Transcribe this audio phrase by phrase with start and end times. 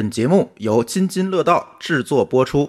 [0.00, 2.66] 本节目由津津乐道制作播出。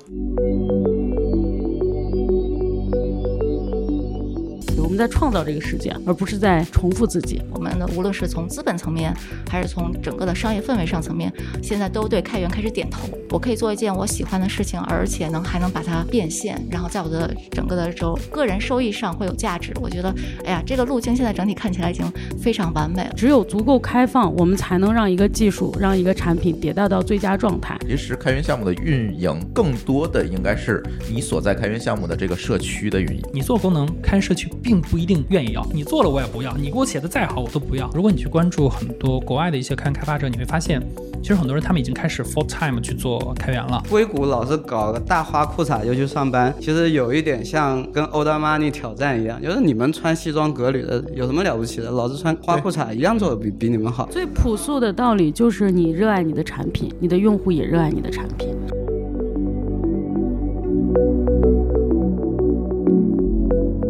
[5.01, 7.41] 在创造这个世界，而不是在重复自己。
[7.49, 9.11] 我们的无论是从资本层面，
[9.49, 11.33] 还是从整个的商业氛围上层面，
[11.63, 13.09] 现在都对开源开始点头。
[13.31, 19.73] 我可以做一件我喜欢的事情，而且能还能把它变现，然后在我的整个的周个人收益上会有价值。
[19.81, 20.13] 我觉得，
[20.45, 22.05] 哎呀，这个路径现在整体看起来已经
[22.39, 23.13] 非常完美了。
[23.15, 27.75] 只有足够开放，我们才能让一个技术、让一个产品迭代到最佳状态。
[27.87, 33.21] 其实开源项目的运营，更多的应该是你所在开源项目的这个社区的运营。
[33.33, 37.89] 你做功能，开源社区并不一定愿意要，你做了我也不要，你给我写的再好我都不要。
[37.95, 40.81] 如果你去关注很多国外的一些开源开发者，你会发现，
[41.21, 43.81] 其实很多人他们已经开始 full time 去做开源了。
[43.89, 51.89] 硅谷老是搞个大花裤衩就去上班，其实有一点像跟 Old Money 挑战一样，就是你们穿西装革履的有什么了不起的？
[51.89, 54.09] 老子穿花裤衩一样做的比比你们好。
[54.11, 58.49] 最朴素的道理就是你热爱你的产品，你的用户也热爱你的产品。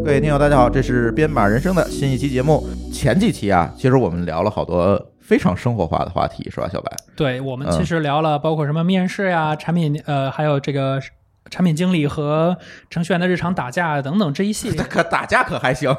[0.04, 2.66] 各位听友，大家好，这是编码人生的新一期节目。
[2.92, 6.90] 前几期啊，其实我们聊了好多非常生活化的话题，是吧，小白？
[7.14, 11.00] 对，我们其实聊了包括什么面试呀、产品呃，还有这个
[11.52, 12.56] 产品经理和
[12.88, 14.82] 程序员的日常打架等等这一系列。
[14.88, 15.94] 可打架可还行，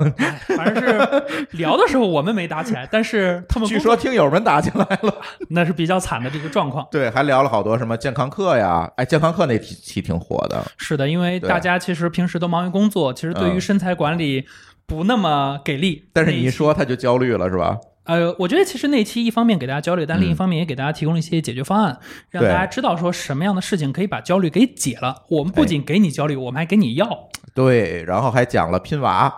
[0.58, 5.16] 反正是 聊的时候我们没打起来，但是 他们据说听友们打起来了。
[5.50, 6.88] 那是比较惨的这个状况。
[6.90, 10.66] 对，还聊了好多什么健康课呀，哎，健康课那期期挺火的。
[10.78, 14.48] 是的，因为大家其实平时都忙于工作，其实对于嗯身材管理
[14.88, 16.10] 不那么给力。
[16.12, 17.78] 但是你一说他就焦虑了，是吧？
[18.06, 25.24] 呃，我觉得其实那期一方面给大家焦虑，但另一方面也给大家提供了一些解决方案，让大家知道说什么样的事情可以把焦虑给解了。
[25.30, 27.30] 我们不仅给你焦虑，我们还给你药。
[27.54, 29.34] 对，然后还讲了拼娃，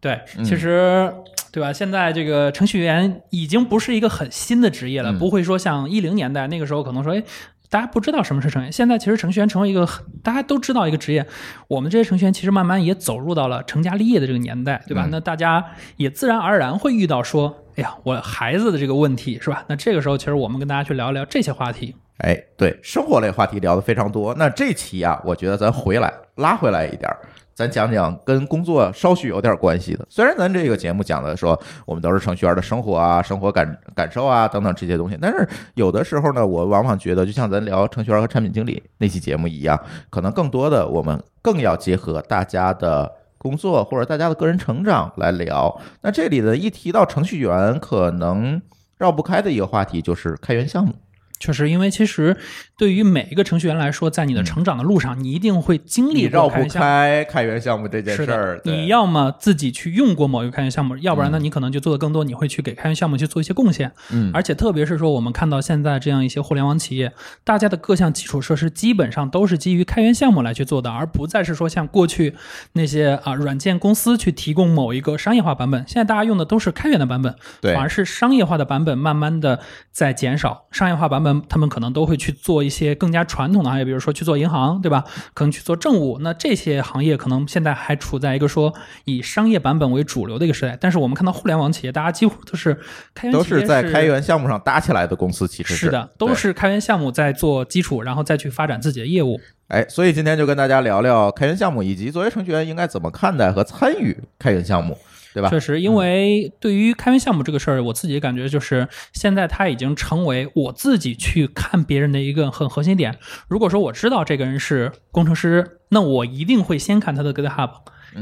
[0.00, 1.12] 对，嗯其实。
[1.52, 1.72] 对吧？
[1.72, 7.22] 现在这个程序员已经不是一个很新的职业了，嗯不会说像一零年代那个时候可能说，哎，
[7.70, 8.72] 大家不知道什么是程序员。
[8.72, 11.26] 现在其实程序员成为一个很大家都知道一个职业，
[11.68, 15.06] 我们这些程序员其实慢慢也走入到了成家立业的这个年代，对吧？
[15.06, 15.64] 嗯那大家
[15.96, 19.62] 也自然而然会遇到说，哎呀，我孩子的这个问题是吧？
[19.68, 21.94] 那这个时候其实我们跟大家去聊一聊这些话题。
[22.18, 24.34] 哎，对，生活类话题聊的非常多。
[24.34, 27.18] 那这期啊，我觉得咱回来拉回来一点儿，
[27.52, 30.06] 咱讲讲跟工作稍许有点关系的。
[30.08, 39.78] 虽然咱这个节目讲的说我们都是程序员的生活啊、生活感感受啊等等这些东西，但是有的时候呢，我往往觉得，就像咱聊程序员和产品经理那期节目一样，
[40.08, 43.12] 可能更多的我们更要结合大家的。
[43.46, 48.60] 工作或者大家的个人成长来聊，那这里呢，一提到程序员，可能
[48.98, 50.92] 绕不开的一个话题就是开源项目。
[51.38, 52.36] 确实，因为其实
[52.78, 56.68] 对于每一个程序员来说，在你的成长的路上，你一定会经历你绕不开。
[56.68, 63.92] 开开源项目这件事儿你要么自己去用过某一个开源项目，要不然呢，嗯你可能就做的更多，你会去给开源项目去做一些贡献。
[64.10, 67.12] 嗯，而且特别是说，我们看到现在这样一些互联网企业，
[67.44, 72.34] 大家的各项基础设施基本上都是基于开源项目来去做的，而不再是说像过去
[72.72, 75.84] 那些啊软件公司去提供某一个商业化版本。
[75.86, 79.60] 现在大家用的都是开源的版本，对反而是商业化的版本慢慢的
[79.90, 80.66] 在减少。
[80.70, 85.04] 商业化版本他们可能都会去做一些更加传统的行业，比如说去做银行，对吧？
[85.34, 86.18] 可能去做政务。
[86.20, 90.76] 那这些行业可能现在还处在一个说以商业版本为主流的一个时代。
[90.80, 92.78] 但是我们看到互联网企业，大家几乎都是
[93.14, 99.40] 开源都是在开源项目上搭起来的公司，其实是的，都是开源项目在做基础，然后再去发展自己的业务。
[99.68, 104.96] 哎，所以今天就跟大家聊聊开源项目，以及作为程序员应该怎么看待和参与开源项目，
[105.36, 105.50] 对吧？
[105.50, 113.14] 确实，因为对于开源项目这个事儿，我自己感觉就是现在它已经成为我自己去看别人的一个很核心点。
[113.46, 117.70] 如果说我知道这个人是工程师，那我一定会先看他的 GitHub，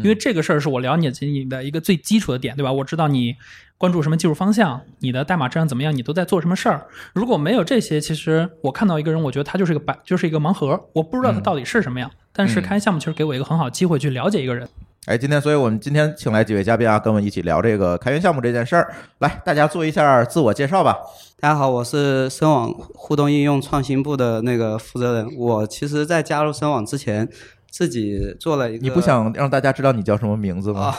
[0.03, 2.73] 因为这个事儿是我了解你的一个最基础的点，对吧？
[2.73, 3.37] 我知道你
[3.79, 6.89] 关注什么技术方向，你的代码质量怎么样，你都在做什么事儿。
[7.15, 12.11] 如果没有这些，其实我看到一个人，我觉得他就是一个白，就是一个盲盒，我不知道他到底是什么样。
[12.33, 14.69] 但是开源项目其实给我一个很好的机会去了解一个人。
[15.07, 18.91] 哎，今天，所以我们今天请来几位嘉宾啊，跟我们一起聊这个开源项目这件事儿。
[19.19, 20.97] 来，大家做一下自我介绍吧。
[21.39, 25.29] 大家好，我是深网互动应用创新部的那个负责人。
[25.37, 27.29] 我其实，在加入深网之前，
[27.71, 28.83] 自己做了一个。
[28.83, 30.87] 你不想让大家知道你叫什么名字吗？
[30.87, 30.97] 啊？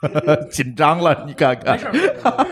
[0.50, 1.78] 紧张了，你看看。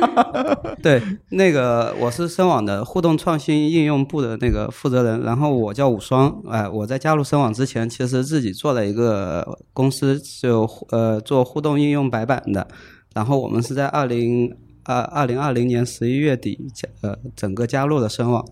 [0.82, 1.00] 对，
[1.30, 12.66] 那个我是深网的互动创新应用部的那个负责人，然后我叫武双，哎，我在加入深网之前，其实自己做了一个公司，就呃做互动应用白板的，
[13.14, 18.44] 然后我们是在二零二二零二零年十一月底加呃整个加入了深网。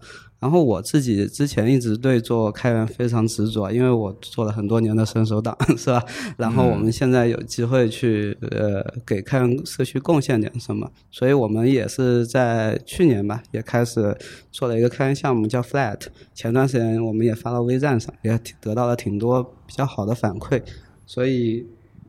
[0.44, 6.04] 然后我自己之前一直对做开源非常执着，因为我做了很多年的伸手党， 是吧？
[6.36, 14.14] 然后我们现在有机会去呃给开源社区贡献点什么，所以我们也是在去年吧，也开始
[14.52, 15.98] 做了一个开源项目叫 Flat。
[16.34, 20.62] 前段时间我们也发到微站上，也得到了挺多比较好的反馈，
[21.06, 21.66] 所以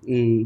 [0.10, 0.46] 嗯，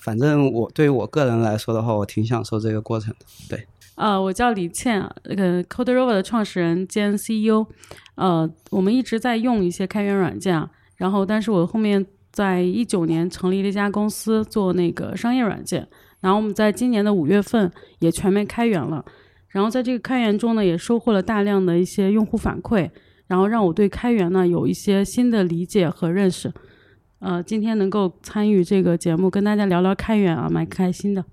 [0.00, 3.68] 反正我对于我个人来说的话，我挺享受这个过程的，对。
[3.96, 7.66] 呃，我叫李倩，那个 Code Rover 的创始人兼 CEO。
[8.14, 15.86] 呃，我们一直在用一些开源软件啊，然后，但是我后面在一九年成立了一家公司做那个商业软件，
[16.20, 19.04] 然后我们在今年的五月份也全面开源了。
[19.48, 22.90] 然后在这个开源中呢，也收获了大量的一些用户反馈，
[23.26, 26.52] 然后让我对开源呢有一些新的理解和认识。
[27.20, 31.24] 呃，今天能够参与这个节目，跟大家聊聊开源啊，蛮开心的。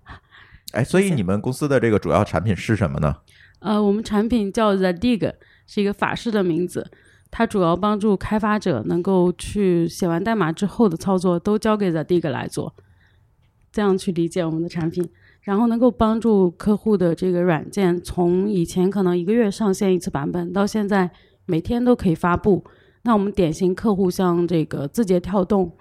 [0.74, 3.16] 哎，所以你们公司的这个主要产品是什么呢？
[3.60, 5.34] 呃，我们产品叫 The Dig，
[5.66, 6.92] 是一个法式的名字。
[7.32, 12.76] 它主要帮助开发者能够去写完代码之后的操作都交给 The Dig 来做，
[13.72, 15.08] 这样去理解我们的产品，
[15.42, 21.10] 然后能够帮助客户的这个软件从以前可能一个月上线一次版本，到现在
[21.46, 22.64] 每天都可以发布。
[23.04, 25.72] 那我们典型客户像这个字节跳动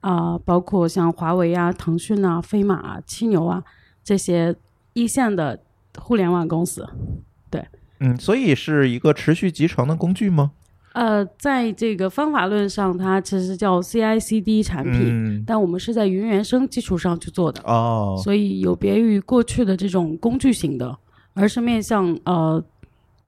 [0.00, 3.62] 啊，包括像华为啊、腾讯啊、飞马、啊、七牛啊。
[4.04, 4.54] 这些
[4.92, 5.58] 一线的
[5.98, 6.88] 互联网公司，
[7.50, 7.66] 对，
[8.00, 10.52] 嗯，所以是一个持续集成的工具吗？
[10.94, 20.98] 呃，在这个方法论上，它其实叫 CI/CD 产品，但我们是在云原生基础上去做的哦，所以有别于过去的这种工具型的，
[21.32, 22.62] 而是面向呃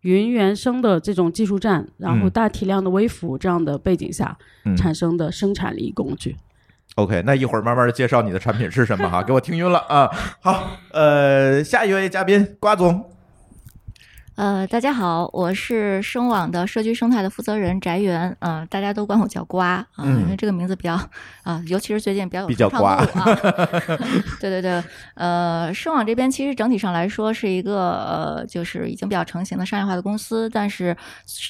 [0.03, 4.37] 云原生的这种技术栈，然后大体量的微服这样的背景下
[4.77, 6.37] 产生的生产力工具。
[6.97, 10.09] OK，那一会儿慢慢介绍你的产品是什么哈，给我听晕了啊。
[10.41, 13.14] 好，呃，下一位嘉宾瓜总。
[14.37, 20.99] 呃，大家好，我是声网的社区生态的负责人翟源，嗯，大家都管我叫瓜啊，因为这个名字比较
[21.45, 23.07] 啊，尤其是最近比较有比较瓜啊。
[24.41, 24.83] 对对对，
[25.15, 30.97] 呃，声网这边其实整体上来说是一个呃，就是已经比较成型的商业化的公司，但是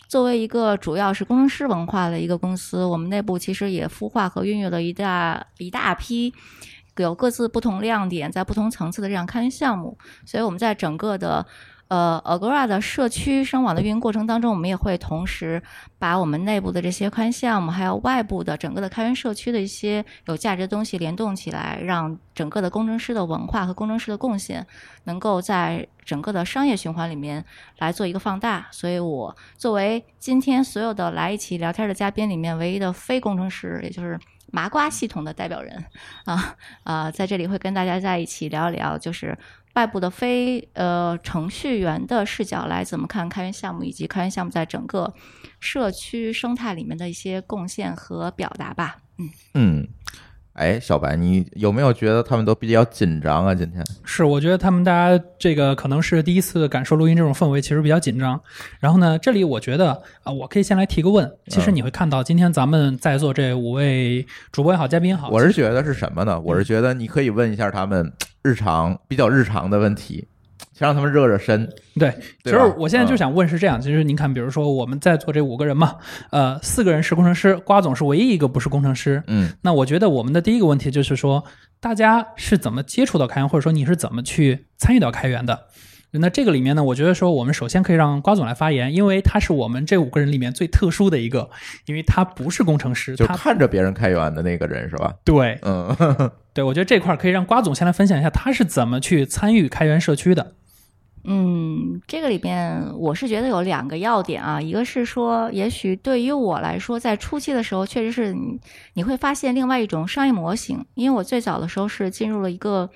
[0.07, 6.35] 作为一个主要是工程师文化的一个公司，我们内部其实也孵化和孕育了一大一大批
[6.99, 9.97] 有各自不同亮点、在不同层次的这样开源项目，
[10.27, 11.47] 所以我们在整个的。
[11.95, 15.63] 呃，Agora 的社区声网的运营过程当中，我们也会同时
[15.97, 24.67] 把我们内部的这些开源项目，还有外部的整个的开源社区的一些有价值的东西联动起来，让整个的工程师的文化和工程师的贡献
[25.05, 27.45] 能够在整个的商业循环里面
[27.79, 28.67] 来做一个放大。
[28.73, 34.19] 所以我作为今天所有的来一起聊天的嘉宾里面唯一的非工程师，也就是
[34.51, 35.85] 麻瓜系统的代表人
[36.25, 39.39] 啊啊，在这里会跟大家在一起聊一聊，就是。
[39.75, 45.13] 外部的非呃程序员的视角来怎么看开源项目，以及开源项目在整个
[45.61, 48.99] 社区生态里面的一些贡献和表达吧。
[49.19, 49.89] 嗯嗯。
[50.55, 53.53] 哎，小白，你有没有觉得他们都比较紧张啊？
[53.53, 58.41] 今天是，我觉得他们大家这个可能是第一次感受录音这种氛围，其实比较紧张。
[58.79, 59.91] 然后呢，这里我觉得
[60.23, 61.29] 啊，我可以先来提个问。
[61.49, 66.41] 其实你会看到，今天咱们在座这五位主播也好，嘉宾也好，我是觉得是什么呢？
[66.41, 68.13] 我是觉得你可以问一下他们
[68.43, 70.29] 日常比较日常的问题。
[70.73, 71.69] 先让他们热热身。
[71.99, 72.13] 对，
[72.43, 75.97] 其实我现在就想问是这样，其实您看，比如说我们在座这五个人嘛，
[76.31, 79.23] 呃，四个人是工程师，瓜总是唯一一个不是工程师。
[79.27, 81.45] 嗯，那我觉得我们的第一个问题就是说，
[81.81, 85.67] 大家是怎么接触到开源，或者说你是怎么去参与到开源的？
[86.21, 91.51] 那这个里面呢，我觉得说我们首先可以让瓜总来发言，因为他是我们这五个人里面最特殊的一个，
[91.87, 95.13] 因为他不是工程师，就看着别人开源的那个人是吧？
[95.25, 100.53] 对，嗯，对，我觉得这块可以让瓜总先来分享一下他是怎么去参与开源社区的。
[101.25, 108.61] 嗯，这个里边我是觉得有两个要点啊，一个是说，也许对于我来说，在初期的时候，确实是你
[108.93, 112.89] 你会发现另外一种商业模型，因为我最早的时候是进入了一个。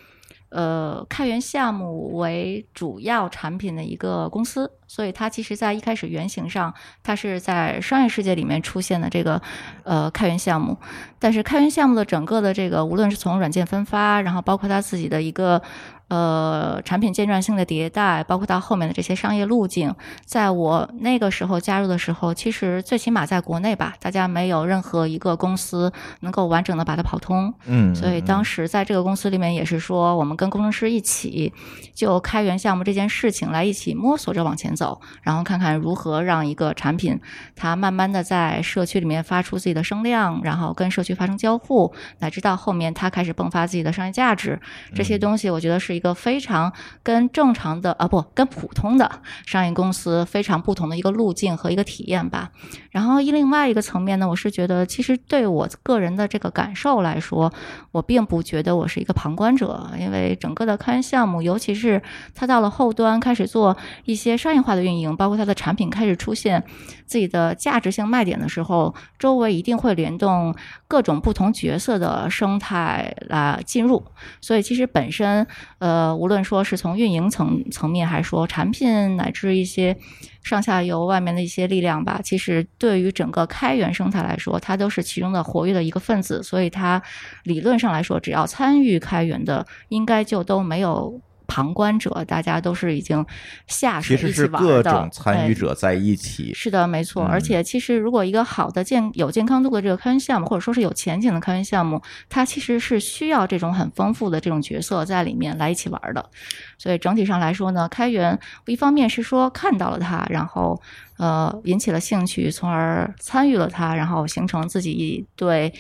[0.51, 9.41] 呃，开源项目为主要产品的一个公司，所以它其实在一开始原型上，它是在商业世界里面出现的这个
[9.85, 10.77] 呃开源项目。
[11.19, 15.61] 但是开源项目的整个的这个，无论是从软件分发，然后包括它自己的一个
[16.09, 27.53] 呃产品阶段性的迭代，包括到后面的这些商业路径，在我那个时候加入的时候，其实最起码在国内吧，大家没有任何一个公司能够完整的把它跑通。
[27.67, 31.53] 嗯，所以当时在这个公司里面也是说，我们跟工程师一起
[31.95, 37.21] 就开源项目这件事情来一起摸索着往前走，然后看看如何让一个产品
[37.55, 44.59] 它慢慢的在社区里面发出自己的声量，然后跟社区发生交互，乃至到后面它开始迸发自己的商业价值，
[44.95, 52.51] 这些东西我觉得是一个非常跟正常的啊不跟普通的商业公司非常不同的一个路径和一个体验吧。
[52.91, 57.53] 然后一另外一个层面呢，我是觉得其实对我个人的这个感受来说，
[57.93, 62.01] 我并不觉得我是一个旁观者，因为整个的开源项目，尤其是
[62.35, 66.65] 它到了后端开始做一些商业化的运营，包括它的产品开始出现
[67.07, 70.55] 自己的价值性卖点的时候，周围一定会联动
[70.89, 74.03] 各种不同角色的生态来进入。
[74.41, 75.47] 所以其实本身，
[75.79, 79.97] 呃，无论说是从运营层层面，还是说产品乃至一些
[80.43, 86.43] 上下游外面的一些力量吧，其实对于整个开源生态来说，它都是其中的活跃的一个分子。
[86.43, 87.03] 所以它
[87.45, 91.21] 理论上来说，只要参与开源的，应该就都没有。
[91.49, 93.27] 旁观者，大家都是已经
[93.67, 96.55] 下水一起其实是玩的各种参与哎者在一起。
[96.55, 97.25] 是的，没错。
[97.25, 106.31] 嗯而且，其实如果一个好的健有健康度的这个开源项目，或者说是有前景的开源项目，它其实是需要这种很丰富的这种角色在里面来一起玩的。
[106.77, 110.81] 所以整体上来说呢，开源一方面是说看到了它，然后
[111.17, 115.73] 呃引起了兴趣，从而参与了它，然后形成自己对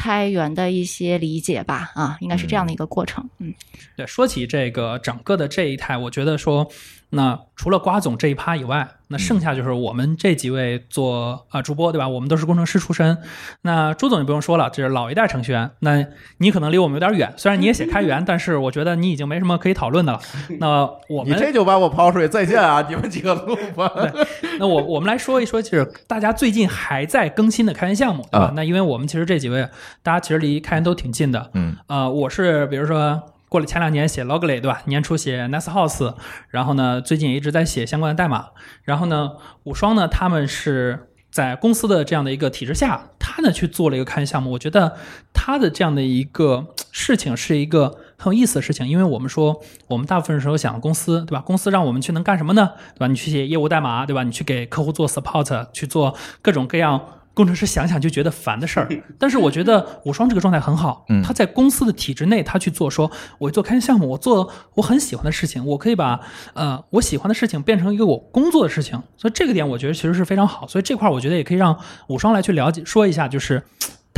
[0.00, 1.92] 开源的一些理解吧。
[1.94, 3.28] 啊，应该是这样的一个过程。
[3.36, 3.52] 嗯。
[3.96, 6.66] 对，说起这个整个的这一台，我觉得说，
[7.10, 12.08] 那除了瓜总这一趴以外，那剩下就是我们这几位做啊、主播，对吧？
[12.08, 13.18] 我们都是工程师出身。
[13.62, 15.68] 那朱总就不用说了，这是老一代程序员。
[15.80, 16.06] 那
[16.38, 20.20] 你可能离我们有点远，虽然你也写开源，但是我觉得你已经没什么可以讨论的了。
[20.60, 22.86] 那我们你这就把我抛出去，再见啊！
[22.88, 23.92] 你们几个录吧。
[24.60, 28.46] 那我我们来说一说，就是大家最近还在更新的开源项目，对吧？
[28.46, 29.68] 啊那因为我们其实这几位，
[30.04, 31.50] 大家其实离开源都挺近的。
[31.54, 34.80] 嗯，呃，我是比如说过了前两年写 Logly，对吧？
[34.86, 36.14] 年初写 NestHouse，
[36.50, 38.50] 然后呢，最近也一直在写相关的代码。
[38.84, 39.32] 然后呢，
[39.64, 44.52] 五双呢，他们是在公司的这样的一个体制下，他呢去做了一个开源项目。
[44.52, 44.96] 我觉得
[45.34, 51.40] 他的这样的一个事情是一个很有意思的事情，因为我们说我们大部分时候想公司，对吧？
[51.40, 52.70] 公司让我们去能干什么呢？
[52.94, 53.08] 对吧？
[53.08, 54.22] 你去写业务代码，对吧？
[54.22, 57.00] 你去给客户做 support，去做各种各样。
[57.32, 61.22] 工程师想想就觉得烦的事儿， 但是我觉得无双这个状态很好，嗯。
[61.22, 66.20] 他在公司的体制内，他去做说，我做开心项目，我做我很喜欢的事情，我可以把
[66.54, 73.62] 呃我喜欢的事情变成一个我工作的事情，所以这个点我觉得其实是非常好，所以这块儿我觉得也可以让武双来去了解说一下，就是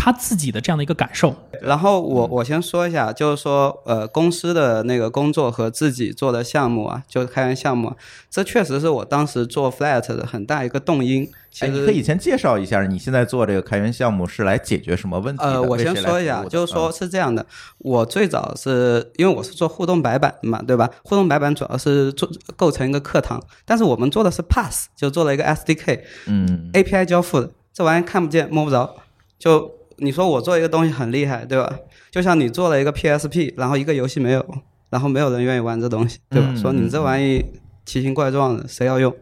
[0.05, 1.33] 他自己的这样的一个感受。
[1.61, 7.97] 然后我我先说一下，就是说，呃，公司的那个工作和自己做的项目啊，就是开源项目啊，
[8.29, 11.31] 这确实是我当时做 Flat 的很大一个动因。
[11.53, 15.53] 其哎，实你可以先介绍一下你现在做这个开源项目是来解决什么问题的？
[15.53, 17.47] 呃，我先说一下，就是说嗯是这样的，
[17.79, 20.91] 我最早是因为我是做互动白板的嘛，对吧？
[21.05, 28.97] 互动白板主要是做构成一个课堂，但是我们做的是 Pass，就做了一个 SDK，嗯 API 交付的，这玩意看不见摸不着。
[29.39, 29.71] 就
[30.03, 31.79] 你说我做一个东西很厉害，对吧？
[32.11, 34.45] 就像你做了一个 PSP，然后一个游戏没有，
[34.91, 36.49] 然后没有人愿意玩这东西，对吧？
[36.51, 37.43] 嗯说你这玩意
[37.87, 39.15] 奇形怪状的，谁要用？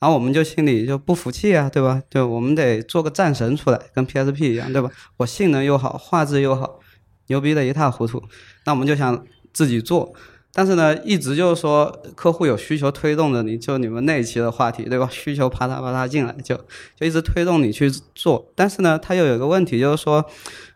[0.00, 2.02] 然后我们就心里就不服气啊，对吧？
[2.10, 4.90] 就我们得做个战神出来，跟 PSP 一样，对吧？
[5.18, 6.80] 我性能又好，画质又好，
[7.28, 8.22] 牛逼的一塌糊涂。
[8.66, 10.12] 那我们就想自己做，
[10.56, 15.08] 但是呢，一直就是说客户有需求推动着你，就你们那一期的话题，对吧？
[15.10, 16.54] 需求啪嗒啪嗒进来，就
[16.98, 18.52] 就一直推动你去做。
[18.54, 20.24] 但是呢，它又有一个问题，就是说，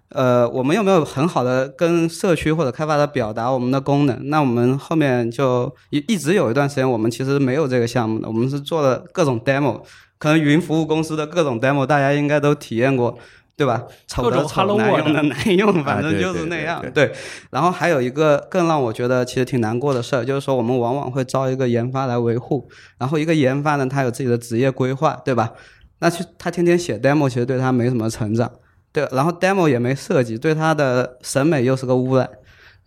[0.09, 4.19] 呃，我们有没有很好的跟社区或者开发者表达我们的功能？
[4.25, 9.81] 那我们后面就一一直有一段时间，我们其实没有这个项目的，我们是做了各种 demo，
[10.19, 13.17] 可能云服务公司的各种 demo，大家应该都体验过。
[13.59, 13.83] 对吧？
[14.07, 16.81] 丑的丑难用的难用， 反正对就是那样。
[16.95, 17.13] 对，
[17.51, 25.53] 然后还有一个更让我觉得其实挺难过的事儿，就是说我们往往会招一个研发来维护，然后一个研发呢，他有自己的职业规划，对吧？
[25.99, 28.49] 那去他天天写 demo，其实对他没什么成长，
[28.93, 32.31] 对，然后 demo 也没设计，对他的审美又是个污染，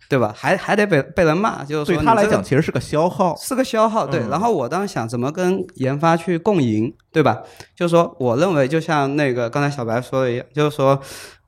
[0.08, 0.32] 对吧？
[0.36, 3.34] 还还得被被人骂，就是对他来讲其实是个消耗。
[3.36, 4.20] 是个消耗，对。
[4.20, 7.42] 嗯然后我当时想怎么跟研发去共赢，对吧？
[7.74, 10.98] 就是说，我认为就像那个刚才小白说的一样，就是说，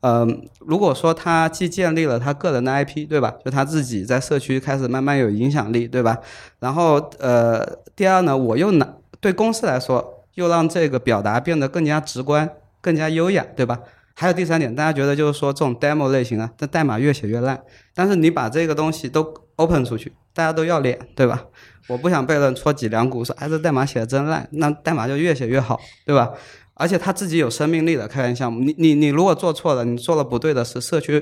[0.00, 0.26] 呃，
[0.60, 3.34] 如果说他既建立了他个人的 IP，对吧？
[3.44, 6.18] 就他自己在社区开始慢慢有影响力，对吧？
[6.60, 7.64] 然后呃，
[7.96, 8.86] 第二呢，我又拿
[9.20, 12.48] 对公司来说，又让这个表达变得更加直观、
[12.80, 13.80] 更加优雅，对吧？
[14.16, 17.60] 还有第三点，大家觉得就是说这种 demo 类型啊，这代码越写越烂，
[17.94, 21.46] 但是你把这个东西都 open 出去，大家都要脸，对吧？
[21.88, 26.30] 我不想被人戳脊梁骨，说哎这代码写的真烂，那代码就越写越好，对吧？
[26.74, 31.20] 而且它自己有生命力的开源项目，你你你如果做错了，你做了不对的事，社区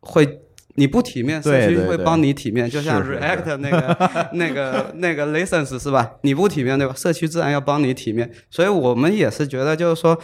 [0.00, 0.40] 会
[0.74, 6.14] 你不体面，社区会帮你体面，就像 React 那个 那个那个 license 是吧？
[6.22, 6.94] 你不体面对吧？
[6.96, 10.18] 社区自然要帮你体面，所以我们也是觉得就是说。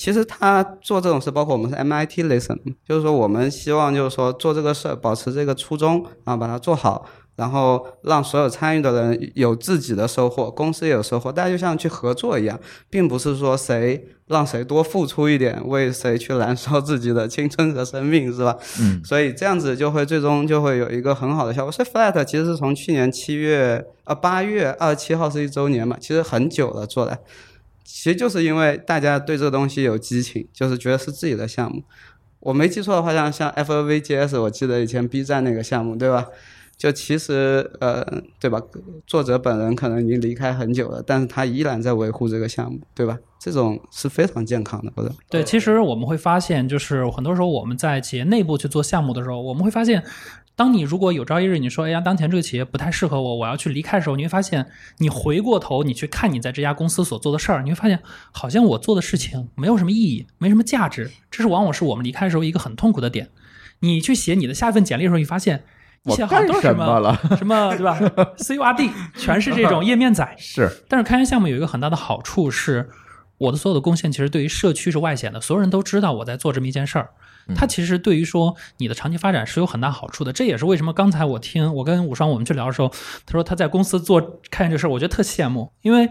[0.00, 7.04] 其实他做这种事，包括我们是 MIT listen，就是说我们希望就是说做这个事儿，保持这个初衷然后，把它做好，
[7.36, 18.56] 然后让所有参与的人有自己的收获，公司也有收获，大家就像去合作一样，并不是说谁让谁多付出一点，为谁去燃烧自己的青春和生命，是吧？
[18.80, 21.70] 嗯，所以这样子就会最终就会有一个很好的效果。
[21.70, 27.18] 所以 Flat 其实是从去年七月啊八月二十七号是一周年嘛，其实很久了做来，
[27.92, 31.82] 其实就是因为大家对这个东西有激情，就是觉得是自己的项目。
[32.38, 36.26] 我没记错的话，像像 FOVGS，我记得以前 B 站那个项目，对吧？
[36.78, 38.02] 就其实呃，
[38.40, 38.58] 对吧？
[39.06, 43.18] 作者本人可能已经离开很久了，但是他依然在维护这个项目，对吧？
[43.38, 45.18] 这种是非常健康的，我认为。
[45.28, 50.02] 对，其实我们会发现，就是很多时候我们在企业内部去做项目的时候，我们会发现，
[50.56, 54.66] 当你如果有朝一日你说，哎呀，当前这个企业不太适合我，我要去离开的时候，你会发现，
[54.98, 58.00] 你回过头你去看你在这家公司所做的事儿，你会发现，
[58.32, 63.30] 好像我做的事情没有什么意义，没什么价值，这是往往是我们离开的时候一个很痛苦的点。
[63.80, 65.64] 你去写你的下一份简历的时候，你发现。
[66.02, 67.20] 你我写好多什干什么了？
[67.36, 68.00] 什么对吧
[68.38, 72.88] ？C U R D 全是这种页面仔，是，但是开源项目有一个很大的好处是，
[73.36, 77.10] 我的所有的贡献其实对于社区是外显的，所有人都知道我在做这么一件事儿。
[77.54, 80.32] 它其实对于说你的长期发展是有很大好处的。
[80.32, 82.88] 这也是为什么刚才我听我跟武双我们去聊的时候，
[83.26, 86.08] 他说他在公司做开源这事儿，我觉得特羡慕，因为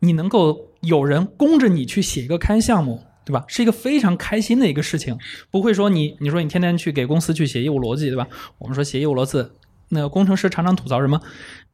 [0.00, 3.02] 你能够有人供着你去写一个开项目。
[3.26, 3.44] 对吧？
[3.48, 5.18] 是一个非常开心的一个事情，
[5.50, 8.28] 不会说你你说你天天去给公司去写业务逻辑，对吧？
[8.58, 9.50] 我们说写业务逻辑，
[9.88, 11.20] 那工程师常常吐槽什么？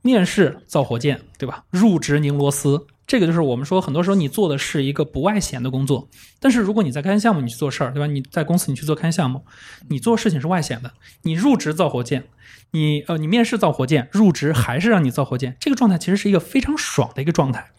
[0.01, 1.65] 面试造火箭，对吧？
[1.69, 6.09] 入职拧螺丝，这个就是我们说很多时候你做的是一个不外显的工作，
[6.41, 8.07] 但是如果你在开项目你去做事儿，对吧？
[8.07, 9.45] 你在公司你去做开项目，
[9.91, 12.25] 你做事情是外显的，你入职造火箭，
[12.71, 17.73] 你呃你面试造火箭，入职还是让你造火箭，这个状态其实是一个非常爽的一个状态。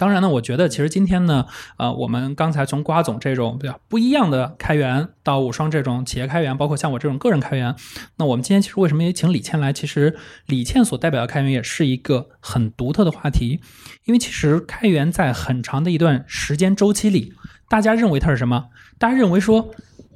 [0.00, 1.44] 当然呢，我觉得其实今天呢，
[1.76, 7.76] 呃，我们刚才从瓜总这种比较不一样的开源，到武双这种企业开源，包括像我这种个人开源，
[8.16, 9.74] 那我们今天其实为什么也请李倩来？
[9.74, 10.16] 其实
[10.46, 13.60] 李倩所代表的开源也是一个很独特的话题，
[14.06, 17.34] 因为其实开源在很长的一段时间周期里，
[17.68, 18.68] 大家认为它是什么？
[18.98, 19.70] 大家认为说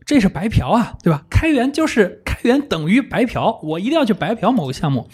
[0.07, 1.26] 这是白嫖啊，对吧？
[1.29, 5.11] 开源就是开源等于白嫖，我一定要去白嫖某个项目。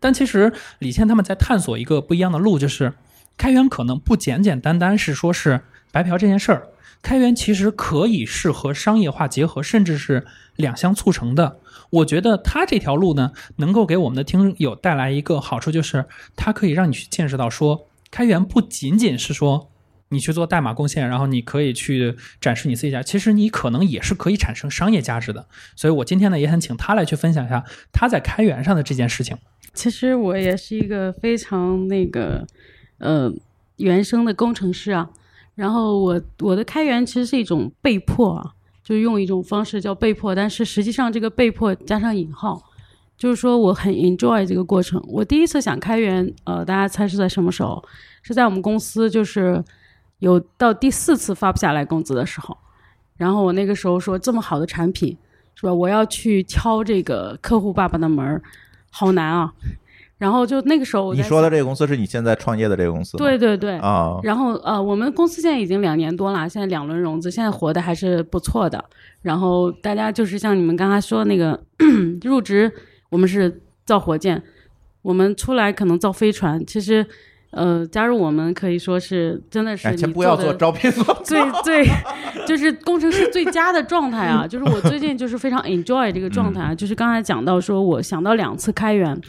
[0.00, 2.94] 但其实李倩他们在探索一个不一样的路，就是。
[3.36, 5.60] 开源可能不简简单单是说是
[5.92, 6.68] 白嫖这件事儿，
[7.02, 10.24] 开源其实可以是和商业化结合，甚至是
[10.56, 11.58] 两相促成的。
[11.90, 19.70] 我觉得它这条路呢，能够给我们的听友带来一个好处，就是它可以让你去见识到说，开源不仅仅是说
[20.08, 25.46] 你去做代码贡献，然后你可以去展示你自己家，其实你可能也是可以产生商业价值的。
[25.76, 29.36] 所以我今天呢，也很请他来去分享一下他在开源上的这件事情。
[29.72, 32.46] 其实我也是一个非常那个。
[32.98, 33.32] 呃，
[33.76, 35.08] 原生的工程师啊，
[35.54, 42.62] 然后我我的开源其实是一种被迫啊，就是用一种方式叫被迫，但是实际上这个被迫加上引号，
[43.16, 45.02] 就是说我很 enjoy 这个过程。
[45.08, 47.82] 我第一次想开源，呃，大家猜是在什么时候？
[48.22, 49.62] 是在我们公司就是
[50.20, 52.56] 有到第四次发不下来工资的时候，
[53.16, 55.14] 然后我那个时候说这么好的产品
[55.54, 55.74] 是吧？
[55.74, 58.42] 我要去敲这个客户爸爸的门儿，
[58.90, 59.52] 好难啊。
[60.16, 63.16] 然后就那个时候，你说的这个公司是你现在创业的这个公司？
[63.16, 64.18] 对对对啊。
[64.22, 68.82] 然后呃，我们公司现在已经两年多了，现在两轮融资，现在活的还是不错的。
[69.22, 71.60] 然后大家就是像你们刚才说那个
[72.22, 72.72] 入职，
[73.10, 74.40] 我们是造火箭，
[75.02, 76.64] 我们出来可能造飞船。
[76.64, 77.04] 其实
[77.50, 80.90] 呃，加入我们可以说是真的是先不要做招聘
[81.24, 81.86] 最 最
[82.46, 84.46] 就是工程师最佳的状态啊！
[84.46, 86.74] 就是我最近就是非常 enjoy 这个状态啊！
[86.74, 89.20] 就是刚才讲到说我想到两次开源。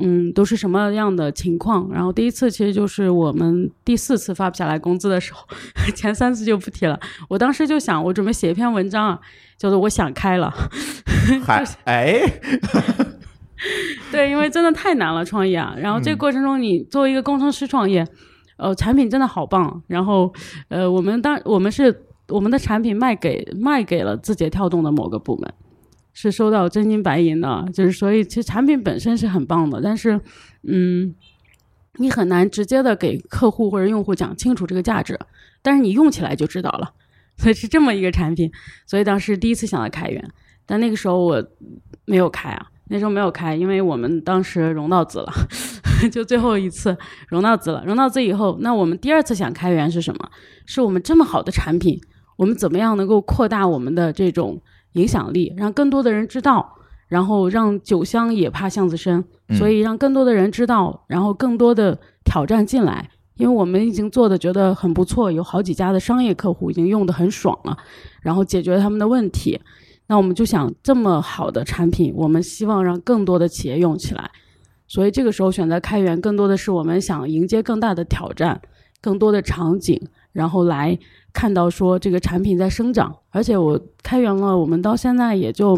[0.00, 1.88] 嗯，都是什么样的情况？
[1.92, 5.46] 然后第一次其实就是我们第四次发不下来工资的时候，
[5.94, 6.98] 前三次就不提了。
[7.28, 9.20] 我当时就想，我准备写一篇文章啊，
[9.58, 10.52] 叫做“我想开了”。
[11.44, 12.20] 嗨， 哎，
[14.10, 15.74] 对，因为真的太难了创业啊。
[15.78, 18.06] 然后这个过程中，你作为一个工程师创业，
[18.56, 19.82] 呃，产品真的好棒。
[19.86, 20.32] 然后，
[20.68, 25.52] 呃，我们当我们是我们的产品卖给卖给了字节跳动的某个部门。
[26.22, 30.20] 是收到真金白银的，就是所以其实产品本身是很棒的，但是，
[30.64, 31.14] 嗯，
[31.94, 35.18] 你很难直接的给客户或者用户讲清楚这个价值，
[35.62, 36.92] 但是你用起来就知道了，
[37.38, 38.52] 所以是这么一个产品。
[38.86, 40.22] 所以当时第一次想到开源，
[40.66, 41.42] 但那个时候我
[42.04, 45.32] 没有开啊，那时候没有开，因为我们当时融到资了，
[46.12, 46.94] 就最后一次
[47.28, 47.82] 融到资了。
[47.86, 50.30] 融到资以后，那我们第二次想开源是什么？
[50.66, 51.98] 是我们这么好的产品，
[52.36, 54.60] 我们怎么样能够扩大我们的这种。
[54.92, 56.76] 影响力让更多的人知道，
[57.08, 63.10] 然后让酒香也怕巷子深，所以让更多的人知道，然后更多的挑战进来。
[63.36, 67.74] 因为我们已经做的觉得很不错，有好几家的商业客户已经用的很爽了，
[68.20, 69.58] 然后解决他们的问题。
[70.08, 74.30] 那我们就想，这么好的产品，我们希望让更多的企业用起来。
[74.86, 78.60] 所以这个时候选择开源，更多的是我们想迎接更大的挑战，
[79.00, 79.98] 更多的场景，
[80.32, 80.98] 然后来
[81.32, 83.14] 看到说这个产品在生长。
[83.30, 85.76] 而且我开源了，我们到现在也就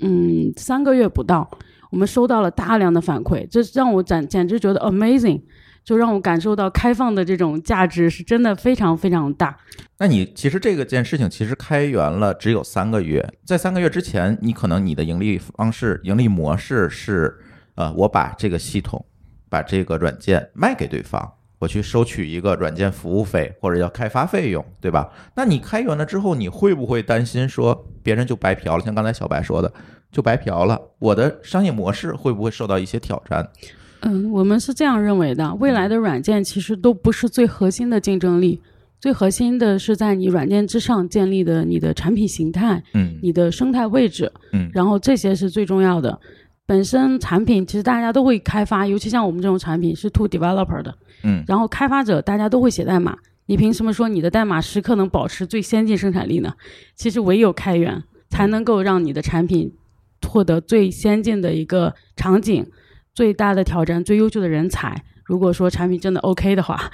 [0.00, 1.48] 嗯三个月不到，
[1.90, 5.42] 我们收到了大量的反馈，这让我简简直觉得 amazing，
[5.84, 9.56] 就让我感受到开放的这种价值是真的非常非常大。
[9.98, 17.36] 那你其实这个件事情其实开源了只有三个月，在三个月之前，你可能你的盈利方式、盈利模式是，
[17.74, 19.04] 呃，我把这个系统、
[19.50, 25.12] 把这个软件卖给对方，我去收取一个软件服务费或者叫开发费用，对吧？
[25.36, 28.82] 那你开源了之后，你会不会担心说别人就白嫖了？
[28.82, 29.72] 像刚才小白说的，
[30.10, 33.46] 就白嫖了，我的商业模式会不会受到一些挑战？
[34.00, 38.58] 嗯，我们是这样认为的，未来的软件其实都不是最核心的竞争力。
[38.98, 46.18] 最核心的是在你软件之上建立的你的产品形态，嗯你的生态位置，嗯然后这些是最重要的。
[46.70, 56.54] 本身产品其实大家都会开发，尤其像我们这种产品是 to developer 的，嗯然后开发者大家都会写代码，你凭什么说你的代码时刻能保持最先进生产力呢？
[56.94, 59.72] 其实唯有开源才能够让你的产品
[60.28, 62.64] 获得最先进的一个场景、
[63.12, 65.02] 最大的挑战、最优秀的人才。
[65.24, 66.88] 如果说产品真的 OK 的话，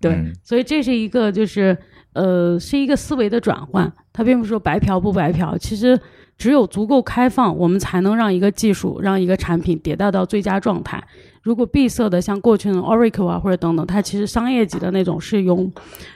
[0.00, 1.78] 对，嗯所以这是一个就是
[2.14, 5.96] 呃是一个思维的转换，它并不是说白嫖不白嫖，其实
[6.40, 11.06] 只有足够开放，我们才能让一个技术、让一个产品迭代到最佳状态。
[11.42, 15.70] 如果闭塞的像过去的 Oracle 啊或者等等，它其实商业级的那种是用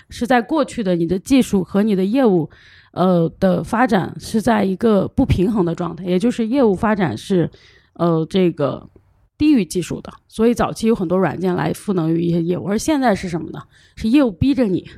[0.08, 2.48] 是在过去的你的技术和你的业务
[2.92, 7.50] 呃的发展是在一个不平衡的状态，也就是业务发展是
[7.92, 8.88] 呃这个
[9.36, 13.60] 低于技术的，所以早期有很多软件来赋能于一些业务，而现在是什么呢？
[13.94, 14.88] 是业务逼着你，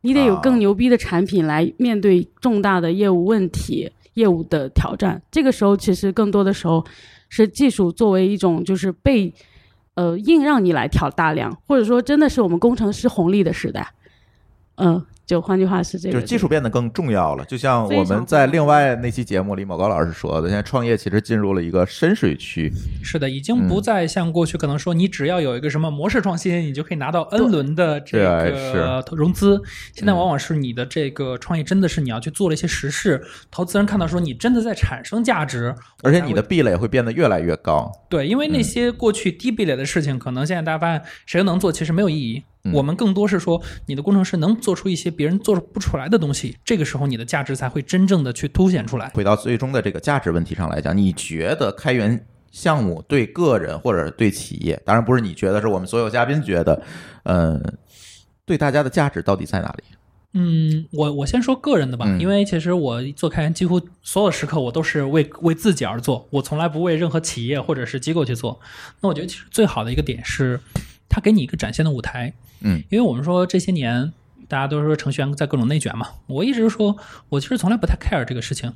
[0.00, 5.22] 你得有啊更牛逼的产品来面对重大的业务问题、业务的挑战。
[5.30, 6.84] 这个时候，其实更多的时候
[7.28, 9.32] 是技术作为一种就是被
[9.94, 13.92] 呃硬让你来挑大梁，或者说真的是我们工程师红利的时代。
[14.76, 17.44] 嗯、就换句话是这个，就是技术变得更重要了。
[17.46, 22.70] 就像我们在另外那期节目里，某高老师说的，现在创业其实进入了一个深水区。
[23.02, 29.60] 是的，已经不再像过去可能说你只要有一个什么模式创新，你就可以拿到 N 轮的这对个融资。
[29.94, 37.90] 现在往往是你的这个创业真的是你要去做了一些实事，投资人看到说你真的在产生价值，而且你的壁垒会变得越来越高。
[38.10, 42.42] 对，因为那些过去低壁垒的事情，可能现在大家发现谁都能做，其实没有意义。
[42.66, 49.10] 嗯我们更多是说，你的工程师能做出一些别人做不出来的东西，这个时候你的价值才会真正的去凸显出来。
[49.14, 56.82] 回到最终的这个价值问题上来讲，你觉得开源项目对个人或者对企业，当然不是你觉得，是我们所有嘉宾觉得，
[57.24, 57.62] 嗯、
[58.44, 59.84] 对大家的价值到底在哪里？
[60.36, 68.58] 嗯，我我先说个人的吧，嗯因为其实我做开源几乎所有时刻我都是为为自己而做，我从来不为任何企业或者是机构去做。
[69.00, 70.58] 那我觉得其实最好的一个点是，
[71.08, 72.32] 它给你一个展现的舞台。
[72.62, 74.12] 嗯，因为我们说这些年
[74.48, 76.96] 大家都说程序员在各种内卷嘛，我一直说
[77.28, 78.72] 我其实从来不太 care 这个事情。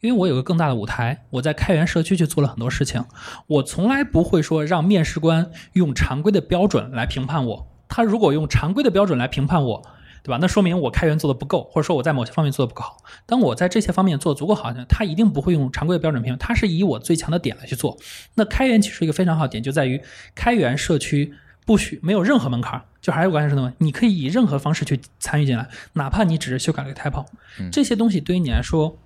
[0.00, 3.04] 因为我有个更大的舞台，我在开源社区去做了很多事情，
[3.46, 7.68] 我从来不会说让面试官用常规的标准来评判我。
[7.88, 9.82] 他如果用常规的标准来评判我，
[10.24, 10.38] 对吧？
[10.40, 12.96] 那说明我开源做的不够，或者说我在某些方面做的不够好。
[13.26, 17.96] 当我在这些方面做得足够好，他一定不会用常规的标准评，他是以我最强的点来去做。
[18.34, 20.02] 那开源其实一个非常好的点就在于
[20.34, 21.32] 开源社区
[21.64, 27.24] 不许没有任何门槛儿，就还是我刚才说的嘛，你可以以任何方式去参与进来，哪怕你只是修改了个 typo，
[27.70, 28.98] 这些东西对于你来说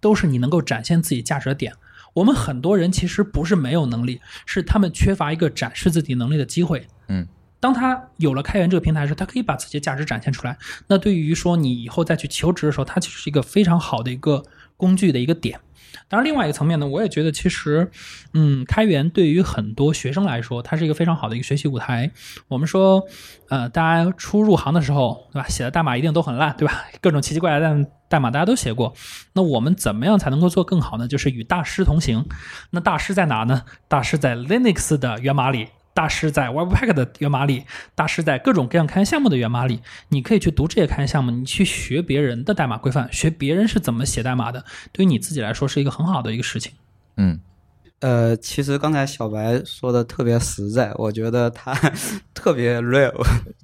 [0.00, 1.72] 都是你能够展现自己价值的点。
[2.14, 6.86] 我们很多人其实不是没有能力，是他们缺乏一个展示自己能力的机会。
[7.08, 7.28] 嗯，
[7.60, 10.56] 当他有了开源这个平台的时候，他可以把自己的价值展现出来。
[10.86, 14.42] 那对于说你以后再去求职的时候，它其实是一个非常好的一个
[14.78, 15.60] 工具的一个点。
[16.08, 17.90] 当然，另外一个层面呢，我也觉得其实，
[18.34, 22.10] 嗯，开源对于很多学生来说，它是一个非常好的一个学习舞台。
[22.48, 23.02] 我们说，
[23.48, 25.48] 呃，大家初入行的时候，对吧？
[25.48, 26.84] 写的代码一定都很烂，对吧？
[27.02, 28.94] 各种奇奇怪怪的代码大家都写过。
[29.32, 31.08] 那我们怎么样才能够做更好呢？
[31.08, 32.24] 就是与大师同行。
[32.70, 33.62] 那大师在哪呢？
[33.88, 35.68] 大师在 Linux 的源码里。
[35.96, 39.80] 大师在 Webpack 的源码里，大师在各种各样开源项目的源码里，
[40.10, 46.72] 你可以去读这些开源项目，你去学别人的代码规范，学别人是怎么写代码的，对于你自己来说是一个很好的一个事情。
[47.16, 47.40] 嗯
[48.00, 51.72] 呃，其实刚才小白说的特别实在，我觉得他
[52.34, 53.10] 特别 real，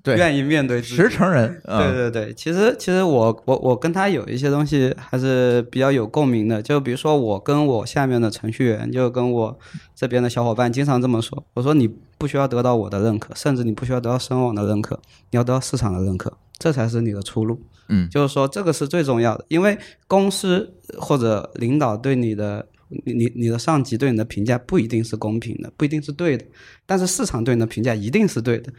[0.02, 1.60] 对愿意面对实诚人。
[1.64, 9.58] 对嗯对对，其实其实我我我跟他有一些东西还是比较有共鸣的，就比如说我跟我下面的程序员，就跟我
[9.94, 14.98] 这边的小伙伴经常这么说，我说你不需要得到我的认可，甚至你不需要得到声网的认可，
[15.30, 17.60] 你要得到市场的认可，这才是你的出路。
[17.88, 22.66] 嗯就是说这个是最重要的，因为公司或者领导对你的。
[23.04, 26.44] 你你你的上级对你的评价不一定是公平的，不一定是对的，
[26.86, 28.72] 但是市场对你的评价一定是对的，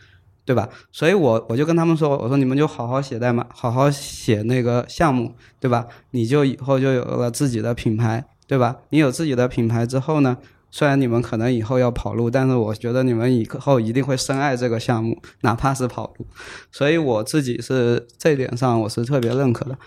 [0.45, 0.69] 对吧？
[0.91, 5.87] 所以我我就跟他们说，我说你们就好好写代码，好好写那个项目，对吧？
[6.11, 8.77] 你就以后就有了自己的品牌，对吧？
[8.89, 10.37] 你有自己的品牌之后呢，
[10.69, 16.27] 虽然你们可能以后要跑路，但是我觉得你们以后一定会深爱这个项目，哪怕是跑路。
[16.71, 19.77] 所以我自己是这点上我是特别认可的。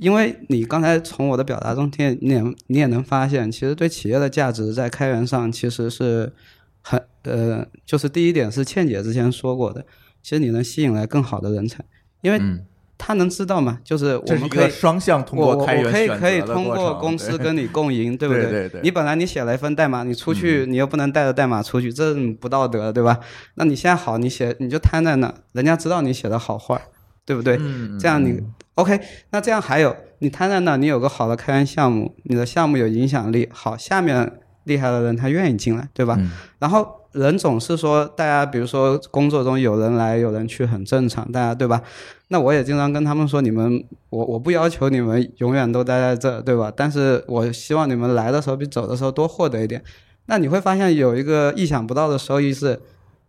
[0.00, 6.32] 因为你刚才从我的表达中听，你也你也能发现，其实对企业的价值在开源上其实是
[6.80, 9.84] 很呃，就是第一点是倩姐之前说过的，
[10.22, 11.84] 其实你能吸引来更好的人才，
[12.22, 12.64] 因为嗯，
[12.98, 23.20] 他能知道嘛，就是我们可以双向通过我我我开源选可以可以通过公司跟你共赢， 对不对对对你本来你写了一份代码，你出去你又不能带着代码出去，这不道德，对吧？
[23.54, 26.80] 那你现在好，你写你就摊在那，人家知道你写的好坏，
[27.24, 27.56] 对不对？
[27.60, 28.40] 嗯，这样你
[28.74, 36.16] OK，那这样还有你摊在那，你有个好的开源项目，你的项目有影响力，好，下面厉害的人他愿意进来，对吧？
[36.18, 41.82] 嗯然后人总是说，大家比如说工作中有人来有人去很正常，大家对吧？
[42.28, 46.72] 那我也经常跟他们说，你们我我不要求你们永远都待在这，对吧？
[46.74, 49.82] 但是我希望你们来的时候比走的时候多获得一点。
[50.26, 52.80] 那你会发现有一个意想不到的收益是，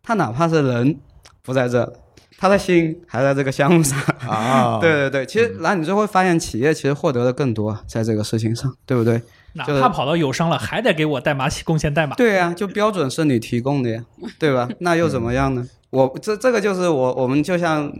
[0.02, 0.98] 他哪怕是人
[1.42, 1.92] 不在这，
[2.38, 3.98] 他的心还在这个项目上。
[4.28, 9.22] 啊， 对对对，其实然后你就会发现企业其实获得的更多在这个事情上，对不对？
[9.56, 12.16] 哪就是怕跑到友商了，还得给我代码起贡献代码。
[12.16, 14.04] 对呀、就标准是你提供的呀，
[14.40, 14.68] 对吧？
[14.80, 15.68] 那又怎么样呢？
[15.92, 17.92] 我这这个就是我我们就像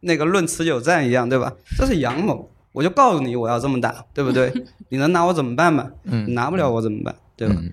[0.00, 1.52] 那个论持久战一样，对吧？
[1.76, 4.52] 这是阳谋，我就告诉你我要这么打，对不对？
[4.90, 5.90] 你能拿我怎么办嘛？
[6.04, 7.12] 嗯你拿不了我怎么办？
[7.36, 7.54] 对吧？
[7.58, 7.72] 嗯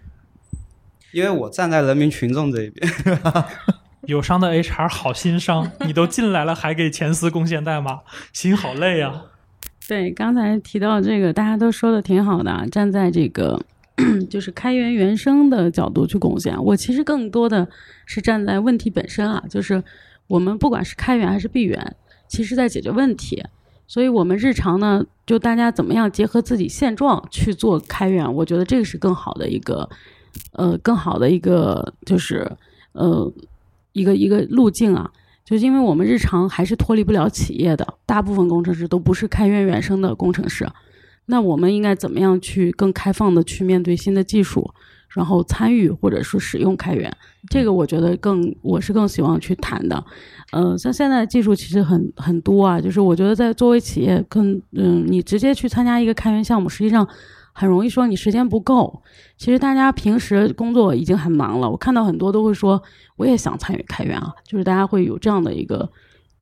[1.14, 2.92] 因为我站在人民群众这一边。
[4.08, 8.00] 友商的 HR 好心伤， 你都进来了还给前司贡献代码，
[8.34, 9.26] 心好累啊！
[9.88, 13.62] 对，刚才提到这个，大家都说的挺好的啊，站在这个
[14.30, 16.62] 就是开源原生的角度去贡献。
[16.64, 17.68] 我其实更多的
[18.06, 19.84] 是站在问题本身啊，就是
[20.28, 21.96] 我们不管是开源还是闭源，
[22.28, 23.44] 其实在解决问题。
[23.90, 29.90] 所以我们日常呢，就大家怎么样结合自己现状去做开源，我觉得这个是更好的一个，
[30.52, 32.52] 呃，更好的一个就是
[32.92, 33.32] 呃
[33.98, 35.12] 一个一个路径啊。
[35.44, 40.68] 就是因为我们日常还是脱离不了企业的，大部分工程师都不是开源原生的工程师。
[41.28, 44.70] 那我们应该怎么样去更开放的去面对新的技术，
[45.08, 47.10] 然后参与或者说使用开源？
[47.50, 50.04] 这个我觉得更我是更希望去谈的。
[50.52, 57.08] 呃，像现在技术其实很很多啊，就是我觉得在作为企业更嗯，你直接去参加一个开源项目，实际上
[57.60, 59.02] 很容易说你时间不够。
[59.36, 62.80] 其实大家平时工作已经很忙了，我看到很多都会说
[63.16, 65.90] 我也想参与开源啊，就是大家会有这样的一个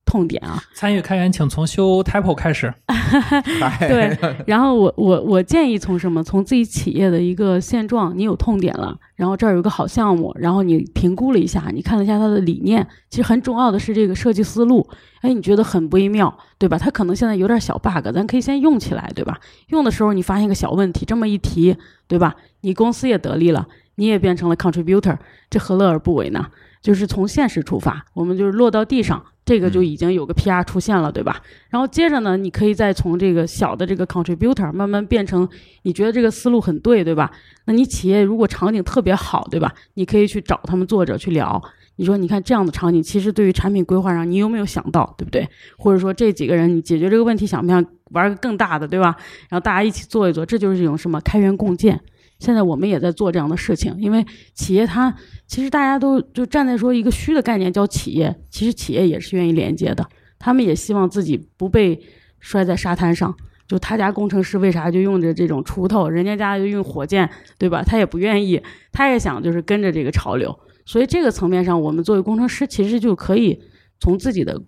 [0.05, 0.61] 痛点啊。
[0.73, 2.73] 参与开源，请从修 typo 开始。
[3.79, 6.23] 对，然后我我我建议从什么？
[6.23, 14.87] 从自己企业的一个现状，你有痛点了，然后这儿有个好项目，然后你评估了一下，你看了一下它的理念，其实很重要的是这个设计思路，
[15.21, 16.77] 哎，你觉得很微妙，对吧？
[16.77, 19.39] 它可能现在有点小 bug，咱可以先用起来，对吧？
[19.67, 21.75] 用的时候你发现个小问题，这么一提，
[22.07, 22.35] 对吧？
[22.61, 25.17] 你公司也得利了，你也变成了 contributor，
[25.49, 26.47] 这何乐而不为呢？
[26.85, 31.41] 就是从现实出发，我们就是落到地上，这个就已经有个 PR 出现了，对吧？
[31.67, 35.49] 然后接着呢，你可以再从这个小的这个 contributor 慢慢变成
[35.81, 37.31] 你觉得这个思路很对，对吧？
[37.65, 39.73] 那你企业如果场景特别好，对吧？
[39.95, 41.59] 你可以去找他们作者去聊。
[41.95, 45.49] 你说，你看这样的场景，其实对于产品规划上，你有没有想到，对不对？
[45.79, 49.15] 或者说这几个人，你解决这个问题，想不想玩个更大的，对吧？
[49.49, 51.99] 然后大家一起做一做，这就是一种什么开源共建。
[52.39, 55.15] 现在我们也在做这样的事情，因为企业它
[55.47, 62.01] 其实大家都就站在说一个虚的概念叫企业，其实企业也是愿意连接的，他们也希望自己不被
[62.39, 63.35] 摔在沙滩上。
[63.67, 67.81] 就他家工程师为啥就用着这种锄头，人家家就用火箭，对吧？
[67.81, 70.55] 他也不愿意，他也想就是跟着这个潮流。
[70.85, 73.59] 所以这个层面上，我们作为工程师，其实就可以
[73.99, 74.61] 从自己的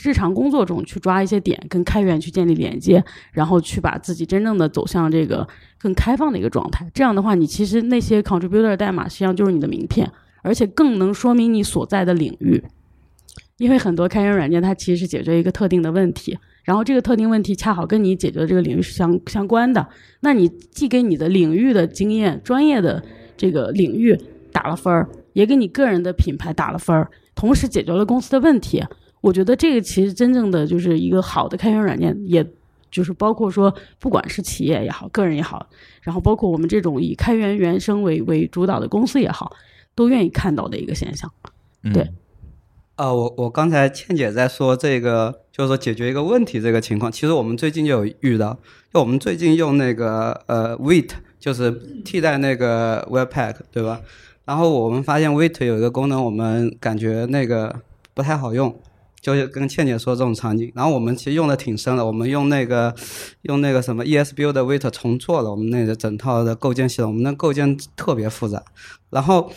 [0.00, 6.90] 日常工作中去抓一些点，跟开源去建立连接，然后去把自己真正的走向这个更开放的一个状态。
[6.94, 10.10] 这样的话，你其实那些 contributor 代码实际上就是你的名片，
[10.42, 12.62] 而且更能说明你所在的领域。
[13.58, 19.88] 因为很多开源软件它其实是解决一个特定的问题，然后这个特定问题恰好跟你解决的这个领域是相相关的，
[20.20, 23.02] 那你既给你的领域的经验、专业的
[23.34, 24.14] 这个领域
[24.52, 28.84] 打了分儿，也给你个人的品牌打了分儿，同时解决了公司的问题。
[29.22, 32.46] 我觉得这个其实真正的就是一个好的开源软件，也
[32.90, 35.66] 就是包括说，不管是企业也好，个人也好，
[36.02, 39.54] 然后包括我们这种以开源原生为为主导的公司也好，
[39.94, 41.30] 都愿意看到的一个现象。
[41.92, 42.14] 对嗯
[42.96, 48.58] 呃，我我刚才倩姐在说这个，就是说解决一个问题这个情况，其实我们最近就有遇到，
[48.90, 51.70] 就我们最近用那个呃 Wait，就是
[52.06, 54.00] 替代那个 Webpack，对吧？
[54.46, 57.82] 然后我们发现 Wait 有一个功能，我们感觉那个
[58.14, 58.74] 不太好用，
[59.20, 60.70] 就是跟倩姐说这种场景。
[60.74, 62.94] 然后我们其实用的挺深的，我们用那个
[63.42, 68.62] 用那个什么 ESBU 的 Wait 重做了我们那个整套的构建系统，我们的构建特别复杂，
[69.10, 69.52] 然后。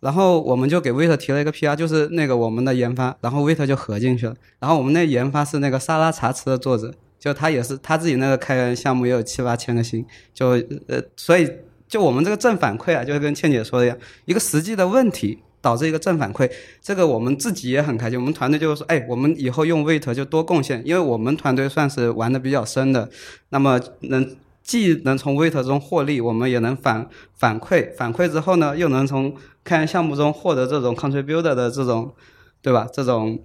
[0.00, 4.34] 然后我们就给 Wait 提了一个 PR，就是那个我们的研发，然后 Wait 就合进去了。
[4.60, 10.50] 然后我们那研发是那个沙拉茶词的作者，就他也是他自己那个开源项目也有七八千个星，就
[10.86, 11.50] 呃，所以
[11.88, 18.18] 就我们这个正反馈啊，就跟倩姐说的一样，一个实际的问题导致一个正反馈，这个我们自己也很开心。
[18.18, 23.08] 我们团队就是说，哎，我们以后用 Wait 就多贡献，因为我们团队算是玩的比较深的，
[23.50, 24.36] 那么能。
[24.60, 32.12] 既能从 Wait 中获利，我们也能反反馈，反馈之后呢，又能从开源项目中获得这种 contributor 的这种，
[32.60, 32.86] 对吧？
[32.92, 33.38] 这种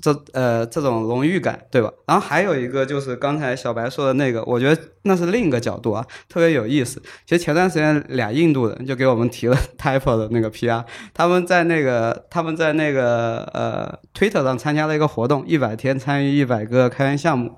[0.00, 1.90] 这呃这种荣誉感，对吧？
[2.06, 7.02] 然后还有一个就是刚才小白说的那个，我觉得那是另一个角度啊，特别有意思。
[7.26, 17.56] 其实前段时间俩印度人就给我们提了 Type 的那个 PR，他们在那个他们在那个呃 Twitter 上参加了一个活动，一百天参与一百个开源项目。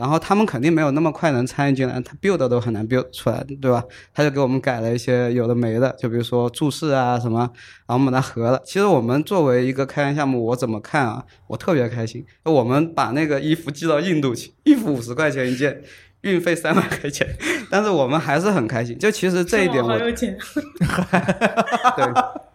[0.00, 3.84] 然后他们肯定没有那么快能参与进来，他 build 都很难 build 出来，对吧？
[4.14, 7.40] 他就给我们改了一些有的没的，就比如说注释啊什么，
[7.86, 8.58] 然后我们把它合了。
[8.64, 11.22] 其实我们作为一个开源项目，我怎么看啊？
[11.48, 12.24] 我特别开心。
[12.44, 15.82] 我们把那个衣服寄到印度去，衣服五十块钱一件，
[16.22, 17.28] 运费三百块钱，
[17.70, 18.98] 但是我们还是很开心。
[18.98, 20.34] 就其实这一点我有，钱，
[21.96, 22.49] 对。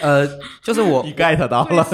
[0.00, 0.26] 呃，
[0.62, 1.86] 就是我你 get 到了，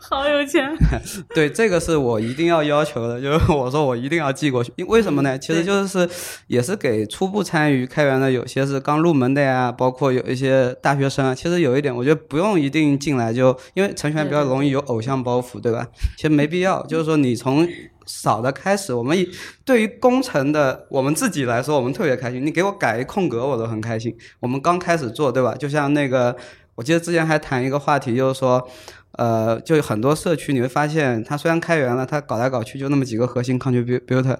[0.00, 0.68] 好有钱。
[1.32, 5.38] 对，这个是我一定要要求的，就是我说我一定要寄过去，因为什么呢？
[5.38, 6.08] 其实就是
[6.48, 11.34] 也是给初步参与开源的，有些是刚入门的呀，包括有一些大学生啊。
[11.34, 15.86] 其实有一点，我觉得不用一定进来就，因为程序员比较容易有偶像包袱，对吧？
[16.16, 17.68] 其实没必要，就是说你从
[18.06, 19.16] 少的开始，我们
[19.64, 22.44] 对于工程的我们自己来说，我们特别开心。
[22.44, 24.12] 你给我改一空格，我都很开心。
[24.40, 25.54] 我们刚开始做，对吧？
[25.54, 26.36] 就像那个。
[26.80, 28.66] 我记得之前还谈一个话题，就是说，
[29.12, 34.38] 呃，就有很多社区，你会发现，它虽然开源了，它搞来搞去就那么几个核心 contributor，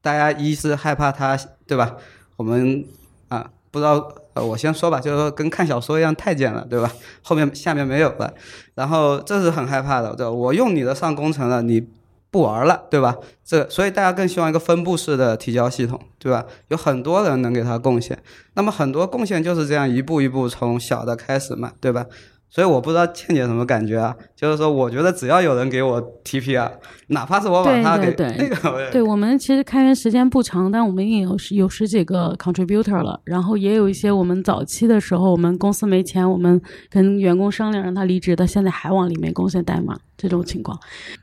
[0.00, 1.96] 大家一是害怕它，对吧？
[2.36, 2.86] 我们
[3.26, 6.92] 啊，不知道，我先说吧，就是说跟看小说一样太监了，对吧？
[7.22, 8.32] 后面下面没有了，
[8.76, 10.30] 然后这是很害怕的，对吧？
[10.30, 11.88] 我用你的上工程了，你。
[12.30, 13.16] 不玩了，对吧？
[13.44, 16.46] 这所以大家更希望一个分布式的提交系统，对吧？
[16.68, 18.22] 有很多人能给他贡献，
[18.54, 22.06] 那么很多贡献就是这样一步一步从小的开始嘛，对吧？
[22.50, 24.14] 所以我不知道倩姐什么感觉啊？
[24.34, 26.70] 就是说，我觉得只要有人给我 TPR，
[27.08, 36.60] 哪怕是我把他给那个，对我们其实开源时间不长，但我们已经有十有十几个 contributor 了，然后也有一些我们早期的时候，我们公司没钱，我们
[36.90, 39.96] 跟员工商量让他离职的，现在还往里面贡献代码。
[40.20, 40.78] 这种情况，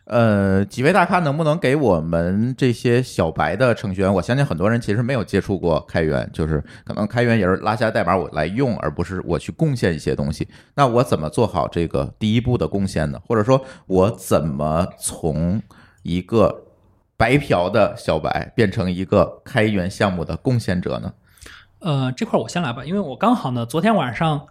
[0.05, 4.11] 呃，几位大咖能不能给我们这些小白的程序员？
[4.11, 10.47] 我相信很多人其实没有接触过开源，就是可能开源也是拉下代码我来用，而不是我去贡献一些东西。
[10.73, 13.19] 那我怎怎么做好这个第一步的贡献呢？
[13.25, 15.59] 或者说，我怎么从
[16.03, 16.67] 一个
[17.17, 21.11] 白嫖的小白变成一个开源项目的贡献者呢？
[21.79, 24.47] 呃，这块我先来吧，因为我刚好呢，昨天晚上。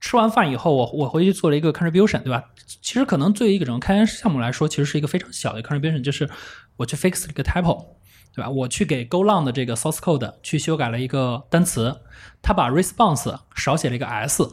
[0.00, 2.44] 吃完饭以后，我我回去做了一个 contribution，对吧？
[2.82, 6.28] 其实可能对于一个整个开源项目来说，其实是一个非常小的 contribution，就是
[6.76, 7.86] 我去 fix 了一个 typo，
[8.34, 8.50] 对吧？
[8.50, 12.02] 我去给 GoLang 的这个 source code 去修改了一个单词，
[12.42, 14.46] 他把 response 少写了一个 s，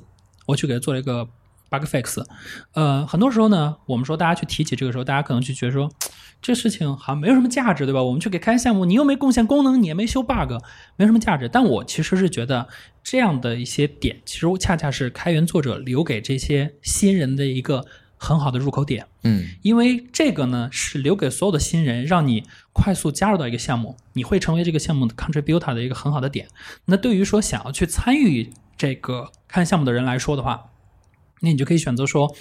[0.45, 1.27] 我去给他做了一个
[1.71, 2.23] bug fix。
[2.73, 5.89] 呃，很多时候呢，我们说大家去提起这个时候，大家可能就觉得说。
[6.41, 8.01] 这事情好像没有什么价值，对吧？
[8.01, 10.53] 我们去给开源项目，你又没贡献功能，你也没修 bug，
[10.95, 11.47] 没什么价值。
[11.47, 12.67] 但我其实是觉得
[13.03, 17.85] 这样的一些点，其实恰恰是开源作者留给这些新人的一个
[18.17, 19.05] 很好的入口点。
[19.21, 26.47] 嗯，因为这个呢是留给所有的新人，让你快速加入到一个项目，你会成为这个项目的 contributor 的一个很好的点。
[26.85, 30.70] 那对于说想要去参与这个开源项目的人来说的话，
[31.41, 32.33] 那你就可以选择说。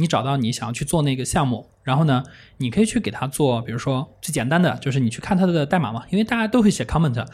[0.00, 2.22] 你找到你想要去做那个项目，然后呢，
[2.58, 7.26] 你可以去给他做，比如说最简单的就是你去看他的代码嘛，因为大家都会写 comment，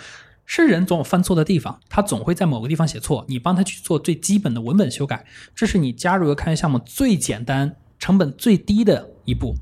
[0.46, 9.54] 是人总有犯错的地方，他总会在某个地方写错，你帮他去做最基本的文本修改，这是你加入一个开源项目最简单、成本最低的一步。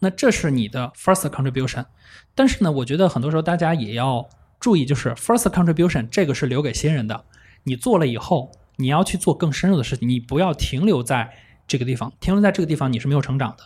[0.00, 1.86] 那这是你的 first contribution。
[2.34, 4.28] 但是呢，我觉得很多时候大家也要
[4.60, 7.24] 注意，就是 first contribution 这个是留给新人的，
[7.64, 11.30] 你做了以后，你要去做更深入的事情，你不要停留在。
[11.70, 13.58] 这个地方停留在这个地方，你是没有成长的。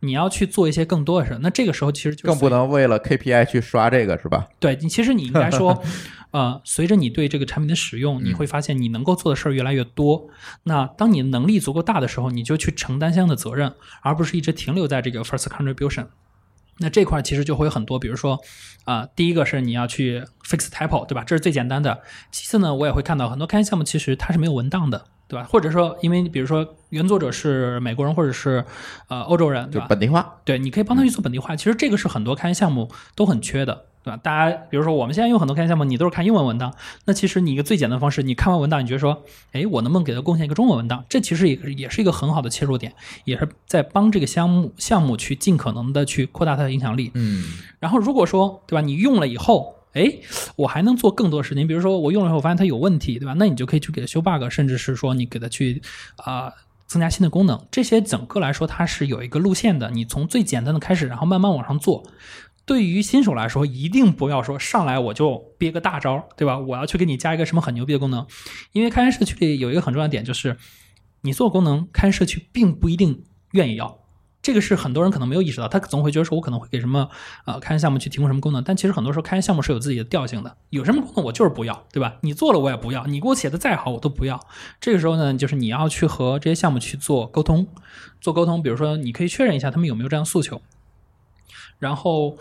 [0.00, 1.38] 你要去做一些更多的事。
[1.42, 4.48] 那这个时候其实就更不能为了 KPI 去刷这个，是吧？
[4.58, 5.80] 对，你其实你应该说，
[6.32, 10.26] 呃，随着你对这个产品的使用，你会发现你能够做的事儿越来越多。
[10.64, 16.08] 那当你的能力足够大的时候，你就去承担相应的责任，而不是一直停留在这个 first contribution。
[16.82, 18.38] 那这块其实就会有很多，比如说，
[18.84, 21.24] 啊、第一个是你要去 fix typo，对吧？
[21.24, 22.02] 这是最简单的。
[22.30, 25.48] 其次呢，我也会看到很多开源项目其实它是没有文档的，对吧？
[25.50, 28.62] 或者说，因为比如说原作者是美国人或者是
[29.08, 29.86] 呃欧洲人，对吧？
[29.86, 30.40] 就本地化。
[30.44, 31.56] 对，你可以帮他去做本地化。
[31.56, 34.20] 其实这个是很多开源项目都很缺的，对吧？
[34.22, 36.74] 大家比如说我们现在用很多开源项目，你都是看英文文档，
[37.06, 39.22] 那其实你一个最简单的方式，你看完文档，你觉得说，
[39.52, 41.02] 哎，我能不能给他贡献一个中文文档？
[41.08, 42.92] 这其实也也是一个很好的切入点，
[43.24, 47.10] 也是在帮这个项目项目去尽可能的去扩大它的影响力。
[47.14, 47.42] 嗯，
[47.80, 48.82] 然后如果说，对吧？
[48.82, 50.20] 你用了以后，哎，
[50.56, 53.34] 我还能做更多事情，比如说我用了以后发现它有问题，对吧？
[53.38, 55.82] 那你就可以去给它修 bug，甚至是说你给它去
[56.16, 56.52] 啊、
[56.86, 57.66] 增加新的功能。
[57.70, 59.90] 这些整个来说，它是有一个路线的。
[59.90, 62.02] 你从最简单的开始，然后慢慢往上做。
[62.64, 66.58] 对于新手来说，一定不要说上来我就憋个大招，对吧？
[66.58, 68.26] 我要去给你加一个什么很牛逼的功能，
[68.72, 70.56] 因为开源社区里有一个很重要的点，就是
[71.22, 73.98] 你做功能，开源社区并不一定愿意要。
[74.42, 77.08] 这个是很多人可能没有意识到，他总会觉得说，我可能会给什么
[77.44, 82.16] 呃开源项目去提供什么功能，但其实很多时候开源项目是有自己的调性的，有什么功能我就是不要，对吧？
[82.22, 84.44] 你做了我也不要，你给我写的再好我都不要。
[84.80, 87.68] 这个时候呢，就是你要去和这些项目去做沟通，
[88.20, 90.60] 做沟通，比如说你可以确认一下他们有没有这样的诉求，
[91.78, 92.36] 然后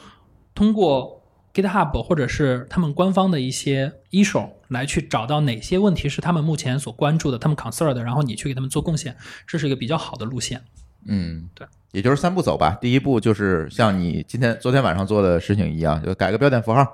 [0.56, 1.22] 通过
[1.54, 10.64] GitHub 或者是他们官方的一些 issue 来去找到哪些问题是他们目前所关注的，他们 concern 的，然后你去给他们做贡献，这是一个比较好的路线。
[11.06, 12.78] 嗯，对，也就是三步走吧。
[12.82, 16.86] 第一步就是像你今天、昨天晚上做的事情一样，就改个标点符号，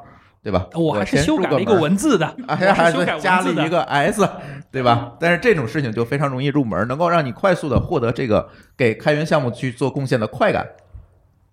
[0.43, 0.68] 对吧？
[0.74, 3.06] 我 还是修改了一个文字的，啊，我还是。
[3.20, 4.28] 加了一个 S，
[4.72, 5.14] 对吧？
[5.20, 10.66] 但是这种事情就非常容易入门，能够让你快速的获得这个给开源项目去做贡献的快感，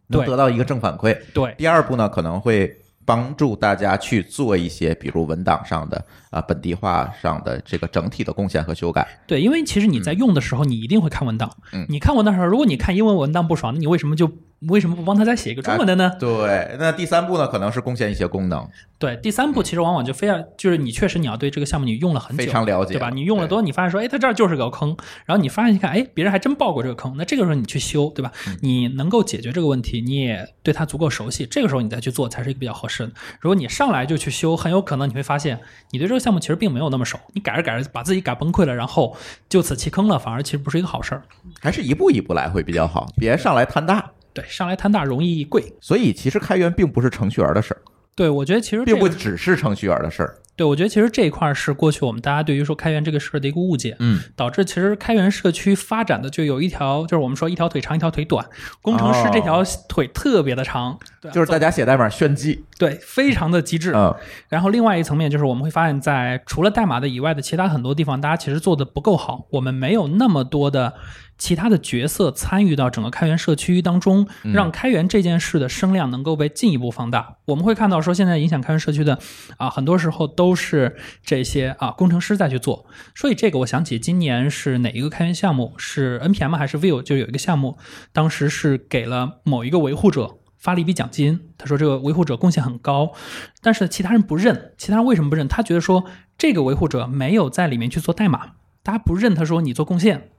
[0.09, 1.17] 能得到一个正反馈。
[1.33, 2.75] 对，第二步呢，可能会
[3.05, 9.07] 帮助大家去做一些，比如文档上的啊、本地化上的这个整体的贡献和修改。
[9.27, 11.51] 对，因为其实你在用的时候，你一定会看文档。
[11.73, 14.31] 嗯你看文档的时候，如果你看英文文档不爽，那你为什么就
[14.69, 16.11] 为什么不帮他再写一个中文的呢？
[16.19, 18.67] 对，那第三步呢，可能是贡献一些功能，
[18.99, 23.11] 对，第三步其实往往就非要就是你确实你要对这个项目你用了很久，非常了解对吧？
[23.11, 24.97] 你用了多，你发现说，哎，它这儿就是个坑，
[25.27, 28.33] 然后你发现一看，哎，别人还真报过这个坑，那这个时候你去修，对吧？
[28.47, 33.13] 嗯你能够解决这个问题，你也对它足够熟悉，这个时候你再去做才是一个比较合适的。
[33.41, 35.61] 如果你上来就去修，很有可能你会发现
[35.91, 39.17] 你对这个项目其实并没有那么熟，你改着改着把自己改崩溃了，然后
[39.49, 41.23] 就此弃坑了，反而其实不是一个好事儿。
[41.61, 44.13] 还是一步一步来会比较好，别上来贪大。
[44.35, 45.73] 对，上来贪大容易贵。
[45.81, 47.81] 所以其实开源并不是程序员的事儿，
[48.15, 50.39] 对，我觉得其实这并不只是程序员的事儿。
[50.57, 58.47] 对，我觉得其实这一块儿是过去我们大家对于说开源这个事儿的一个误解，嗯，导致其实开源社区发展的就有一条，就是我们说一条腿长一条腿短，
[58.81, 63.93] 工程师这条腿特别的长，对啊就是大家写代码炫技，对非常的极致。
[63.97, 64.15] 嗯，
[64.49, 70.95] 然后另外一层面就是我们会发现，在除了代码的以外的其他很多地方，大家其实做的不够好，我们没有那么多的
[71.37, 77.37] 其他的角色参与到整个开源社区当中，让开源这件事的声量能够被进一步放大。
[77.47, 79.19] 我们会看到说，现在影响开源社区的
[79.57, 82.87] 啊，很多时候都是这些啊工程师在去做。
[83.15, 87.79] 所以这个我想起今年是哪一个开源项目是 npm 还是 Vue 就有一个项目，
[88.13, 90.37] 当时是给了某一个维护者。
[90.57, 93.13] 发了一笔奖金，他说这个维护者贡献很高，
[93.61, 94.73] 但是其他人不认。
[94.79, 95.47] 其他人为什么不认？
[95.47, 96.07] 他觉得说
[96.39, 100.31] 这个维护者没有在里面去做代码，大家不认他说你做贡献。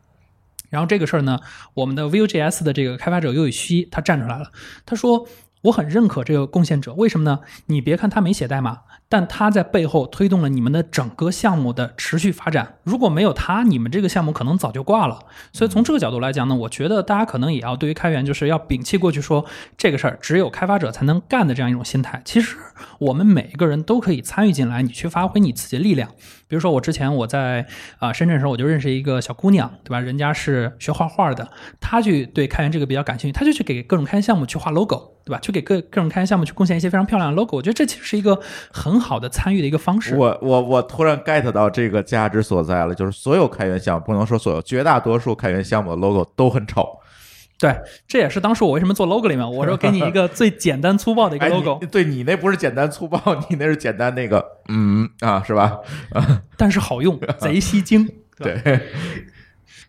[0.69, 1.39] 然后这个事儿呢，
[1.73, 4.51] 我们的 Vue.js 的这个开发者尤雨希他站出来了，
[4.85, 5.27] 他说
[5.61, 7.39] 我很认可这个贡献者，为什么呢？
[7.67, 8.81] 你别看他没写代码，
[9.15, 12.79] 但他在背后推动了你们的整个项目的持续发展。
[12.83, 15.17] 如果没有他，你们这个项目可能早就挂了。
[15.53, 19.45] 所以从这个角度来讲呢，我觉得大家可能也要对于开源，就是要摒弃过去说
[19.77, 22.21] 这个事儿只有开发者才能干的这样一种心态。
[22.25, 22.57] 其实
[22.99, 26.09] 我们每一个人都可以参与进来，你去发挥你自己的力量。
[26.49, 27.65] 比如说我之前我在
[27.99, 30.01] 啊、深圳的时候，我就认识一个小姑娘，对吧？
[30.01, 31.49] 人家是学画画的，
[31.79, 35.39] 她去对开源这个比较感兴趣，她就去给各种开源项目去画 logo，对吧？
[35.39, 37.55] 去给各各种开源项目去贡献一些非常漂亮的 logo。
[37.55, 38.39] 我觉得这其实是一个
[38.71, 40.15] 很好的参与的一个方式。
[40.15, 46.99] 我我我突然 get 到这个价值所在了，就是所有开源项目，不能说所有，绝大多数开源项目的 logo 都很丑。
[47.57, 47.73] 对，
[48.05, 53.17] 这也是当时我为什么做 logo 里面，我说给你一个 最简单粗暴的一个哎，logo，、你对你那不是简单粗暴，
[53.49, 55.79] 你那是简单那个，嗯啊，是吧？
[56.57, 58.09] 但是好用， 贼吸睛。
[58.37, 58.81] 对，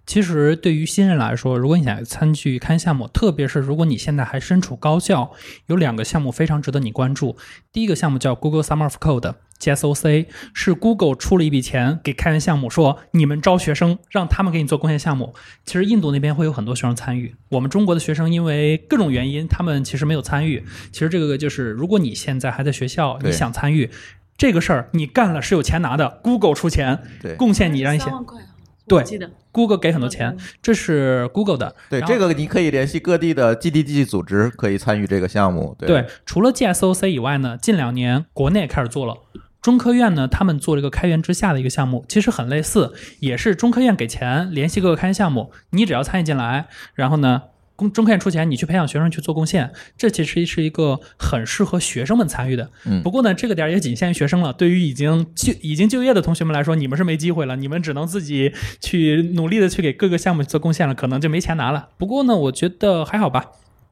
[0.07, 5.33] 其实对于新人来说，如果你想参与开源项目，特别是如果你现在还身处高校，
[5.67, 7.37] 有两个项目非常值得你关注。
[7.73, 9.35] 第一个项目叫 Google Summer of Code。
[9.59, 15.35] GSOC 是 Google 出了一笔钱给开源项目，说你们招学生，让他们给你做贡献项目。
[15.65, 20.63] 其实印度那边会有很多学生参与，我们中国的学生因为各种原因，他们其实没有参与。
[20.93, 23.91] 其实这个就是，如果你现在还在学校，你想参与，
[24.37, 28.49] 这个事儿你干了是有钱拿的，Google 出钱对贡献你让你写三万块啊，
[28.89, 31.75] 对记得，Google 给很多钱，这是 Google 的。
[31.91, 35.75] 对，这个你可以联系各地的 GDG 组织，可以参与这个项目。
[35.79, 39.17] 对对，除了 GSOC 以外呢，近两年国内也开始做了。
[39.61, 47.43] 中科院呢，他们做了一个开源之下的一个项目，其实很类似，也是中科院给钱联系各个开源项目，你只要参与进来，然后呢，
[47.77, 52.71] 公中科院出钱，你去培养学生去做贡献，这其实是一个很适合学生们参与的。
[52.87, 54.53] 嗯不过呢，这个点儿也仅限于学生了。
[54.53, 61.91] 对于已经就已经就业的同学们来说，你们是没机会了，你们只能自己去努力的去给各个项目做贡献了，可能就没钱拿了。
[61.99, 63.45] 不过呢，我觉得还好吧。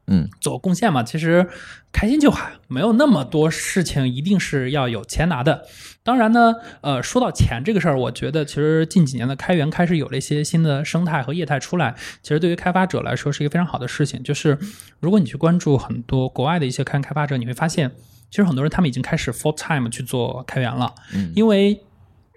[0.07, 1.47] 嗯，做贡献嘛，其实
[1.91, 5.65] 开心就好，没有那么多事情一定是要有钱拿的。
[6.05, 14.21] 当然呢，呃，说到钱这个事儿，我觉得其实近几年的开源开始有了一些新的生态和业态出来，其实对于开发者来说是一个非常好的事情。
[14.21, 14.57] 就是
[14.99, 17.91] 如果你去关注很多国外的一些开源开发者，你会发现，
[18.29, 21.81] 其实很多人他们已经开始 full time 去做开源了，嗯因为。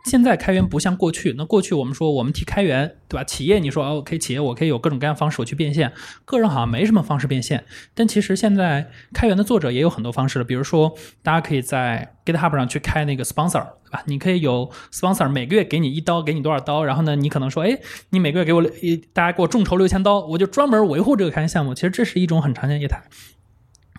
[0.04, 3.24] 现在开源不像过去，那过去我们说我们提开源，对吧？
[3.24, 5.92] 企业你说，OK，企业我可以有各种各样方式我去变现，
[6.24, 7.64] 个人好像没什么方式变现。
[7.94, 14.02] 但其实现在开源的作者也有很多方式了，比如说大家可以在 GitHub 上去开那个 sponsor，对吧？
[14.06, 17.78] 你可以有 sponsor 每个月给你一刀，给你多少刀，然后呢，你可能说，哎，
[18.10, 21.74] 你每个月给我一，大家给我众筹六千刀，我就专门维护这个开源项目。
[21.74, 23.02] 其实这是一种很常见业态。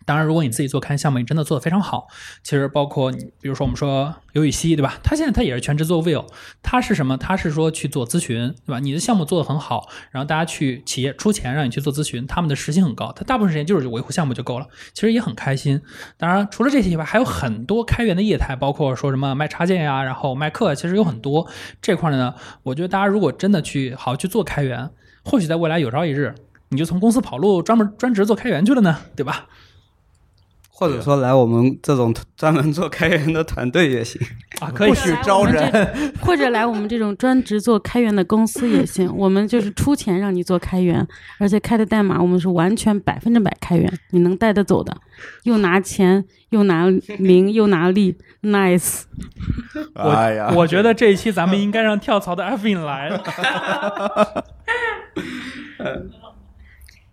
[0.10, 2.08] 当然，如果你自己做开源项目，你真的做得非常好，
[2.42, 4.98] 其实包括你，比如说我们说刘禹锡，对吧？
[5.04, 6.26] 他现在他也是全职做 Will，
[6.64, 7.16] 他是什么？
[7.16, 8.80] 他是说去做咨询，对吧？
[8.80, 15.80] 你的项目做得很好，然后大家去企业出钱让你去做咨询，他们的时薪很高，他大部分时间就是维护项目就够了，其实也很开心。
[16.18, 21.48] 当然，除了这些以外，还有很多开源的业态，包括说什么卖插件呀，然后卖课，其实有很多
[21.84, 22.34] 这块呢。
[22.64, 24.90] 我觉得大家如果真的去好好去做开源，
[25.24, 26.34] 或许在未来有朝一日，
[26.70, 29.46] 你就从公司跑路，专门专职做开源去了呢，对吧？
[30.80, 34.22] 或者说来我们这种专门做开源的团队也行。
[34.62, 36.14] 啊，可以不许招人。
[36.22, 41.06] 或者来我们这种专职做开源的公司也行，我们就是出钱让你做开源，
[41.38, 44.96] 而且开的代码我们是完全百分之百开源，你能带得走的，
[45.44, 46.86] 又拿钱又拿
[47.18, 49.02] 名又拿利，nice。
[49.96, 53.22] 我、哎呀，我觉得这一期咱们应该让跳槽的 f 印来。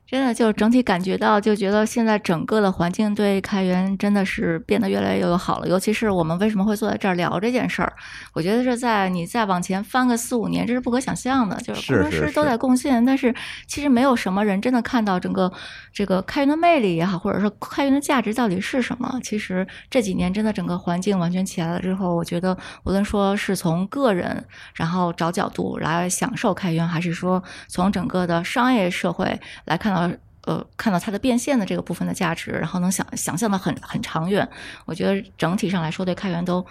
[0.07, 5.69] 真的就是整体感觉到，就觉得现在整个的环境对开源真的是变得越来越友好了。
[5.69, 7.93] 尤其是我们为什么会坐在这儿聊这件事儿，
[8.33, 11.57] 我觉得是在你再往前翻个四五年，这是不可想象的。
[11.57, 13.35] 就是工程师都在贡献，但是
[13.67, 15.53] 其实没有什么人真的看到整个
[15.93, 19.19] 这个开源的魅力也好，或者说开源的价值到底是什么。
[19.25, 24.45] 其实这几年真的整个环境完全起来了之后，我觉得无论说是从个人
[24.75, 30.17] 然后找角度来享受开源，还是说从整个的商业社会来看到。
[30.47, 34.49] 呃，看到它的变现的这个部分的价值，然后能想想象的很很长远，
[34.85, 36.65] 我觉得整体上来说对开源都，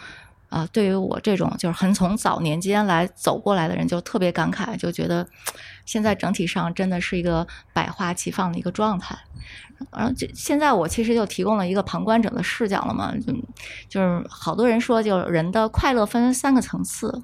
[0.47, 5.27] 啊、对于我这种就是很从早年间来走过来的人，就特别感慨，就觉得
[5.83, 9.13] 现在整体上真的是一个百花齐放的一个状态。
[9.91, 13.33] 然后这现在我其实就提供了一个旁观者的视角了嘛，就
[13.89, 17.21] 就是好多人说，就人的快乐分三个层次。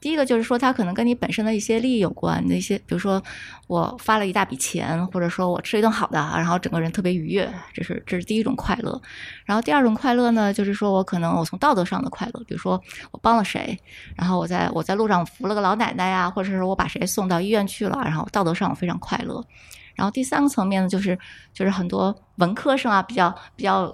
[0.00, 3.22] 第一个就是说，它可能跟你本身的一些利益有关，那些，比如说
[3.66, 9.00] 我发了一大笔钱，或者说我吃一顿好的，然后整个人特别愉悦，这是这是第一种快乐。
[9.44, 12.80] 然后第二种快乐呢，就是说我可能我从道德上的快乐，比如说
[13.10, 13.76] 我帮了谁，
[14.14, 19.44] 然后我在我在路上扶了个老奶奶呀，或者是我把谁送到医院去了，然后道德上我非常快乐。
[19.96, 21.18] 然后第三个层面呢，就是
[21.52, 23.86] 就是很多文科生啊，比较比较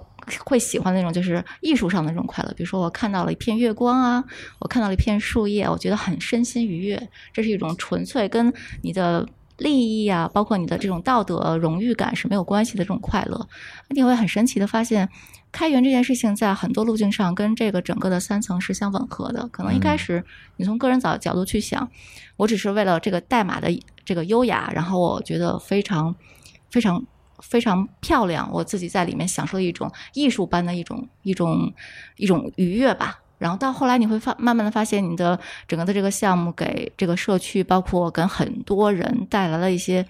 [0.43, 4.23] 会喜欢那种就是艺术上的那种快乐，比如说我看到了一片月光啊，
[4.59, 13.47] 我看到了一片树叶，我觉得很身心愉悦，这是一种纯粹跟你的利益啊，包括你的这种道德荣誉感是没有关系的这种快乐。
[13.89, 15.09] 你会很神奇的发现。
[15.51, 19.47] 开源这件事情在很多路径上跟这个整个的三层是相吻合的。
[19.47, 20.21] 可能一开始
[20.57, 21.89] 你从个人角角度去想，
[22.35, 23.69] 我只是为了这个代码的
[24.03, 26.13] 这个优雅，然后我觉得非常
[26.69, 27.01] 非常
[27.49, 31.73] 非常漂亮，我自己在里面享受一种艺术般的一种一种
[32.17, 33.19] 一种愉悦吧。
[33.37, 40.05] 然后到后来你会发慢慢的发现，你的整个的这个项目给这个社区，包括跟很多人带来了一些。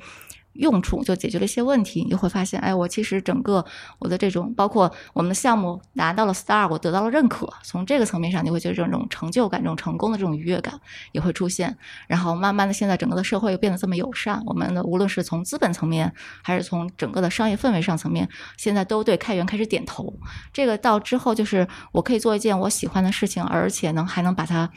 [0.56, 3.66] 用处就解决了一些问题，你就会发现，哎，我其实整个
[4.00, 10.80] 我的这种，包括我们的项目拿到了 star，我得到了认可，从这个层面上，你会觉得这种成就感、这种成功的这种愉悦感
[11.12, 11.78] 也会出现。
[12.08, 18.28] 然后慢慢的，现在整个的社会又变得这么友善，我们的无论是从资本层面，还是从整个的商业氛围上层面，
[18.58, 20.14] 现在都对开源开始点头。
[20.54, 24.70] 这个到之后就是我可以做一件我喜欢的事情，而且能还能把它。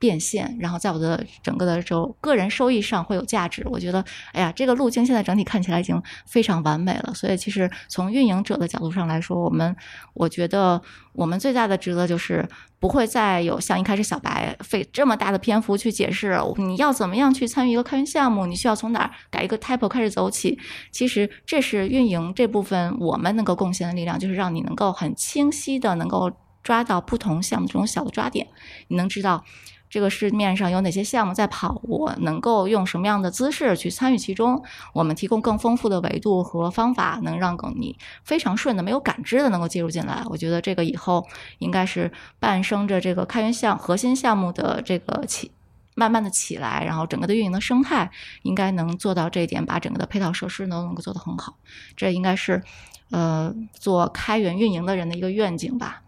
[0.00, 3.62] 变现，然后在我的整个的就个人收益上会有价值。
[3.66, 7.12] 我觉得，哎呀，这个路径现在整体看起来已经非常完美了。
[7.14, 9.76] 所以，其实从运营者的角度上来说，我们
[10.14, 10.80] 我觉得
[11.12, 12.48] 我们最大的职责就是
[12.78, 20.58] 不会再有像一开始小白费这么大的篇幅去解释你要怎么样去参与一个开源项目，你需要从哪儿改一个 type 开始走起。
[20.90, 26.32] 其实这是运营这部分我们能够贡献的力量，就是让你能够很清晰的能够
[26.62, 28.46] 抓到不同项目这种小的抓点，
[28.88, 29.44] 你能知道。
[29.90, 31.80] 这个市面上有哪些项目在跑？
[31.82, 34.62] 我能够用什么样的姿势去参与其中？
[34.94, 40.22] 我们提供更丰富的维度和方法，能让你非常顺的、没有感知的能够介入进来。
[40.26, 41.26] 我觉得这个以后
[41.58, 45.50] 应该是伴生着这个开源项核心项目的这个起，
[45.96, 48.08] 慢慢的起来，然后整个的运营的生态
[48.42, 51.56] 应该能做到这一点，把整个的配套设施都能够做得很好。
[51.96, 52.62] 这应该是
[53.10, 56.02] 呃做开源运营的人的一个愿景吧。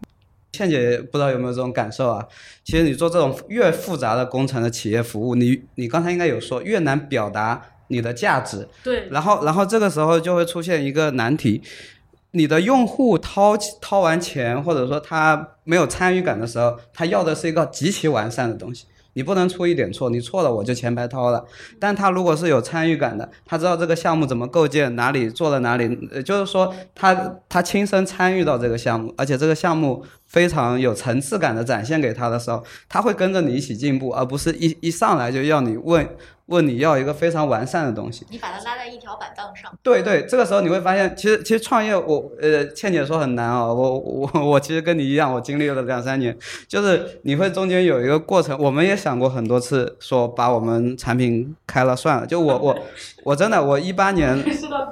[0.53, 2.23] 倩姐不知道有没有这种感受啊？
[2.63, 8.69] 其实你做这种越复杂的工程的企业服务，你你刚才应该有说越难表达你的价值。
[8.83, 9.07] 对。
[9.09, 11.63] 然后然后这个时候就会出现一个难题，
[12.31, 18.85] 你的用户掏掏完钱或者说他没有参与感的时候，他要的是一个极其完善的东西。
[19.15, 21.45] 你不能出一点错，你错了我就钱白掏了。
[21.79, 25.95] 但他如果是有参与感的，他知道这个项目怎么构建，哪里做了哪里，
[26.25, 36.05] 就是说他他亲身参与到这个项目，而且这个项目非常有层次感的展现给他的时候，他会跟着你一起进步，而不是一一上来就要你问。
[36.47, 39.71] 问你要一个非常完善的东西，你把它拉在一条板凳上。
[39.81, 52.77] 对对，这个时候你会发现，其实其实创业，我呃，倩姐说很难啊，我我我其实跟你一样，我经历了两三年，就是你会中间有一个过程，我们也想过很多次，说把我们产品开了算了，就我我
[53.23, 54.37] 我真的我一八年，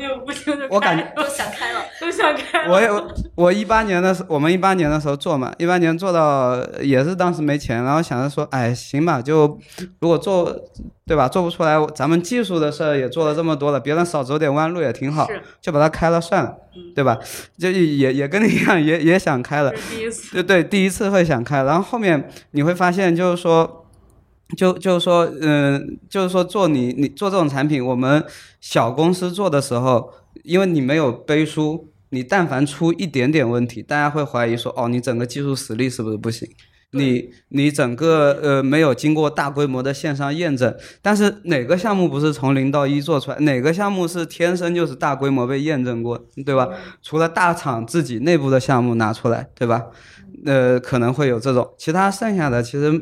[0.71, 2.73] 我感觉都想开了，都想开了。
[2.73, 2.89] 我也
[3.35, 9.59] 我一八年的时，我们一八年的时候做嘛，一八年做到也是当时没钱，然后想着说，哎，行吧，就
[9.99, 10.55] 如果做。
[11.03, 11.27] 对吧？
[11.27, 15.27] 做不出来，咱们技术的事儿也做了这么多了，别人少走点弯路也挺好，
[15.59, 16.55] 就把它开了算了，
[16.95, 17.17] 对吧？
[17.57, 19.73] 就也也跟你一样，也 也想开了，
[20.31, 23.85] 对对，第一次会想开，然后后面你会发现，就是说，
[24.55, 28.23] 就就是说，嗯，就是说做你你做这种产品，我们
[28.61, 30.13] 小公司做的时候，
[30.43, 36.47] 因为你没有背书，你但凡出一点点问题，大家会怀疑说，哦，你整个技术实力是不是不行？
[36.93, 43.37] 你你整个呃没有经过大规模的线上验证，但是哪个项目不是从零到一做出来？
[43.39, 46.67] 哪个项目是天生就是大规模被验证过，对吧？
[47.01, 49.85] 除了大厂自己内部的项目拿出来，对吧？
[50.45, 53.01] 呃，可能会有这种，其他剩下的其实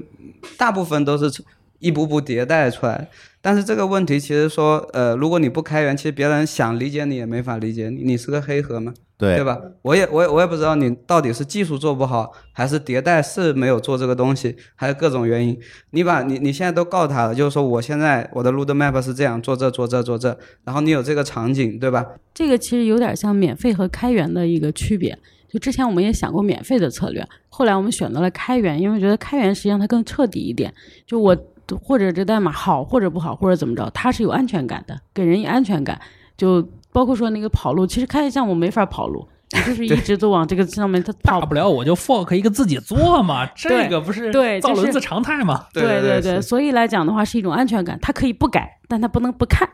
[0.55, 1.43] 大部分都是
[1.79, 3.09] 一步步迭代出来。
[3.41, 8.93] 但是这个问题其实说，呃，如果你不开源，其实别人想理解你也没法理解你，你是个黑盒嘛。
[9.17, 9.59] 对对吧？
[9.81, 15.59] 我也我也我也不知道你到底是技术做不好，还是迭代是没有做这个东西，还是各种原因。
[15.91, 22.05] 你把你你现在都告他了，就是说我现在我的 road map 是这样做这做这做这，然后你有这个场景，对吧？
[22.33, 25.19] 这个其实有点像免费和开源的一个区别。
[25.49, 30.73] 就之前我们也想过免费的策略，后来我们选择了开源，因为觉得开源实际上它更彻底一点。
[31.05, 31.35] 就我
[31.77, 35.99] 或者这代码好或者不好或者怎么着，它是有安全感的，给人以安全感。
[36.37, 36.61] 就
[36.93, 45.65] 包括说那个跑路，其实开源项目没法跑路，你就是 一直都往这个上面，它跑不了，我就 fork 一个自己做嘛，这个不是对造轮子常态嘛？
[45.73, 49.67] 对对对，所以来讲的话是一种安全感，它可以不改，但它不能不看，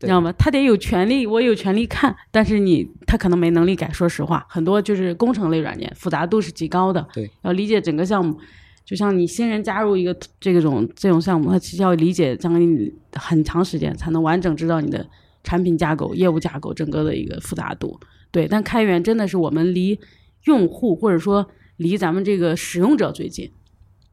[0.00, 0.32] 你知道吗？
[0.38, 3.90] 他得有权利，我有权利看，但是你他可能没能力改。
[3.90, 8.38] 说实话，很多就是工程类软件复杂度是极高的，对，要理解整个项目，
[8.84, 15.06] 就像你新人加入一个这种这种项目，他其实要理解将近很长时间才能完整知道你的。
[15.44, 17.98] 产品架构、业务架构，整个的一个复杂度，
[18.30, 18.46] 对。
[18.46, 19.98] 但开源真的是我们离
[20.44, 21.44] 用户或者说
[21.78, 23.50] 离咱们这个使用者最近，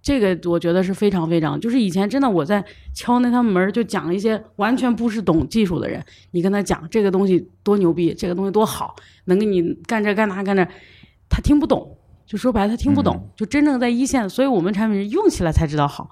[0.02, 1.62] 这个我觉得是非常非常。
[1.62, 2.66] 就是以前真的我在
[2.96, 8.96] 敲那趟门，就讲一些完全不是懂技术的人，你跟他讲这个东西多牛逼，这个东西多好，
[9.26, 10.68] 能给你干这干那干这，
[11.30, 11.96] 他听不懂。
[12.30, 13.28] 就说白了，他听不懂。
[13.36, 16.08] 就真正在一线，所以我们产品是用起来才知道好。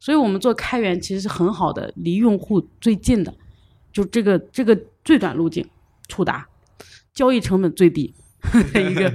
[0.00, 3.32] 所以我们做开源其实是很好的，离用户最近的。
[3.92, 5.64] 就这个这个最短路径
[6.08, 6.48] 触达，
[7.14, 8.12] 交易成本最低
[8.74, 9.14] 一个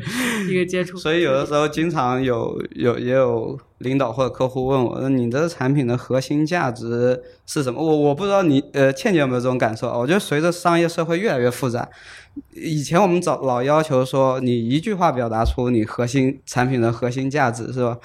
[0.54, 0.98] 一个接触。
[0.98, 7.84] 所以有的时候经常有有也有领导或者客户问我，说你的产品的核心价值是什么？
[7.84, 9.98] 我我不知道你呃倩姐有没有这种感受啊？
[9.98, 11.88] 我觉得随着商业社会越来越复杂，
[12.54, 17.98] 以前我们早老要求说你一句话表达出你核心产品的核心价值是吧？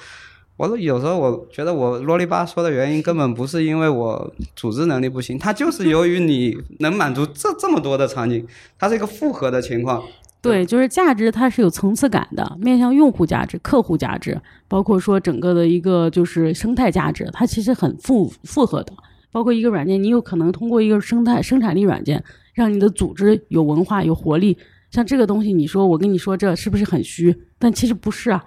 [0.57, 8.45] 我说有时候我觉得我啰里吧嗦的原因根本不是因为我组织能力不行，它就是由于你能满足这这么多的场景，
[8.77, 10.03] 它是一个复合的情况。
[10.41, 18.91] 对，就是价值它是有层次感的，面向用户价值、客户价值，包括说整个的一个就是生态价值，它其实很复复合的。
[19.31, 22.21] 包括一个软件，你有可能通过一个生态生产力软件，
[22.53, 24.57] 让你的组织有文化、有活力。
[24.89, 27.33] 像这个东西，你说我跟你说这是不是很虚？
[27.57, 28.43] 但其实不是啊，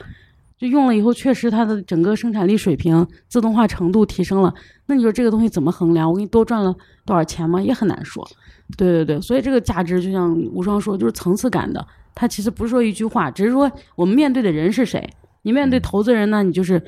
[0.59, 4.53] 就用了以后，确实它的整个生产力水平、自动化程度提升了。
[4.87, 6.11] 那你说这个东西怎么衡量？
[6.11, 6.75] 我给你多赚了
[7.07, 7.63] 多少钱吗？
[7.63, 8.29] 也很难说。
[8.77, 11.87] 对对对，所以这个价值就像无双说，就是层次感的。
[12.15, 15.09] 它其实不是说一句话，只是说我们面对的人是谁。
[15.43, 16.83] 你面对投资人呢，你就是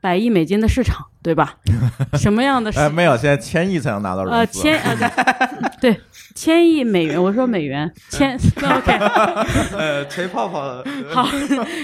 [0.00, 1.54] 百亿美金的市场，对吧？
[2.14, 4.36] 什么样的市哎，没有，现在千亿才能拿到融资。
[4.38, 6.00] 呃，千呃对对，
[6.34, 8.92] 千亿美元，我说美元，千 OK
[9.76, 11.28] 呃，吹泡泡，好，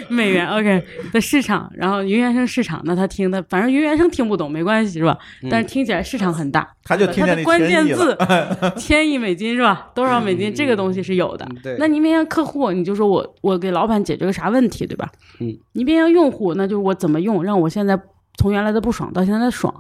[0.08, 5.18] 美元 OK 的市场，然后云原生市场，那他听的，反正云原生听不懂没关系是吧？
[5.50, 8.18] 但是听起来市场很大，他就听见那它的关键千亿字
[8.78, 9.88] 千亿美金是吧？
[9.94, 10.54] 多少美金？
[10.54, 11.56] 这个东西是有的嗯。
[11.62, 15.08] 对那你面向客户，你就说我我给老板解决个啥问题，对吧？
[15.40, 15.52] 嗯。
[15.72, 17.98] 你面向用户，那就是我怎么用，让我现在
[18.38, 19.72] 从原来的不爽到现在的爽，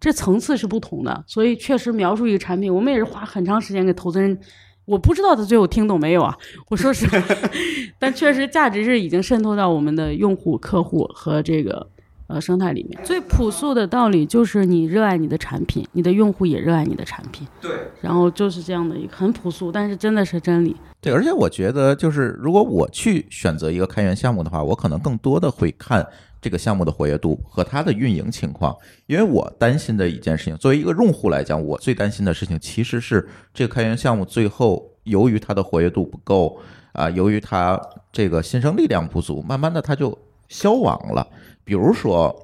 [0.00, 1.24] 这层次是不同的。
[1.26, 4.38] 所以确实描述一个产品，我们也是花很长时间给投资人。
[4.84, 6.34] 我不知道他最后听懂没有啊？
[6.70, 7.22] 我说实话，
[8.00, 11.86] 但确实价值是已经渗透到我们的用户、客户和这个
[12.26, 12.98] 呃生态里面。
[13.04, 17.46] 最朴素的道理就是你热爱你的产品，你的用户也热爱你的产品。
[17.60, 20.74] 对，然后就是这样的一个很朴素，但是真的是真理。
[21.02, 26.06] 对，而且我觉得，就是如果我去选择一个开源项目的话，我可能更多的会看
[26.40, 28.76] 这个项目的活跃度和它的运营情况，
[29.06, 36.58] 因为我担心的一件事情，作为一个用户来讲，我最担心的事情其实是这个开源项目最后由于它的活跃度不够
[36.92, 37.80] 啊、由于它
[38.10, 40.16] 这个新生力量不足，慢慢的它就
[40.48, 41.26] 消亡了。
[41.62, 42.34] 比如说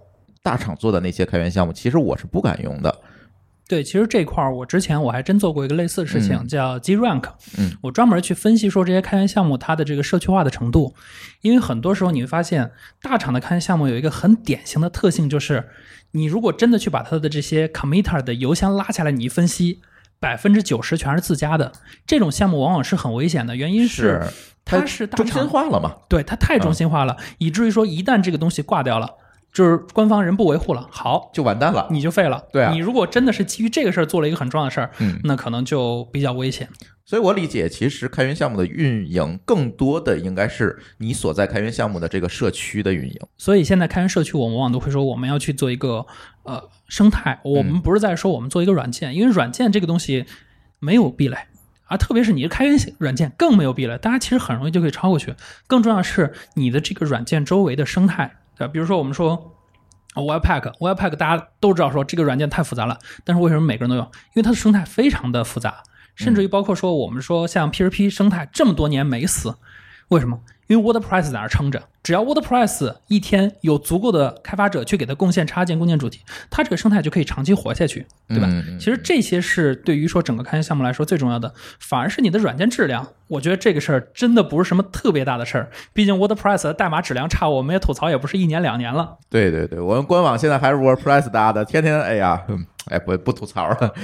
[0.43, 2.95] 大厂做的那些开源项目，其实我是不敢用的。
[3.67, 6.47] 对，其实这块儿我之前我还真做过一个类似的事情，嗯。
[6.49, 7.25] 叫 G Rank。
[7.57, 10.95] 嗯，我专门去分析说这些开源项目它的这个社区化的程度，
[11.41, 15.69] 因为很多时候你会发现，大厂的开源项目有一个很典型的特性，就是
[16.11, 19.81] 你如果真的去把它的这些 committer 的邮箱拉下来，你一分析，
[20.21, 21.73] 百分之九十全是自家的，
[22.07, 24.23] 这种项目往往是很危险的，原因是
[24.67, 25.95] 它是大中心厂化了嘛？
[26.09, 29.11] 对，它太中心化了，以至于说一旦这个东西挂掉了，
[29.55, 31.87] 就是官方人不维护了，好，就完蛋了。
[31.91, 32.45] 你就废了。
[32.53, 36.69] 对啊你如果真的是基于这个事儿做了一个很重要的事儿，嗯那可能就比较危险。
[37.07, 43.21] 所以我理解，其实开源项目的运营更多的应该是你所在开源项目的这个社区的运营。
[43.37, 46.05] 所以现在开源社区，我们往往都会说我们要去做一个
[46.43, 50.25] 呃生态，我们不是在说我们做一个软件，因为软件这个东西
[50.81, 51.37] 没有壁垒。
[51.85, 55.35] 啊，特别是你的开源软件更没有壁垒，大家其实很容易就可以超过去。
[55.67, 58.73] 更重要的是你的这个软件周围的生态，对吧？
[58.73, 59.53] 比如说我们说
[60.15, 64.05] Webpack，Webpack 大家都知道说这个软件太复杂了，但是为什么每个人都用？
[64.05, 65.83] 因为它的生态非常的复杂，
[66.15, 69.57] 甚至于包括说我们说像 P2P 生态这么多年没死，
[70.09, 70.39] 为什么？
[70.67, 78.49] 因为 WordPress 在那撑着，只要 WordPress 一天有足够的开发者去给它贡献插件、贡献主题，它这个生态就可以长期活下去，对吧？
[78.79, 83.07] 其实这些是对于说整个开源项目来说最重要的，反而是你的软件质量。
[83.29, 89.19] 我觉得这个事儿真的不是什么特别大的事儿，毕竟 WordPress 的代码质量差，我们也吐槽也不是一年两年了。
[89.29, 93.95] 对对对，我们官网现在还是 WordPress 搭的，天天哎呀，嗯哎不不吐槽了。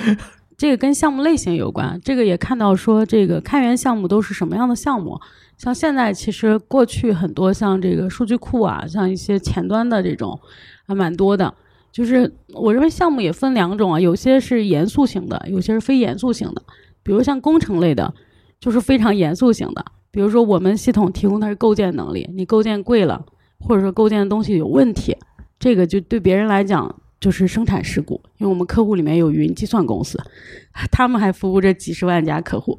[0.58, 5.18] 这个跟项目类型有关，这个也看到说这个开源项目都是什么样的项目。
[5.60, 10.40] 像现在其实过去很多像这个数据库啊，像一些前端的这种
[10.86, 11.52] 还蛮多的。
[11.92, 16.62] 就是我认为项目也分两种啊，有些是严肃型的，有些是非严肃型的。
[17.02, 18.14] 比如像工程类的，
[18.58, 19.84] 就是非常严肃型的。
[20.10, 23.22] 比如说我们系统提供的是构建能力，你构建贵了，
[23.58, 25.14] 或者说构建的东西有问题，
[25.58, 30.18] 这个就对别人来讲就是生产事故，因为我们客户里面有云计算公司，
[30.90, 32.78] 他们还服务着几十万家客户，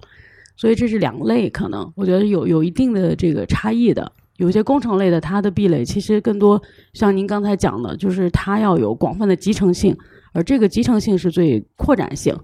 [0.62, 4.12] 所以这是两类，可能我觉得有有一定的这个差异的。
[4.38, 6.62] 有些工程类的，它的壁垒其实更多
[6.94, 9.98] 像您刚才讲的，就是它要有广泛的集成性，
[10.34, 12.38] 而这个集成性是最扩展性，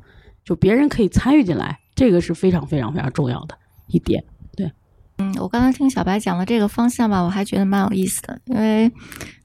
[0.43, 3.55] 就别人可以参与进来，这个是非常非常非常重要的
[3.86, 4.24] 一点。
[4.55, 4.72] 对
[5.20, 8.41] 嗯，我刚才听小白讲的这个方向吧，我还觉得蛮有意思的。
[8.45, 8.91] 因为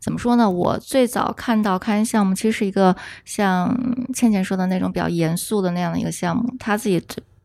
[0.00, 2.96] 怎么说呢，我最早看到开源项目，其实是一个
[3.26, 3.78] 像
[4.14, 6.98] 倩倩说的那种比较严肃的那样的一个项目，他自己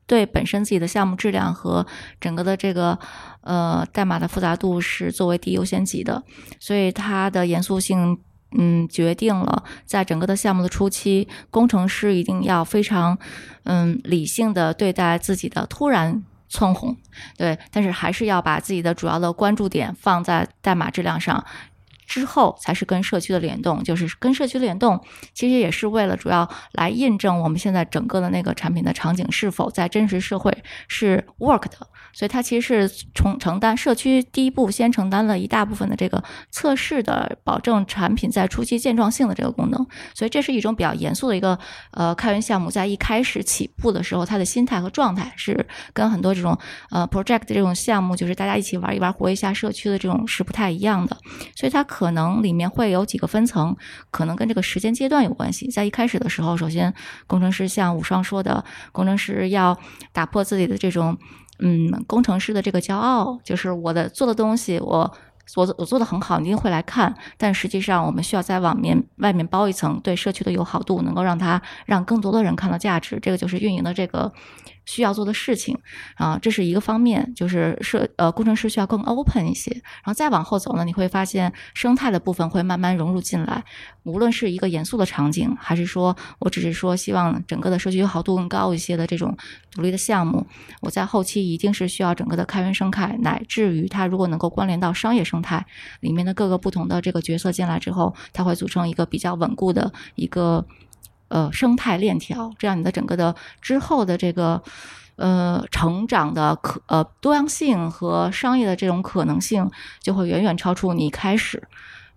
[0.08, 1.86] 对本身自己的项目质量和
[2.20, 2.98] 整个的这个
[3.42, 6.24] 呃代码的复杂度是作为第一优先级的，
[6.60, 8.18] 所以它的严肃性。
[8.58, 13.20] 嗯，决定了在整个的项目的初期，工程师一定要非常
[13.64, 16.96] 嗯理性的对待自己的突然窜红，
[17.38, 21.44] 对，但是还是要把自己的主要的关注点放在代码质量上，
[22.08, 25.00] 之后才是跟社区的联动，就是跟社区联动，
[25.34, 30.52] 其实也是为了主要来印证我们现在整个的那个产品的场景是否在真实社会
[30.88, 31.88] 是 work 的。
[32.18, 39.86] 所以它其实是从承担社区第一步先承担了一大部分的这个测试的，保证产品在初期健壮性的这个功能。
[40.16, 41.60] 所以这是一种比较严肃的一个
[41.92, 46.58] 呃开源项目，在一开始起步的时候，它的心态和状态是跟很多这种
[46.90, 51.16] 呃 project 这种项目，就是大家一起玩一玩、活一下社区的这种是不太一样的。
[51.56, 53.78] 所以它可能里面会有几个分层，
[54.10, 55.70] 可能跟这个时间阶段有关系。
[55.70, 56.92] 在一开始的时候，首先
[57.28, 59.78] 工程师像武双说的，工程师要
[60.12, 61.16] 打破自己的这种。
[61.60, 65.12] 嗯，工程师的这个骄傲，就是我的做的东西，我
[65.56, 67.16] 我我做的很好，你一定会来看。
[67.38, 73.20] 但实际上，我们需要在网面外面包一层对社区的友好度，能够让它让更多的人看到价值。
[73.22, 74.32] 这个就是运营的这个。
[74.88, 75.78] 需要做的事情
[76.16, 83.64] 啊，这是一个方面，就是设呃工程师需要更 open 一些，然后再往后走呢，你会发现生态的部分会慢慢融入进来。
[84.04, 89.38] 无论是一个严肃的场景，还是说我只是说希望整个的社区友好度更高一些的这种
[89.72, 90.48] 独立的项目，
[90.82, 95.66] 我在后期一定是需要整个的开源生态，乃至于它如果能够关联到商业生态
[96.00, 100.66] 里面的各个不同的这个角色进来之后，它会组成一个比较稳固的一个。
[101.30, 104.62] 呃，生态链条，这样你的整个的之后的这个
[105.18, 109.70] 呃成长的可呃多样性和商业的这种可能性，
[110.02, 111.68] 就会远远超出你开始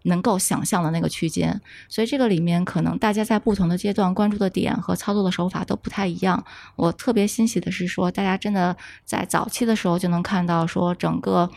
[0.03, 1.61] 能够想象的那个区间。
[1.89, 6.45] 所以这个里面可能大家在不同的阶段关注的点和操作的手法都不太一样。
[6.77, 11.51] 我特别欣喜的是说，大家真的在早期的时候就能看到说整个。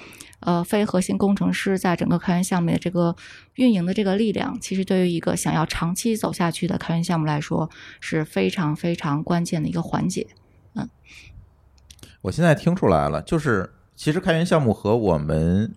[0.45, 3.15] 呃，非核心工程师在整个开源项目的这个
[3.55, 7.69] 运营的这个力量，其实对于一个想要长期走下去的开源项目来说，
[7.99, 10.27] 是非常非常关键的一个环节。
[10.75, 10.89] 嗯，
[12.21, 15.73] 我现在听出来了，就是其实开源项目和我们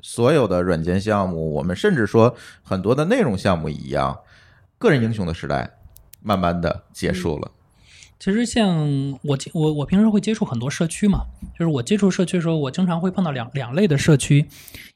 [0.00, 4.20] 所有的软件项目，我们甚至说很多的内容项目一样，
[4.78, 5.78] 个人英雄的时代
[6.20, 7.52] 慢慢的结束了。
[8.18, 11.26] 其实像我我我平时会接触很多社区嘛，
[11.58, 14.48] 就是我接触社区的时候，我经常会碰到两两类的社区，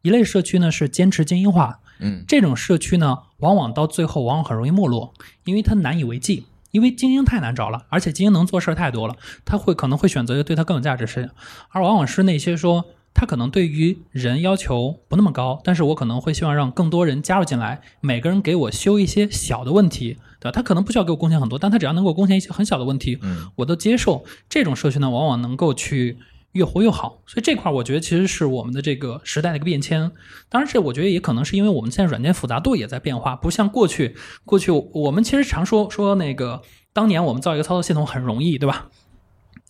[0.02, 5.14] 一类社区呢是坚持精英化，嗯，这种社区呢往往到最后往往很容易没落，
[5.44, 11.30] 因为它难以为继，因为精英太难找了，而且精英能做事儿太多了，他会可能会选择对他更有价值事情，
[11.70, 12.86] 而往往是那些说。
[13.22, 20.50] 他可能对于人要求不那么高，但是我可能会希望让更多人加入进来，每个人给我修一些小的问题，对吧？
[20.50, 24.24] 他可能不需要给我贡献很多，但他只要能给我贡献一些很小的问题，嗯，我都接受。
[24.48, 26.18] 这种社区呢，往往能够去
[26.50, 27.22] 越活越好。
[27.28, 30.10] 所以这块儿我觉得其实是我们的这个时代的一个变迁。
[30.48, 36.60] 当然，这我觉得也可能是因为我们现在软件复杂度也在变化，不像过去，过去我们其实常说说那个
[36.92, 38.88] 当年我们造一个操作系统很容易，对吧？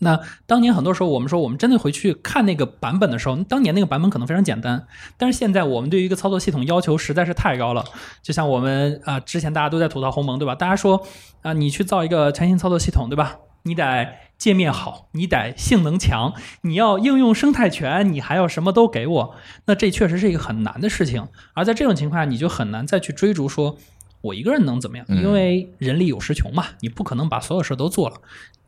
[0.03, 4.87] 那当年很多时候，我们说我们真的回去看那个版本的时候，当年那个版本可能非常简单，
[5.17, 7.85] 但是现在我们对于一个操作系统要求实在是太高了。
[8.21, 10.55] 就像我们啊，之前大家都在吐槽鸿蒙，对吧？
[10.55, 11.07] 大家说
[11.43, 13.39] 啊，你去造一个全新操作系统，对吧？
[13.65, 19.37] 你得界面好，你得性能强，你要应用生态全，你还要什么都给我。
[19.67, 21.29] 那这确实是一个很难的事情。
[21.55, 23.77] 而在这种情况下，你就很难再去追逐说，
[24.21, 25.07] 我一个人能怎么样？
[25.11, 28.17] 因为人力有时穷嘛，你不可能把所有事都做了。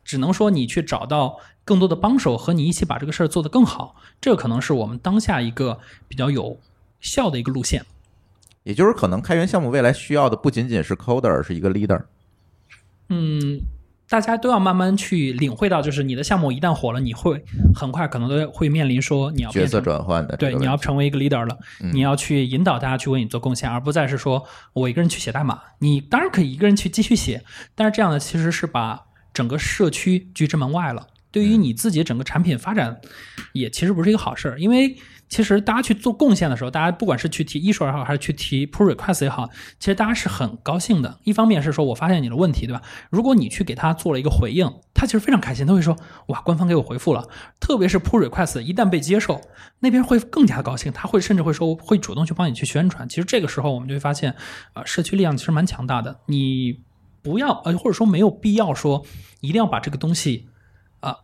[0.05, 6.59] 只能说你去找到更多的帮手，和你一起把这个事儿做得更好，这可能是我们当下一个比较有
[7.01, 7.83] 效的一个路线。
[8.63, 12.03] 也就是可能开源项目未来需要的不仅仅是 coder，而是一个 leader。
[13.09, 13.59] 嗯，
[14.07, 17.43] 大家都要慢慢去领会到，就是你的项目一旦火了，你会
[17.75, 21.57] 很快可能都会面临说你要角色转换的，对，你要成为一个 leader 了，
[21.93, 24.43] 你要去引导大家去为你做贡献，而不再是说
[24.73, 25.59] 我一个人去写代码。
[25.79, 27.43] 你当然可以一个人去继续写，
[27.73, 29.04] 但是这样的其实是把。
[29.35, 33.01] 整个社区拒之门外了，对于你自己整个产品发展，
[33.51, 34.57] 也其实不是一个好事儿。
[34.59, 41.19] 因为其实大家去做贡献的时候，大家不管是去提 issue 也好，还是去提 pull request 也好，其实大家是很高兴的。
[41.25, 42.81] 一方面是说我发现你的问题，对吧？
[43.09, 47.27] 如果你去给他做了一个回应，他其实非常开心，他会说哇，官方给我回复了。
[47.59, 49.41] 特别是 pull request 一旦被接受，
[49.79, 53.09] 那边会更加的高兴，他会甚至会说会主动去帮你去宣传。
[53.09, 54.33] 其实这个时候我们就会发现，
[54.73, 56.21] 啊，社区力量其实蛮强大的。
[56.27, 56.84] 你。
[57.25, 59.03] 不要呃，或者说没有必要说
[59.41, 60.47] 一定要把这个东西
[60.99, 61.17] 啊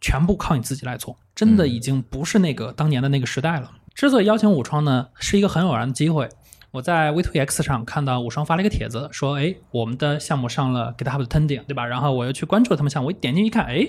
[0.00, 3.72] 全部靠你自己来做，真的已经不是那个当年的那个时代了。
[3.94, 6.28] 之所以邀请武双呢，是一个很偶然的机会。
[6.70, 13.86] 我在 V2X 上看到武双发了一个帖子，说：“哎，我们的项目上了 GitHub 的 Trending，对吧？”然后我又去关注他们项目，我一点进去一看，哎，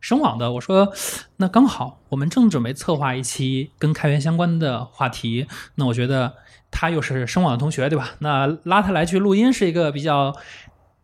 [0.00, 0.92] 声网的，我说
[1.36, 6.34] 那刚好，我们正准备策划一期跟开源相关的话题，那我觉得
[6.70, 8.14] 他又是声网的同学，对吧？
[8.18, 10.34] 那拉他来去录音是一个比较。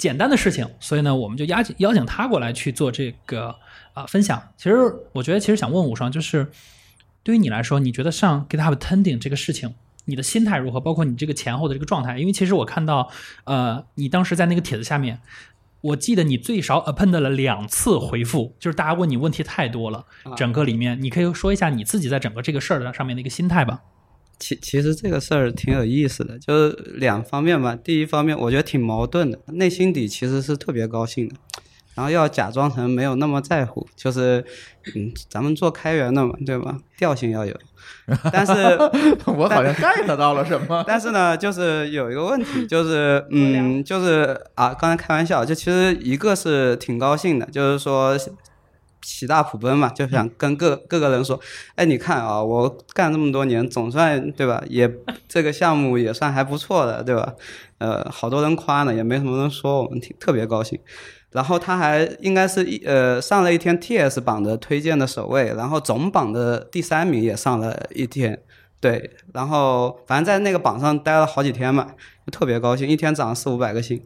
[0.00, 3.54] 简单的事情，所以呢，我们就邀请邀请他过来去做这个
[3.92, 4.42] 啊分享。
[4.56, 4.76] 其实
[5.12, 6.50] 我觉得，其实想问武双，就是
[7.22, 9.74] 对于你来说，你觉得上 GitHub Tending 这个事情，
[10.06, 12.18] 你的心态如何，包括你这个前后的这个状态。
[12.18, 13.10] 因为其实我看到，
[13.44, 15.20] 呃，你当时在那个帖子下面，
[15.82, 23.82] 我记得你最少 append 了两次回复，就是大家问你问题太多了，啊整个里面你可以说一下你自己在整个这个事儿的上面的一个心态吧。
[24.40, 27.76] 其其实这个事儿挺有意思的，就是两方面吧。
[27.76, 31.34] 第一方面，我觉得挺矛盾的，内心底其实是特别高兴的，
[31.94, 34.42] 然后要假装成没有那么在乎，就是
[34.96, 36.78] 嗯，咱们做开源的嘛，对吧？
[36.96, 37.54] 调性要有，
[38.32, 38.52] 但是
[39.26, 40.82] 我好像 get 到了什么。
[40.86, 48.16] 但是呢，就是有一个问题， 就是嗯，就是啊，刚才开玩笑，就其实一个是挺高兴的，就是说
[49.02, 51.40] 喜大普奔嘛，就想跟各各个人说，
[51.74, 54.62] 哎，你看啊，我干这么多年，总算对吧？
[54.68, 54.90] 也
[55.28, 57.34] 这个项目也算还不错的，对吧？
[57.78, 60.78] 呃，好多人夸呢，也没什么人说，我们挺特别高兴。
[61.30, 68.42] 然后他还应该是一呃上了一天 TS 榜的推荐的首位，然后总榜的第三名也上了一天，
[68.80, 71.92] 对，然后反正在那个榜上待了好几天嘛，
[72.26, 74.02] 就特别高兴，一天涨四五百个星。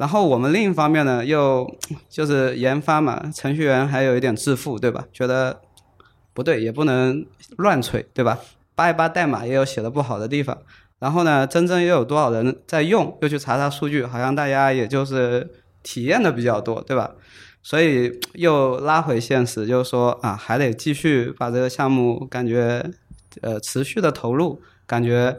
[0.00, 1.70] 然后我们另一方面呢，又
[2.08, 5.04] 就是研发嘛，程序员还有一点自负，对吧？
[5.12, 5.60] 觉得
[6.32, 7.26] 不对，也不能
[7.58, 8.38] 乱吹，对吧？
[8.74, 10.56] 扒一扒代码也有写的不好的地方。
[11.00, 13.14] 然后呢，真正又有多少人在用？
[13.20, 15.46] 又去查查数据，好像大家也就是
[15.82, 17.10] 体验的比较多，对吧？
[17.62, 22.82] 所以又拉回现实，就是说啊，还得继续把这个项目感觉
[23.42, 25.36] 呃持续的投入，感觉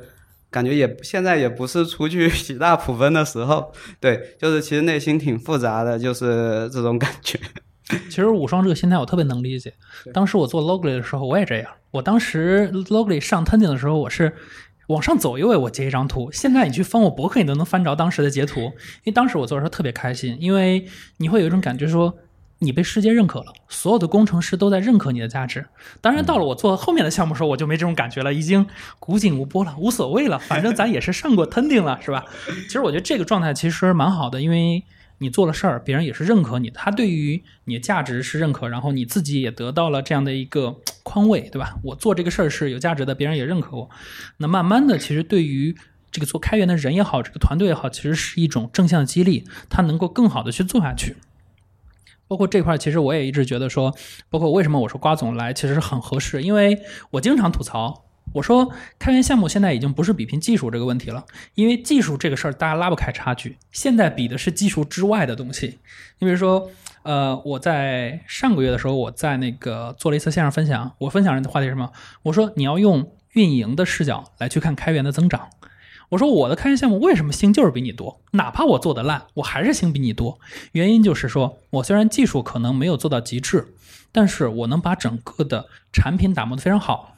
[0.52, 7.39] 感觉也现在也不是出去喜大普奔的时候， 对，就是其实内心挺复杂的，就是这种感觉。
[8.10, 9.74] 其实无双这个心态我特别能理解。
[10.14, 11.72] 当时我做 Logly 的时候，我也这样。
[11.91, 14.34] 我当时 Logly 上 Tending 的时候，我是
[14.88, 16.30] 往上走一位，我截一张图。
[16.32, 18.62] 现在你去翻我博客，你都能翻着当时的截图。
[18.62, 18.72] 因
[19.06, 20.86] 为当时我做的时候特别开心，因为
[21.18, 22.14] 你会有一种感觉说。
[22.64, 25.66] 你被世界认可了，所有的工程师都在认可你的价值。
[25.99, 28.68] 当然，到了我做后面的项目的时候，我就没这种感觉了，已经
[28.99, 30.38] 古井无波了，无所谓了。
[30.38, 32.24] 反正咱也是上过 Tending 了，是吧？
[32.68, 34.84] 其实我觉得这个状态其实蛮好的，因为
[35.18, 41.78] 你做了事儿，别人也是认可你，他对于你的价值是认可，然后你自己也得到了这样的一个宽慰，对吧？
[41.84, 43.89] 我做这个事儿是有价值的，别人也认可我。
[44.38, 45.76] 那慢慢的，其实对于
[46.12, 51.16] 这个做开源的人也好，这个团队也好，其实是一种正向激励，他能够更好的去做下去。
[52.32, 53.93] 包括这块，其实我也一直觉得说，
[54.29, 61.25] 包括为什么我说瓜总来其实是很合适，因为我经常吐槽，我说开源项目现在已经不是比拼技术这个问题了，
[61.55, 65.79] 因为技术这个事儿大家拉不开差距，现在比的是技术之外的东西。
[66.19, 66.71] 你比如说，
[67.03, 71.91] 呃，我在上个月的时候，我在那个做了一次线上分享，我分享人的话题是什么？
[72.23, 75.49] 我说你要用运营的视角来去看开源的增长。
[76.12, 78.20] 我说我的开源项目为什么星就是比你多？
[78.32, 80.38] 哪怕我做的烂，我还是星比你多。
[80.74, 83.74] 原因就是说我虽然技术可能没有做到极致，
[84.12, 87.16] 但是我能把整个的产品打磨得非常好。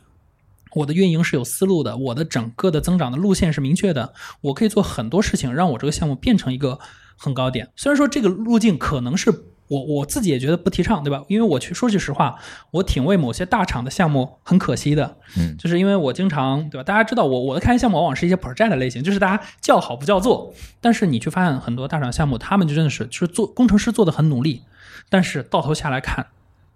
[0.76, 6.78] 我的运营是有思路的，我的整个的增长的路线是明确的，我可以做很多事情，让我这个项目变成一个
[7.18, 7.72] 很高点。
[7.76, 9.32] 虽然说这个路径可能是
[9.74, 11.24] 我我自己也觉得不提倡，对吧？
[11.28, 12.40] 因为我去说句实话，
[12.72, 16.84] 我挺为某些大厂的项目很可惜的，嗯，就是因为我经常对吧？
[16.84, 20.54] 大家知道我我的开源项目往往是一些 project 的类型，就是大家叫好不叫座。
[20.80, 24.62] 但是你去发现很多大厂项目，他们就真的是就是做工程师做的很努力，
[25.10, 26.28] 但是到头下来看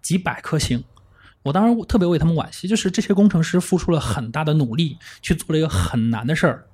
[0.02, 0.84] 几百颗星。
[1.44, 6.66] 我当时特别为他们惋惜，就是这些工程师付出了很大的努力，去做了一个很难的事儿，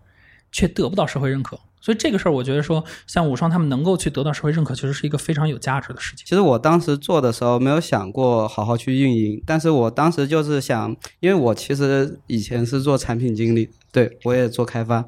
[0.51, 1.59] 却得不到社会认可。
[1.83, 6.25] 所以这个事儿，我觉得说，像武双他们能够去得到社会认可，其实是一个非常有价值的事情。
[6.25, 15.05] 其实我当时做的时候没有想过好好去运营，但是我当时就是想，因为我其实以前是做产品经理，对我也做开发，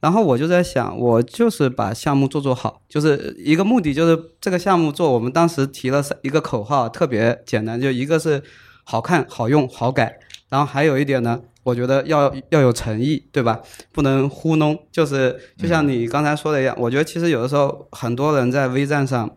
[0.00, 5.12] 然后我就在想，我就是把项目做做好，就是一个目的，就是这个项目做。
[5.12, 8.42] 我们当时提了一个口号，特别简单，就一个是
[8.82, 10.18] 好看、好用、好改，
[10.48, 11.42] 然后还有一点呢。
[11.64, 13.60] 我觉得要要有诚意，对吧？
[13.90, 14.78] 不能糊弄。
[14.92, 19.28] 就是就像你刚才说的一样，我觉得其实有的时候很多人在微站上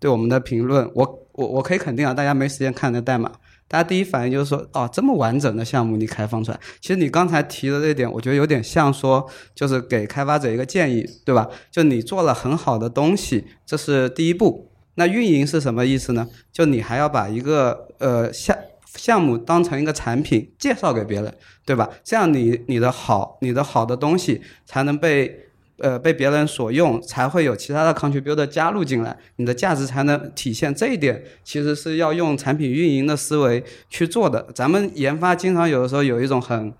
[0.00, 3.30] 对我们的评论，我我我可以肯定啊，大家没时间看那代码，
[3.68, 6.58] 大家第一反应就是说，哦，这么完整的项目你开放出来。
[6.80, 11.48] 其实你刚才提的这点，我觉得有点像说，就是给开发者一个建议，对吧？
[11.70, 14.70] 就你做了很好的东西，这是第一步。
[14.96, 16.28] 那运营是什么意思呢？
[16.52, 18.56] 就你还要把一个呃项
[18.96, 21.34] 项目当成一个产品介绍给别人，
[21.66, 21.90] 对吧？
[22.04, 25.46] 这样你你的好你的好的东西才能被
[25.78, 30.72] 呃被别人所用，才会有其他的 contributor 加入进来，你的价值才能体现。
[30.72, 34.46] 这一点其实是要用产品运营的思维去做的。
[34.54, 36.72] 咱们研发经常有的时候有一种很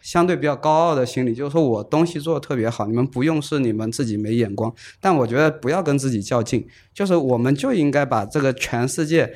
[0.00, 4.72] 相对比较高傲的心理，就是说我东西做的特别好，你们不用是你们自己没眼光。
[5.00, 6.64] 但我觉得不要跟自己较劲，
[6.94, 9.32] 就是我们就应该把这个全世界。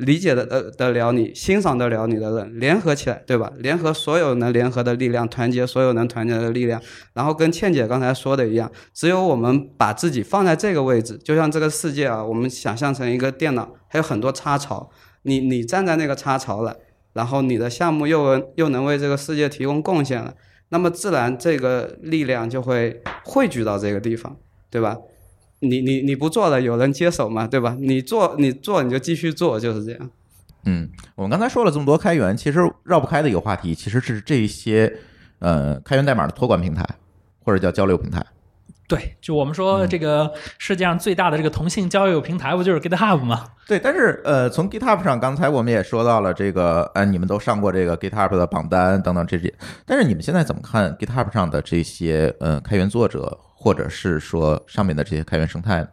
[0.00, 3.52] 理解的得得了你、欣赏得了你的人联合起来，对吧？
[3.58, 6.80] 联合所有能联合的力量，团结所有能团结的力量。
[7.12, 14.90] 然后跟倩姐刚才说的一样，只有我们把自己放在这个位置，就像这个世界啊，我们想象成一个电脑，还有很多插槽，
[15.22, 16.76] 你你站在那个插槽了，
[17.12, 20.34] 然后你的项目又又能为这个世界提供贡献了，
[20.70, 24.36] 那么自然这个力量就会汇聚到这个地方，
[24.70, 24.96] 对吧？
[25.60, 27.76] 你你你不做了，有人接手嘛，对吧？
[27.78, 30.10] 你做你做你就继续做，就是这样。
[30.64, 34.92] 嗯，我们刚才说了这么多开源，其实绕不开的一个话题，其实是这些
[35.38, 36.84] 呃开源代码的托管平台，
[37.44, 38.24] 或者叫交流平台。
[38.86, 43.46] 对，就我们说这个世界上最大的这个同性交友平台，不就是 GitHub 吗？
[43.68, 49.54] 对，但是呃，从 GitHub 上，刚才我们也说到了这个，呃，你们都上过这个 GitHub 的榜单等等这些，
[49.86, 55.88] 但是你们现在怎么看 GitHub 上的这些呃开源作者，或者是说上面的这些开源生态呢？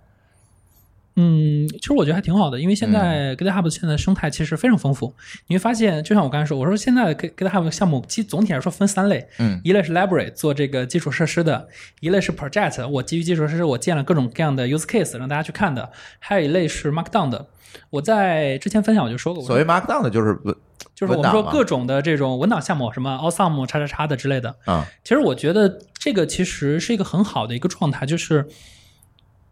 [1.19, 5.11] 嗯，其实我觉得还挺好的，因为现在 GitHub 现在的生态其实非常丰富。
[5.47, 11.67] 你会发现，就像我刚才说，我说现在 GitHub 项目，其实总体来说分三类，嗯，一类是 Library 做这个基础设施的，
[12.01, 15.89] 一类是 Project，我基于基础设施我建了各种各样的 use case 让大家去看的，
[16.19, 17.47] 还有一类是 Markdown 的。
[17.89, 20.55] 我在之前分享我就说过，所谓 Markdown 的就是文
[20.95, 28.47] 就是我们说各种的这种文档项目，什么 Awesome 叉叉叉的之类的，啊，其实我觉得这个其实是一个很好的一个状态，就是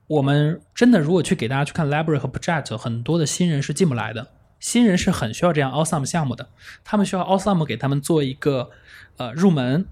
[0.08, 4.28] 我们真的如果去给大家去看 library 和 project，很多的新人是进不来的。
[4.60, 6.50] 新人是很需要这样 awesome 项目的，
[6.84, 8.70] 他们需要 awesome 给他们做一个
[9.18, 9.86] 呃入门。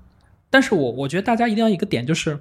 [0.50, 2.40] 但是我我觉得大家一定要一个点就是，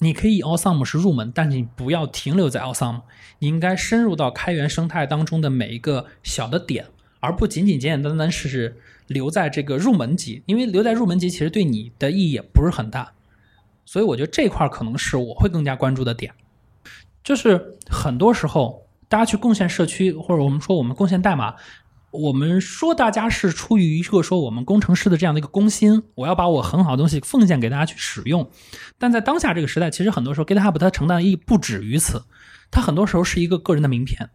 [0.00, 3.02] 你可以 awesome 是入门，但是你不要停留在 awesome，
[3.38, 6.86] 你应该深入到开源生态当中的每一个小的点，
[7.20, 8.76] 而不仅仅简简单单是
[9.06, 13.12] 留在这个入门级，因为留在入门级其实对你的意义也不是很大。
[13.84, 16.32] 所以我觉得这块可能是我会更加关注的点，
[17.22, 21.54] 就是很多时候大家去贡献社区，或者我们说我们贡献代码，
[22.10, 28.50] 我们说大家是出于一个说我们工程师的这样的一个公心，我要把我很好的东西奉献给大家去使用。
[28.98, 32.22] 但在当下这个时代，其实很多时候 GitHub 它承担的意义不止于此，
[32.70, 34.30] 它很多时候是一个个人的名片。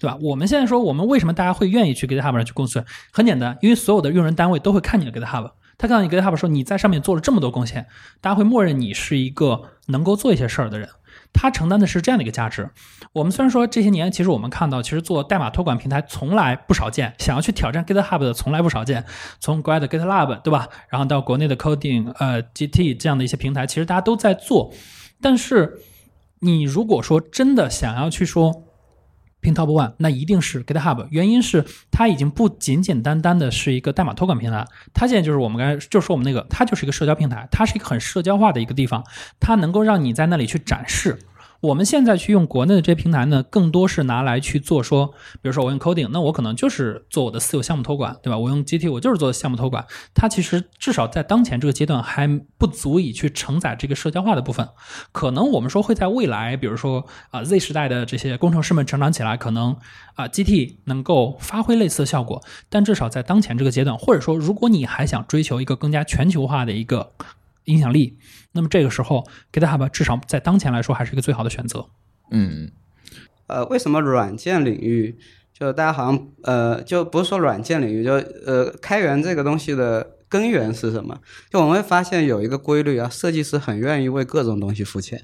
[0.00, 0.16] 对吧？
[0.22, 2.82] 我们现在说，我们为什么大家会愿意去 GitHub 上去贡献？
[3.12, 7.86] 很简单，因为所有的用人单位都会看你的 GitHub，他看到你 GitHub 说你在上面做了这么多贡献，
[8.22, 10.88] 大家会默认你是一个能够做一些事儿的人，
[11.32, 12.68] 它承担的是这样的一个价值。
[13.12, 19.04] 我们虽然说这些年，其实我们看到，其实做代码托管平台从来不少见，想要去挑战 GitHub 的从来不少见。
[19.38, 24.72] 从国外的 GitLab 对吧，然后到国内的 Coding 呃 GT 这样的一些平台，其实大家都在做。
[25.20, 25.80] 但是
[26.40, 28.64] 你如果说真的想要去说，
[29.40, 31.06] 拼 Top One，那一定是 GitHub。
[31.10, 39.04] 原因是它已经不简简单单的是一个代码托管平台，它现在就是我们刚才就说我们那个，它就是一个社交平台，它是一个很社交化的一个地方，
[39.38, 41.18] 它能够让你在那里去展示。
[41.60, 45.08] 我们现在去用国内的这些平台呢，更多是拿来去做说，
[45.42, 48.38] 比如说我用 coding，那我可能就是做我的私有项目托管，对吧？
[48.38, 49.84] 我用 GT，我就是做项目托管。
[50.14, 54.66] 它其实至少在当前这个阶段还不足以去承载这个社交化的部分。
[55.12, 59.76] 可能我们说会在未来，比如说啊、Z 时代的这些工程师们成长起来，可能
[60.14, 62.42] 啊、GT 能够发挥类似的效果。
[62.70, 67.12] 但至少在当前这个阶段，或者说如果你还想追求一个更加全球化的一个
[67.70, 68.18] 影响力，
[68.52, 71.86] 那么这个时候 GitHub 至少在当前来说还是一个最好的选择。
[72.30, 72.70] 嗯，
[73.46, 75.18] 呃，为什么软件领域
[75.52, 78.12] 就大家好像呃，就不是说软件领域，就
[78.46, 81.18] 呃，开源这个东西的根源是什么？
[81.50, 85.22] 就我们会发现有一个规律啊，设计师很愿意为各种东西付钱，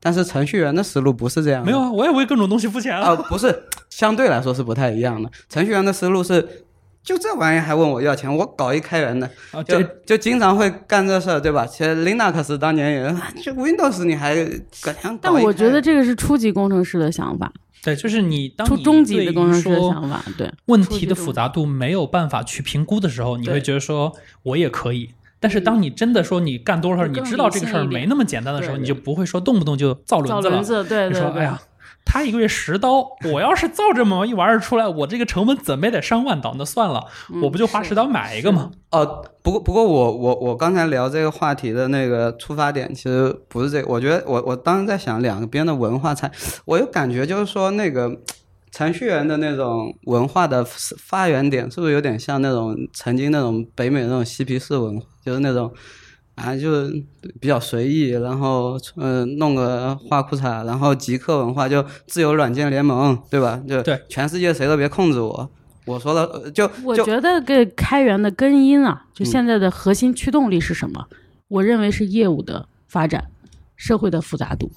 [0.00, 1.66] 但是程序员的思路不是这样的。
[1.66, 3.16] 没有啊，我也为各种东西付钱啊、了。
[3.28, 5.30] 不是，相对来说是不太一样的。
[5.48, 6.64] 程序员的思路是，
[7.04, 11.66] 就这玩意儿还问我要钱，我搞一开源的，啊，就就经常会干这事儿，对吧？
[11.66, 14.36] 其实 Linux 当年也， 就 Windows 你还
[14.82, 20.48] 搞想搞但我觉得这个是初级工程师的想法，对，就是你当初你中级的工程师的想法，对。
[20.66, 24.12] 问题的复杂度没有办法去评估的时候，你会觉得说
[24.44, 25.10] 我也可以。
[25.40, 30.42] 但是当你真的说你干多少，你知道这个事儿没那么简单的时候，你就不会说动不动就造轮子了。
[30.42, 31.20] 造轮子，对你对对。
[31.20, 31.60] 说哎呀，
[32.04, 38.70] 他一个月十刀，我要是造这么一玩意儿出来，我这个成本怎么也得上万刀，那算了，嗯我不就花十刀买一个吗？
[38.90, 46.30] 哦，不过不过我我我刚才聊这个话题的那个出发点其实不是这个，我觉得我我当时在想两边的文化差，
[46.66, 48.14] 我有感觉就是说那个
[48.70, 55.72] 程序员的那种文化的发源点是不是有点像那种曾经那种北美那种嬉皮士文化，就是那种。
[56.34, 57.04] 啊，就是
[57.40, 63.62] 比较随意，然后嗯、呃弄个花裤衩，然后极客文化就自由软件联盟，对吧？
[63.68, 65.50] 就对全世界谁都别控制我。
[65.84, 71.06] 我说了，呃就就我觉得这开源的根因啊，就现在的核心驱动力是什么？
[71.48, 73.24] 我认为是业务的发展，
[73.76, 74.70] 社会的复杂度，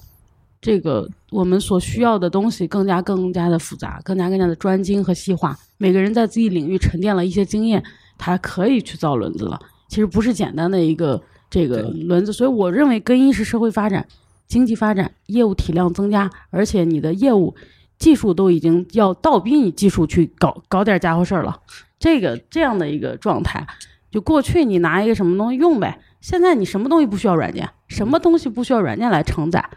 [0.60, 5.56] 这个我们所需要的东西更加更加的复杂，更加更加的专精和细化。
[5.78, 7.82] 每个人在自己领域沉淀了一些经验，
[8.18, 9.58] 他可以去造轮子了。
[9.88, 14.06] 其实不是简单的一个这个轮子，所以我认为根因是社会发展、
[14.46, 17.54] 经济发展、业务体量增加，而且你的业务
[17.98, 21.60] 技术都已经要倒逼你技术去搞搞点家伙事儿了。
[21.98, 23.66] 这个这样的一个状态，
[24.10, 29.70] 就过去你拿一个什么东西用呗，现在你什么东西不需要软件，什么东西不需要软件来承载，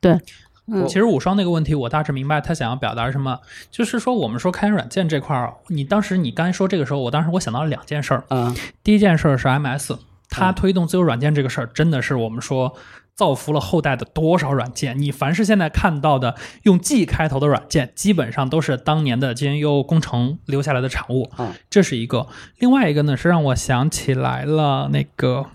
[0.00, 0.18] 对，
[0.66, 0.86] 嗯。
[0.88, 3.40] 其实五双那个问题，我大致明白他想要表达什么，
[3.70, 9.98] 就是说我们说开源软件这块儿，你当时你刚才说这个时候，我当时我想到了两件事儿，嗯，第一件事儿是 MS，
[10.40, 12.74] 它推动自由软件这个事儿，真的是我们说
[13.14, 14.98] 造福了后代的多少软件。
[14.98, 21.30] 你凡是现在看到的用 G 开头的软件，基本上都是当年的 GNU 工程留下来的产物。
[21.38, 22.26] 嗯这是一个。
[22.58, 25.46] 另外一个呢，是让我想起来了那个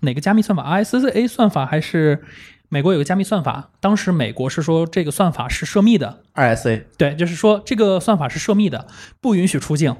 [0.00, 2.22] 哪个加密算法，ISA 算法还是？
[2.68, 8.88] 美国有个加密算法，当时美国是说这个算法是涉密的，RSA 对，就是说这个算法是涉密的，
[9.20, 9.94] 不允许出境。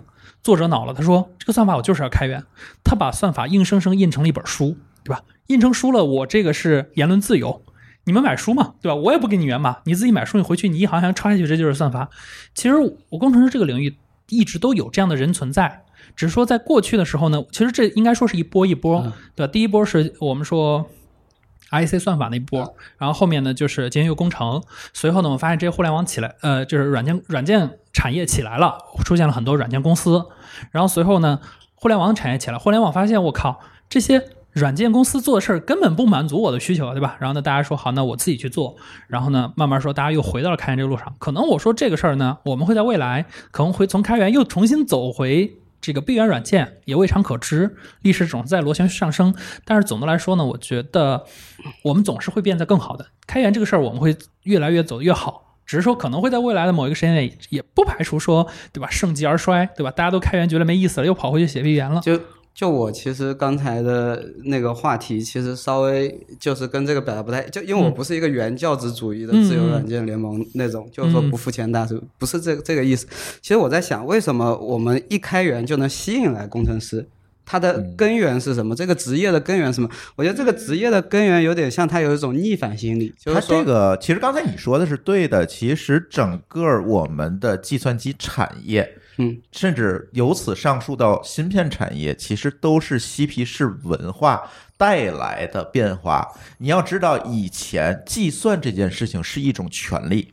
[0.47, 2.45] 作者恼了，他说这个算法我就是要开源，
[2.85, 5.23] 他把算法硬生生印成了一本书，对吧？
[5.49, 7.63] 印成书了，我这个是言论自由，
[8.05, 8.95] 你们买书嘛，对吧？
[8.95, 12.09] 我也不给你源码，你自己买书，你回去你一行一行抄下去，这就是算法。
[12.55, 12.77] 其实
[13.09, 13.97] 我工程师这个领域
[14.29, 15.83] 一直都有这样的人存在，
[16.15, 19.53] 只是说在过去的时候呢，其实这应该说是一波一波，嗯对吧？
[19.53, 20.89] 第一波是我们说
[21.71, 24.63] IC 算法那一波，然后后面呢就是监狱工程，
[24.93, 30.27] 随后呢我们发现这些互联网起来，呃，就是软件软件产业起来了，出现了很多软件公司，
[30.71, 31.41] 然后随后呢
[31.75, 34.31] 互联网产业起来，互联网发现我靠这些。
[34.57, 37.19] 软件公司做的事儿根本不满足我的需求，对吧？
[37.21, 38.75] 然后呢，大家说好，那我自己去做。
[39.07, 41.15] 然后呢，慢慢说，大家又回到了开源这个路上。
[41.19, 47.77] 可能我说这个事儿呢，我们会在未来可能会从开源又重新走回这个闭源软件，也未尝可知。
[48.03, 49.33] 历史总是在螺旋上升，
[49.65, 51.25] 但是总的来说呢，我觉得
[51.85, 53.07] 我们总是会变得更好的。
[53.25, 55.45] 开源这个事儿，我们会越来越走越好。
[55.65, 58.91] 只是说可能会在未来的某一个时间内，也不排除说，对吧？
[58.91, 59.93] 盛极而衰，对吧？
[59.93, 62.01] 大家都开源觉得没意思了，又跑回去写闭源了。
[62.57, 73.07] 就我其实刚才的那个话题，其实稍微就是跟这个表达不太，就因为我不是一个原教旨主义的自由软件联盟那种，就是说不付钱大师，不是这个这个意思。
[73.43, 77.07] 其实我在想，为什么我们一开源就能吸引来工程师？
[77.45, 78.75] 它的根源是什么？
[78.75, 79.89] 这个职业的根源是什么？
[80.17, 96.33] 我觉得这个职业的根源有点像它有一种逆反心理，就它是说这个其实刚才你说的是对的，其实整个我们的计算机产业，嗯，甚至由此上溯到芯片产业，其实都是嬉皮士文化带来的变化。
[96.59, 100.33] 你要知道，以前计算这件事情是一种权利。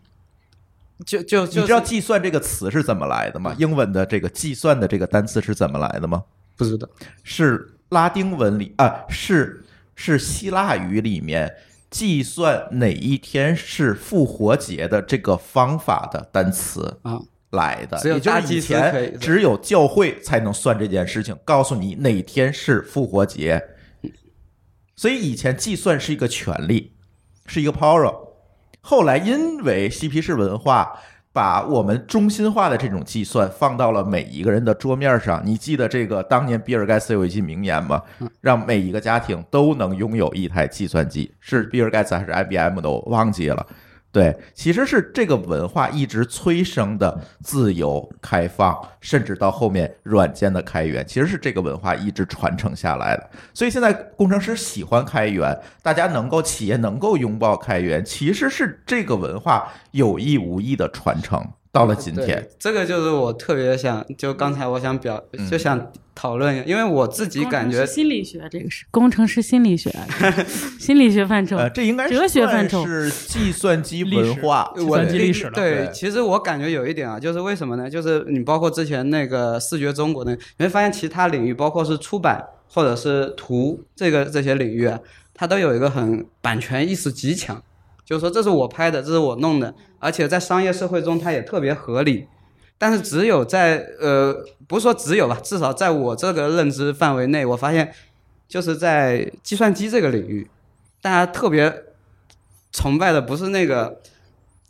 [1.05, 3.53] 就就就你知道“计算”这个词是怎么来的吗？
[3.57, 6.23] 英文的这个“计算”的这个单词是怎么来的吗？
[6.55, 6.88] 不知道
[7.23, 9.65] 是拉丁文里啊，是
[9.95, 11.53] 是希腊语里面
[11.89, 17.19] 计算哪一天是复活节的这个方法的单词啊
[17.54, 17.98] 来的。
[17.98, 23.64] 只有也就是大祭司以前可以只有教会才能算这件事情，告诉你哪天是复活节。
[24.96, 26.94] 所以以前计算是一个权利，
[27.48, 28.14] 是一个 power。
[28.82, 31.00] 后来因为嬉皮士文化。
[31.36, 35.42] 把我们中心化的这种计算放到了每一个人的桌面上。
[35.44, 38.00] 你记得这个当年比尔盖茨有一句名言吗？
[38.40, 42.88] 让每一个家庭都能拥有一台计算机，是比尔盖茨还是 IBM 的？
[42.88, 43.66] 我忘记了。
[44.14, 53.30] 对，其实是这个文化一直催生的自由、开放，甚至到后面软件的开源，其实是这个文化一直传承下来的。
[53.56, 61.44] 所以现在工程师喜欢开源，大家能够企业能够拥抱开源，其实是这个文化有意无意的传承
[61.74, 62.48] 到了今天。
[62.58, 69.91] 这个就是我特别想，就刚才我想表，就想讨论，因为我自己感觉心理学这个是工程师心理学，
[70.80, 71.58] 心理学范畴。
[71.58, 77.90] 呃，这应该是哲学范畴是计算机文化，计算机历史了对，对其实我感觉有一点啊，就是为什么呢？
[77.90, 85.00] 就是你包括之前那个视觉中国呢，你会发现其他领域，包括是出版或者是图这个这些领域啊，
[85.34, 87.64] 它都有一个很版权意识极强，
[88.14, 92.27] 就是说这是我拍的，这是我弄的，而且在商业社会中它也特别合理。
[92.77, 94.35] 但是只有在呃，
[94.68, 97.91] 不是说只有吧，至少在我这个认知范围内，我发现
[98.48, 100.48] 就是在计算机这个领域，
[101.02, 101.73] 大家特别
[102.72, 103.99] 崇拜的不是那个，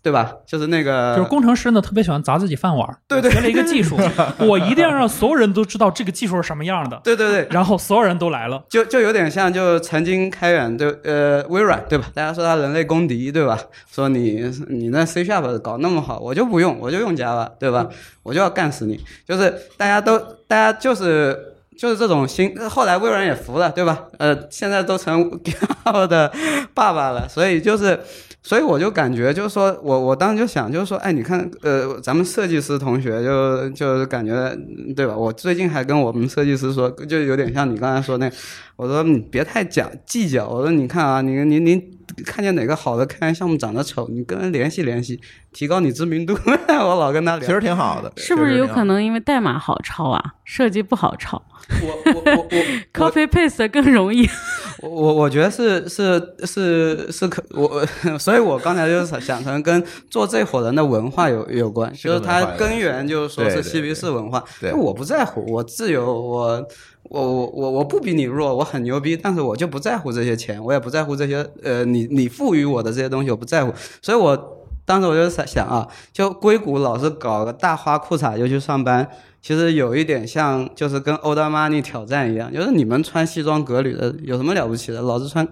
[0.03, 0.33] 对吧？
[0.45, 2.85] 就是那个，就是工程师呢，特别喜欢砸自己饭碗。
[3.07, 3.97] 对对学了一个技术，
[4.39, 8.61] 我一定要让所有人都知道这个技术是什么样的， 对对对，然后所有人都来了。
[8.69, 12.05] 就就有点像就曾经开源对呃微软对吧？
[12.13, 13.57] 大家说他人类公敌对吧？
[13.89, 17.87] 说你你那 C sharp 搞那么好，我就不用，我就用 Java 对吧？
[18.23, 18.99] 我就要干死你。
[19.25, 21.49] 就是大家都大家就是。
[21.75, 24.03] 就是这种心，后来微软也服了，对吧？
[24.19, 26.31] 呃，现在都成 GitHub 的
[26.75, 27.99] 爸爸了，所以就是
[28.45, 35.15] 所以我就感觉就是说我我当时就想就是说，哎，你看，呃，咱们设计师同学就就感觉嗯对吧？
[35.15, 38.29] 我最近还跟我们设计师说，就有点像你刚才说那，
[38.75, 41.81] 我说你别太讲计较，我说你看啊，你你你
[42.25, 45.21] 看见哪个好的开源项目长得丑，你跟人联系联系，
[45.53, 46.37] 提高你知名度。
[46.67, 49.01] 我老跟他聊，其实挺好的，是不是有可能？
[49.01, 51.41] 因为代码好抄啊，设计不好抄
[51.81, 52.51] 我我我我我，
[52.93, 54.27] copy paste 更容易。
[54.83, 57.85] 我我我觉得是是是是可我，
[58.19, 66.67] 所以我刚才就是想成跟做这伙人的文化有有关，就是跟文化有关它根源就是说是对对 C B 式文化，对我不在乎，我自由，我
[67.03, 79.09] 我我我我不比你弱，我很牛逼，但是我就不在乎这些钱，我也不在乎这些呃你你赋予我的这些东西，我不在乎，所以我当时我就想想啊，就硅谷老是搞个大花裤衩就去上班。
[79.43, 85.01] 其实有一点像，就是跟 Old Money 挑战一样，就是你们穿西装革履的有什么了不起的？
[85.01, 85.45] 老子穿，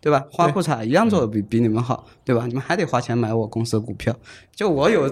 [0.00, 0.24] 对吧？
[0.32, 2.46] 花裤衩一样做的比比你们好，对吧？
[2.46, 4.16] 你们还得花钱买我公司的股票。
[4.56, 5.06] 就我有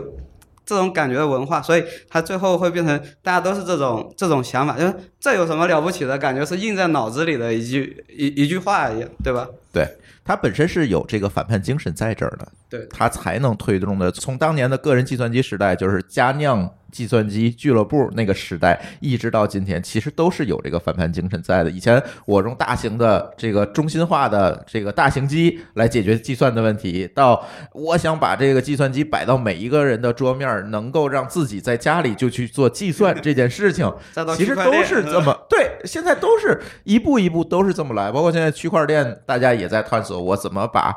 [0.64, 6.16] 这种感觉的文化，所以他最后会变成大家都是这种这种想法，就是这有什么了不起的？
[6.16, 9.46] 感觉是印在脑子里的一句一一句话一样，对吧？
[9.70, 9.86] 对，
[10.24, 14.10] 他本身是有这个反叛精神在这儿的，对他才能推动的。
[14.10, 21.70] 从当年的个人计算机时代，就是加酿计算机俱乐部那个时代，一直到今天，其实都是有这个反叛精神在的。
[21.70, 33.90] 以前我用大型的这个中心化的这个大型机来解决计算的问题，到我想把这个计算机摆到每一个人的桌面，能够让自己在家里就去做计算这件事情，
[34.36, 40.94] 其实都是这么对，现在都是一步一步都是这么来，包括现在区块链，大家也在探索我怎么把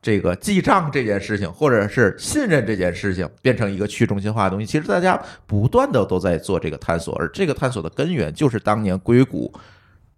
[0.00, 4.66] 这个记账这件事情，或者是信任这件事情，变成一个去中心化的东西。
[4.66, 9.52] 其实大家不断的都在做这个探索，而这个探索的根源就是当年硅谷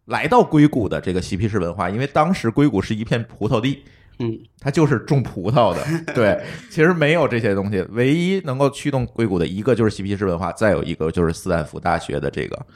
[0.06, 3.82] 来到硅谷的这个嬉皮士文化，因为当时硅谷是一片葡萄地。
[4.22, 5.82] 嗯，它就是种葡萄的，
[6.12, 6.38] 对，
[6.68, 12.66] 其实没有这些东西，唯一能够驱动硅谷的一个就是嬉皮士文化，再有一个就是斯坦福大学的这个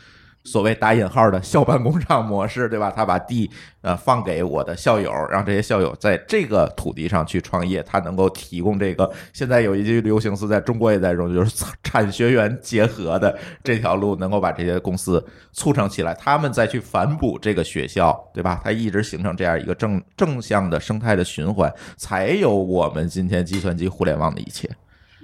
[0.45, 2.91] 所谓打引号的校办工厂模式，对吧？
[2.95, 3.51] 他把地
[3.81, 18.61] 呃放给我的校友，让这些校友在这个土地上去创业，他能够提供这个现在有一句流行词，在中国也在用，就是产学园结合的这条路，能够把这些公司促成起来，他们再去反哺这个学校，对吧？
[18.63, 24.69] 它一直形成这样一个正正向的生态的循环，才有我们今天计算机互联网的一切。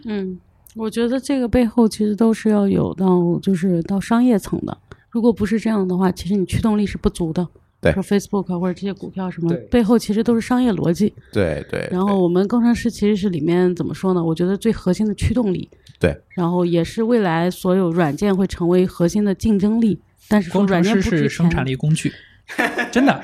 [0.06, 0.40] 嗯，
[0.74, 4.78] 我觉得这个背后其实都是要有到就是到商业层的。
[5.10, 7.46] 如果不是这样的话，其实你驱动力是不足的。
[7.82, 11.12] 对说 Facebook 或者这些股票什么，背后其实都是商业逻辑。
[11.32, 14.22] 对对，然后我们工程师其实是里面怎么说呢？
[14.22, 15.66] 我觉得最核心的驱动力。
[15.98, 16.14] 对。
[16.36, 19.98] 然后也是未来所有软件会成为核心的竞争力。
[20.28, 22.12] 但是说工软程师件不是生产力工具，
[22.90, 23.22] 真的，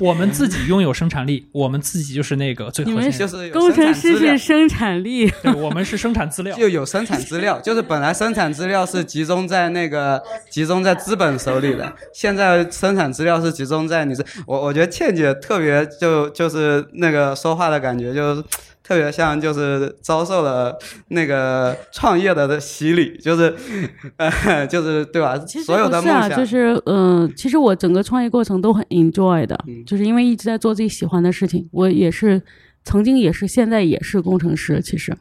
[0.00, 3.18] 我们自己拥有生产力，我们自己就是那个最核心的。
[3.18, 5.30] 就是有工程师是生产力。
[5.42, 6.56] 对，我们是生产资料。
[6.56, 14.24] 就有生产资料， 就是本来生产资料是集中在那个集中在资本手里的，现在生产资料是集中在你这。
[14.46, 18.44] 我我觉得倩姐特别就就是那个说话的感觉，就是
[18.82, 20.76] 特别像就是遭受了
[21.08, 23.54] 那个创业的的洗礼，就是
[24.18, 25.38] 呃就是对吧？
[25.38, 31.68] 其实所有的不是啊，梦想就是嗯、呃其实我整个创业过程都很 enjoy 的，嗯就是因为一直在做自己喜欢的事情。
[31.72, 32.42] 我也是
[32.84, 34.80] 曾经也是，现在也是工程师。
[34.82, 35.16] 其实，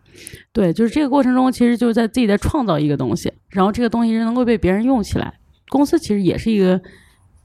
[0.51, 5.33] 对，就是这个过程中，其实就是在自己在创造一个东西，然后这个东西是能够被别人用起来。
[5.69, 6.81] 公司其实也是一个，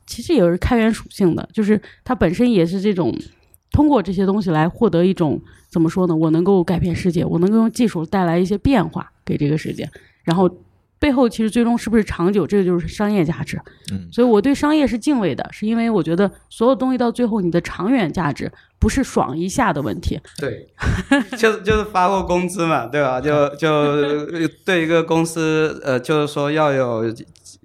[0.07, 3.15] 其实也是开源属性的，就是它本身也是这种
[3.77, 6.17] 通过这些东西来获得一种怎么说呢？
[6.17, 9.89] 我能够改变世界，我能够用技术带来一些变化给这个世界，
[10.25, 10.51] 然后。
[10.99, 13.61] 背后其实最终是不是长久，这个就是商业价值。
[13.93, 20.19] 嗯所以我对商业是敬畏的，是因为我觉得所有东西到最后，你的长远价值不是爽一下的问题。
[20.39, 20.67] 对，
[21.37, 23.21] 就是就是发过工资嘛，对吧？
[23.21, 23.67] 就就
[24.65, 27.05] 对一个公司，呃，就是说要有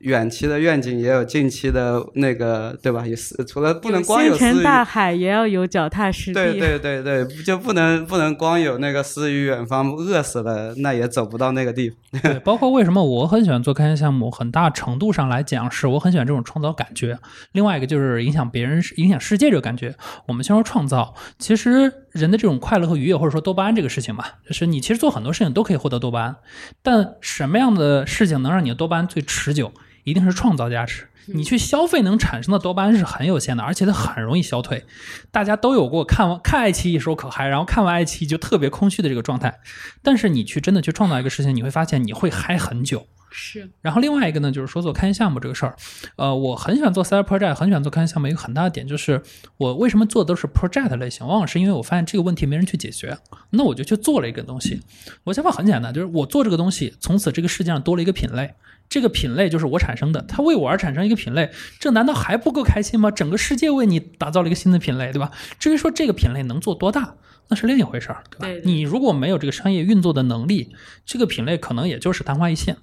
[0.04, 3.06] 远期的愿景，也有近期的那个，对吧？
[3.06, 6.34] 也是除了不能光有星私欲，辰大海，也要有脚踏实地。
[6.34, 12.22] 对对对对，就不能不能光有那个诗与远方，饿死了那也走不到那个地方。
[12.22, 17.18] 对， 包括为什么我很喜欢做开源项目，很大程度上来讲是我很喜欢这种创造感觉。
[17.52, 19.96] 另外一个就是影响别人、影响世界这个感觉。
[20.28, 26.36] 我们先说创造，其实人的这种快乐和愉悦，或者说多巴胺这个事情嘛，就是你其实做很多事情都可以获得多巴胺，
[26.82, 29.72] 但什么样的事情能让你的多巴胺最持久？
[30.04, 31.08] 一定是创造价值。
[31.28, 34.86] 你去消费能产生的多巴胺是很有限的，而且它很容易消退。
[35.32, 39.60] 大家都有过看完看爱奇艺时候可嗨，然后看完爱奇艺就特别空虚的这个状态。
[40.02, 43.08] 但是你去真的去创造一个事情，你会发现你会嗨很久。
[43.32, 45.76] 是然后另外一个呢，就是说做开源项目这个事儿，
[46.18, 49.22] 呃，我很喜欢做 side project，很喜欢做开源项目，一个很大的点就是
[49.58, 53.18] 我为什么做的都是 project 类型，往往是因为我发现这个问题没人去解决，
[53.52, 54.82] 那我就去做了一个东西。
[55.24, 58.54] 我想法很简单，就是我做这个东西，从此这个世界上多了一个品类。
[58.90, 61.50] 这个品类就是我产生的，它为我而产生一个品类，
[61.80, 63.10] 这难道还不够开心吗？
[63.10, 65.32] 整个世界为你打造了一个新的品类，对吧？
[65.58, 67.16] 至于说这个品类能做多大，
[67.48, 68.48] 那是另一回事儿，对吧？
[68.48, 70.76] 对对你如果没有这个商业运作的能力，
[71.06, 72.76] 这个品类可能也就是昙花一现。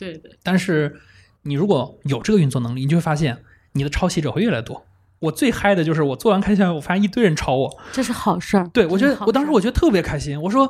[0.00, 0.98] 对对，但是
[1.42, 3.44] 你如果有这个运作能力，你就会发现
[3.74, 4.86] 你的抄袭者会越来越多。
[5.18, 7.78] 我最嗨的就是我做完开箱，我发现一堆人抄我。
[7.92, 8.66] 这是好事儿。
[8.72, 10.40] 对我觉得我当时我觉得特别开心。
[10.40, 10.66] 我说，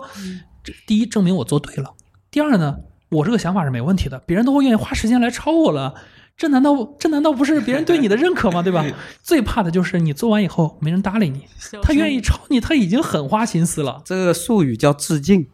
[0.65, 1.94] 这第一证明我做对了，
[2.32, 2.77] 第二呢，
[3.11, 5.94] 我这个想法是没问题的，别人都会愿意花时间来抄我了。
[6.36, 8.61] 这难道这难道不是别人对你的认可吗？
[8.61, 8.85] 对吧？
[9.23, 11.44] 最怕的就是你做完以后没人搭理你，
[11.82, 14.02] 他愿意抄你，他已经很花心思了。
[14.05, 15.47] 这个术语叫致敬。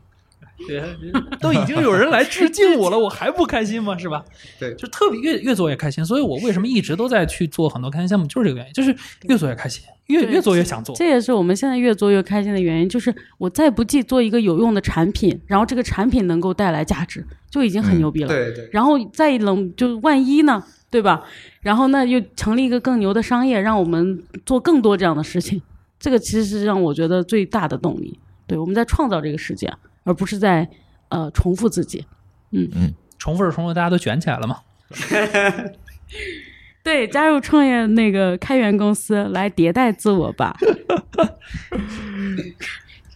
[1.40, 3.96] 都已经有人来致敬我了，我还不开心吗？
[3.98, 4.24] 是吧？
[4.58, 8.94] 对就特别越越做越开心，所以我为什么一直都在去做很多开心项目，就是这个原因，就是
[9.28, 10.94] 越做越开心，越越做越想做。
[10.96, 18.28] 这也是我们现在越做越开心的原因，就是我再不济做一个有用的产品，然后这个产品能够带来价值，就已经很嗯牛逼了。
[18.28, 21.22] 对对，然后再冷，就万一呢，对吧？
[21.60, 25.60] 然后那又成立一个更牛的商业，让我们做更多这样的事情。
[25.98, 28.18] 这个其实是让我觉得最大的动力。
[28.46, 29.72] 对，我们在创造这个世界，
[30.06, 30.66] 而不是在
[31.10, 32.06] 呃重复自己。
[32.52, 34.60] 嗯嗯重复着重复，大家都卷起来了嘛。
[36.82, 40.56] 对，加入创业那个开源公司来迭代自我吧。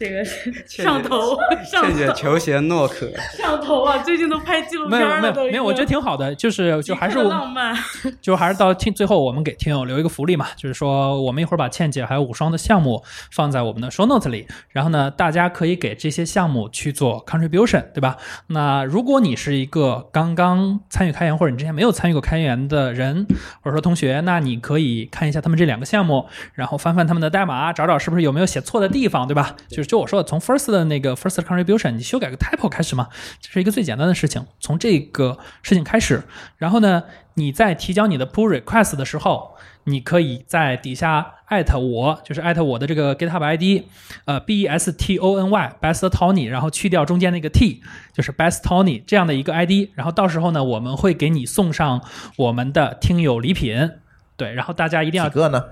[0.01, 0.25] 这个
[0.67, 1.37] 上头，
[1.71, 3.07] 上倩姐头，求贤若渴，
[3.37, 3.99] 上头啊！
[3.99, 7.77] 最近都拍纪录片了，有没有没有，我觉得挺好的，就是就还是浪漫。
[8.23, 18.17] 就还是到听最后，我们给听友留一个福利嘛，就是说我们一会儿把倩姐还有五双的项目放在我们的 show note 里，然后呢，大家可以给这些项目去做 contribution，对吧？
[18.47, 23.27] 那如果你是一个刚刚参与开源，或者你之前没有参与过开源的人，
[23.61, 26.25] 或者说同学，那你可以看一下他们这两个项目，
[26.55, 29.55] 然后翻翻他们的代码，找找是不是有没有写错的地方，对吧？
[29.69, 33.09] 就是就我说的，从 first 的那个 first contribution，你修改个 typo 开始嘛，
[33.41, 36.23] 这是一个最简单的事情，从这个事情开始，
[36.59, 37.03] 然后呢，
[37.35, 43.83] 你在提交你的 pull request 的时候，你可以在底下艾特我，就是艾特我的这个 GitHub ID，
[44.27, 52.01] 呃，B E S T O N Y Best Tony，然后去掉中间那个 T，就是 Best Tony 这样的一个 ID，然后到时候呢，我们会给你送上
[52.37, 53.91] 我们的听友礼品。
[54.37, 55.65] 对，然后大家一定要几个呢？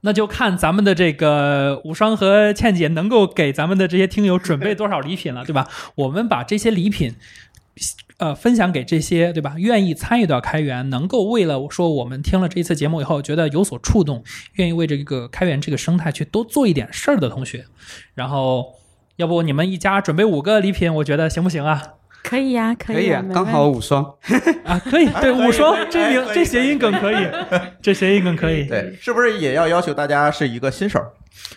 [0.00, 5.68] 那就看咱们的这个无双和倩姐能够给咱们的这些听友准备多少礼品了，对吧？
[5.94, 7.14] 我们把这些礼品。
[8.18, 9.56] 呃，分享给这些对吧？
[9.58, 14.22] 愿意参与到开源，能够为了说我们听了这一次节目以后，觉得有所触动，
[14.52, 17.66] 愿意为这个开源这个生态去多做一点事儿的同学，
[18.14, 18.74] 然后
[19.16, 21.82] 要不你们一家准备五个礼品，我觉得行不行啊？
[22.24, 24.02] 可以呀、可以呀、可以啊，刚好五双。
[24.64, 27.28] 啊，可以，对，五双这名这谐音梗可以，
[27.82, 28.64] 这谐音梗可以。
[28.66, 30.98] 对，是不是也要要求大家是一个新手？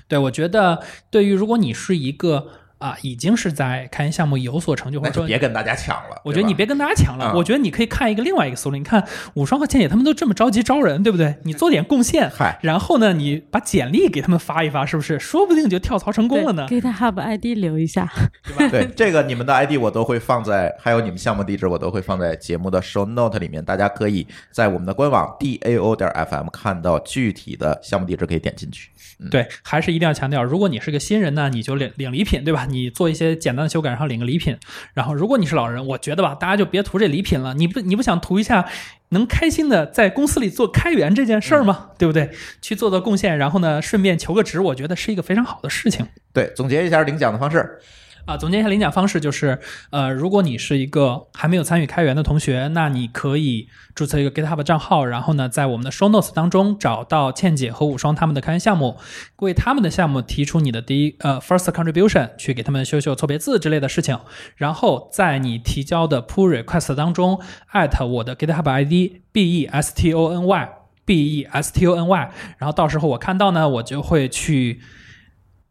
[0.10, 2.48] 对，我觉得对于如果你是一个
[2.80, 6.22] 啊，已经是在开源项目有所成就，或那者说就别跟大家抢了。
[6.24, 8.76] 我觉得你别跟大家抢了，嗯我觉得你可以看一个另外一个思路。
[8.76, 11.36] 你看武双和倩姐他们都这么着急招人，对不对？
[11.44, 15.20] 你做点贡献，嗨，然后呢，你把简历给他们发一发，是不是？
[15.20, 16.68] 说不定就跳槽成功了呢。
[16.68, 18.12] 对 GitHub ID 留一下。
[18.70, 28.92] 对这个你们的 ID 我都会放在，还有你们项目地址我都会放在节目的 show note 里面，大家可以在我们的官网 dao 点 fm 看到具体的项目地址，可以点进去。
[29.32, 32.67] 对，还是一定要强调，如果你是个新人呢，你就领领礼品，对吧？
[32.70, 34.58] 你做一些简单的修改，然后领个礼品。
[34.94, 37.54] 然后，如果你是老人，我觉得吧，大家就别图这礼品了。
[37.54, 38.68] 你不你不想图一下
[39.10, 41.92] 能开心的在公司里做开源这件事儿吗？
[41.98, 42.30] 对不对？
[42.62, 46.08] 去做做贡献，然后呢，顺便求个职，我觉得是一个非常好的事情。
[46.34, 47.80] 对，总结一下领奖的方式。
[48.28, 49.58] 啊，总结一下领奖方式就是，
[49.90, 58.98] 呃，如果你是一个还没有参与开源的同学，那你可以注册一个 GitHub 账号，然后呢，在我们的 Show Notes 当中找到倩姐和武双他们的开源项目，
[59.38, 64.20] 为他们的项目提出你的第一呃 first contribution，去给他们修修错别字之类的事情，
[64.58, 70.70] 然后在你提交的 pull request 当中艾特我的 GitHub ID b e s t o n y
[71.06, 74.82] b e s t o n y，然后到时候我看到呢，我就会去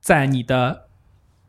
[0.01, 0.86] 在你的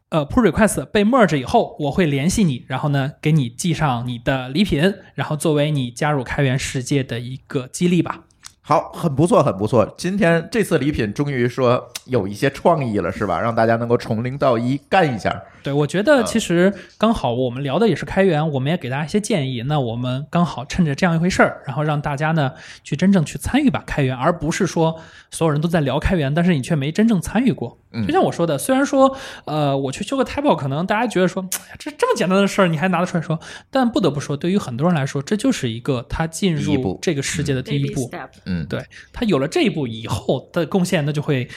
[0.09, 8.23] 呃 pull request 被 merge 以后，我会联系你，然后呢给你寄上你的礼品，然后作为你加入开源世界的一个激励吧。
[8.61, 9.95] 好，很不错，很不错。
[9.97, 13.39] 今天这次礼品终于说有一些创意了，是吧？
[13.39, 15.41] 让大家能够从零到一干一下。
[15.67, 19.63] 对，我觉得其实刚好我们聊的也是开源，我们也给大家一些建议。
[19.63, 22.53] 那我们刚好趁着这样一回事儿，然后让大家呢
[22.85, 27.79] 去真正去参与吧开源，而不是说所有人都在聊开源，但是你却没真正参与过。
[27.91, 33.37] 嗯就像我说的，虽然说呃我去修个 table，可能大家觉得说哎呀这这么简单的事儿你还拿得出来说，
[33.69, 38.09] 但不得不说，对于很多人来说，这就是一个他进入这个世界的第一步。
[38.45, 41.49] 嗯，对他有了这一步以后的贡献，那就会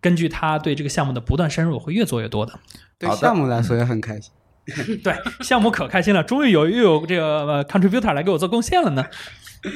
[0.00, 2.52] 根据他对这个项目的不断深入，会越做越多的。
[2.98, 4.32] 对项目来说也很开心。
[5.02, 9.06] 对，项目可开心了，终于有又有这个呃 contributor 来给我做贡献了呢。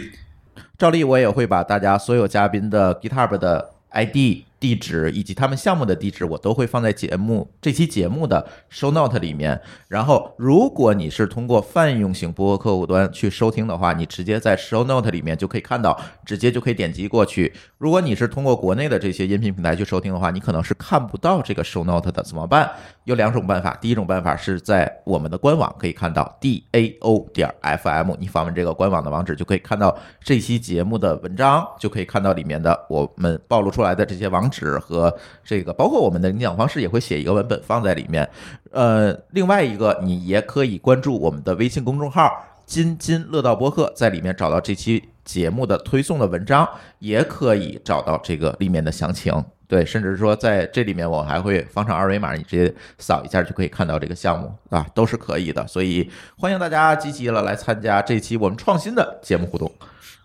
[0.76, 9.60] 照例我也会把大家所有嘉宾的 GitHub 的 ID、地址以及他们项目的地址，我都会放在节目这期节目的 show note 里面。
[9.88, 17.52] 然后，如果你是通过泛用型播客客户端去收听的话，你直接在 show note 里面就可以看到，直接就可以点击过去。
[17.76, 22.70] 如果你是通过国内的这些音频平台去收听的话，你可能是看不到这个 show note 的，怎么办？
[23.02, 35.12] 有两种办法，第一种办法是在我们的官网可以看到 d a o 点 f m，你访问这个官网的网址就可以看到这期节目的文章，就可以看到里面的我们暴露出来的这些网址和
[35.42, 38.28] 这个，包括我们的领奖方式也会写一个文本放在里面。
[38.70, 42.30] 呃，另外一个你也可以关注我们的微信公众号
[42.66, 46.68] “津津乐道播客”，在里面找到这期节目的推送的文章，
[46.98, 49.32] 也可以找到这个里面的详情。
[49.68, 55.66] 对，甚至说在这里面我还会放上二维码，你直接扫一下就可以看到这个项目啊，都是可以的。
[55.66, 59.72] 所以欢迎大家积极了来参加这期我们创新的节目互动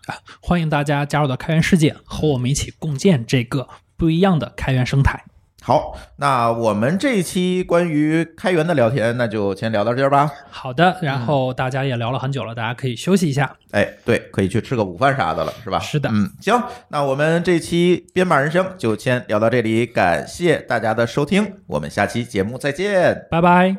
[0.04, 0.14] 啊。
[0.42, 3.66] 欢迎大家加入到开源世界，和我们一起共建这个
[3.98, 5.22] 不一样的开源生态。
[5.60, 10.30] 好，那我们这一期关于开源的聊天，那就先聊到这儿吧。
[10.48, 13.54] 好的，然后大家也聊了很久了，大家可以休息一下。
[13.72, 15.78] 哎，对，可以去吃个午饭啥的了，是吧？
[15.80, 16.58] 是的嗯，行，
[16.88, 23.26] 那我们这期编码人生就先聊到这里，感谢大家的收听，我们下期节目再见。
[23.30, 23.76] 拜拜。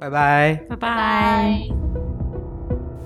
[0.00, 0.60] 拜拜。
[0.68, 2.17] 拜拜。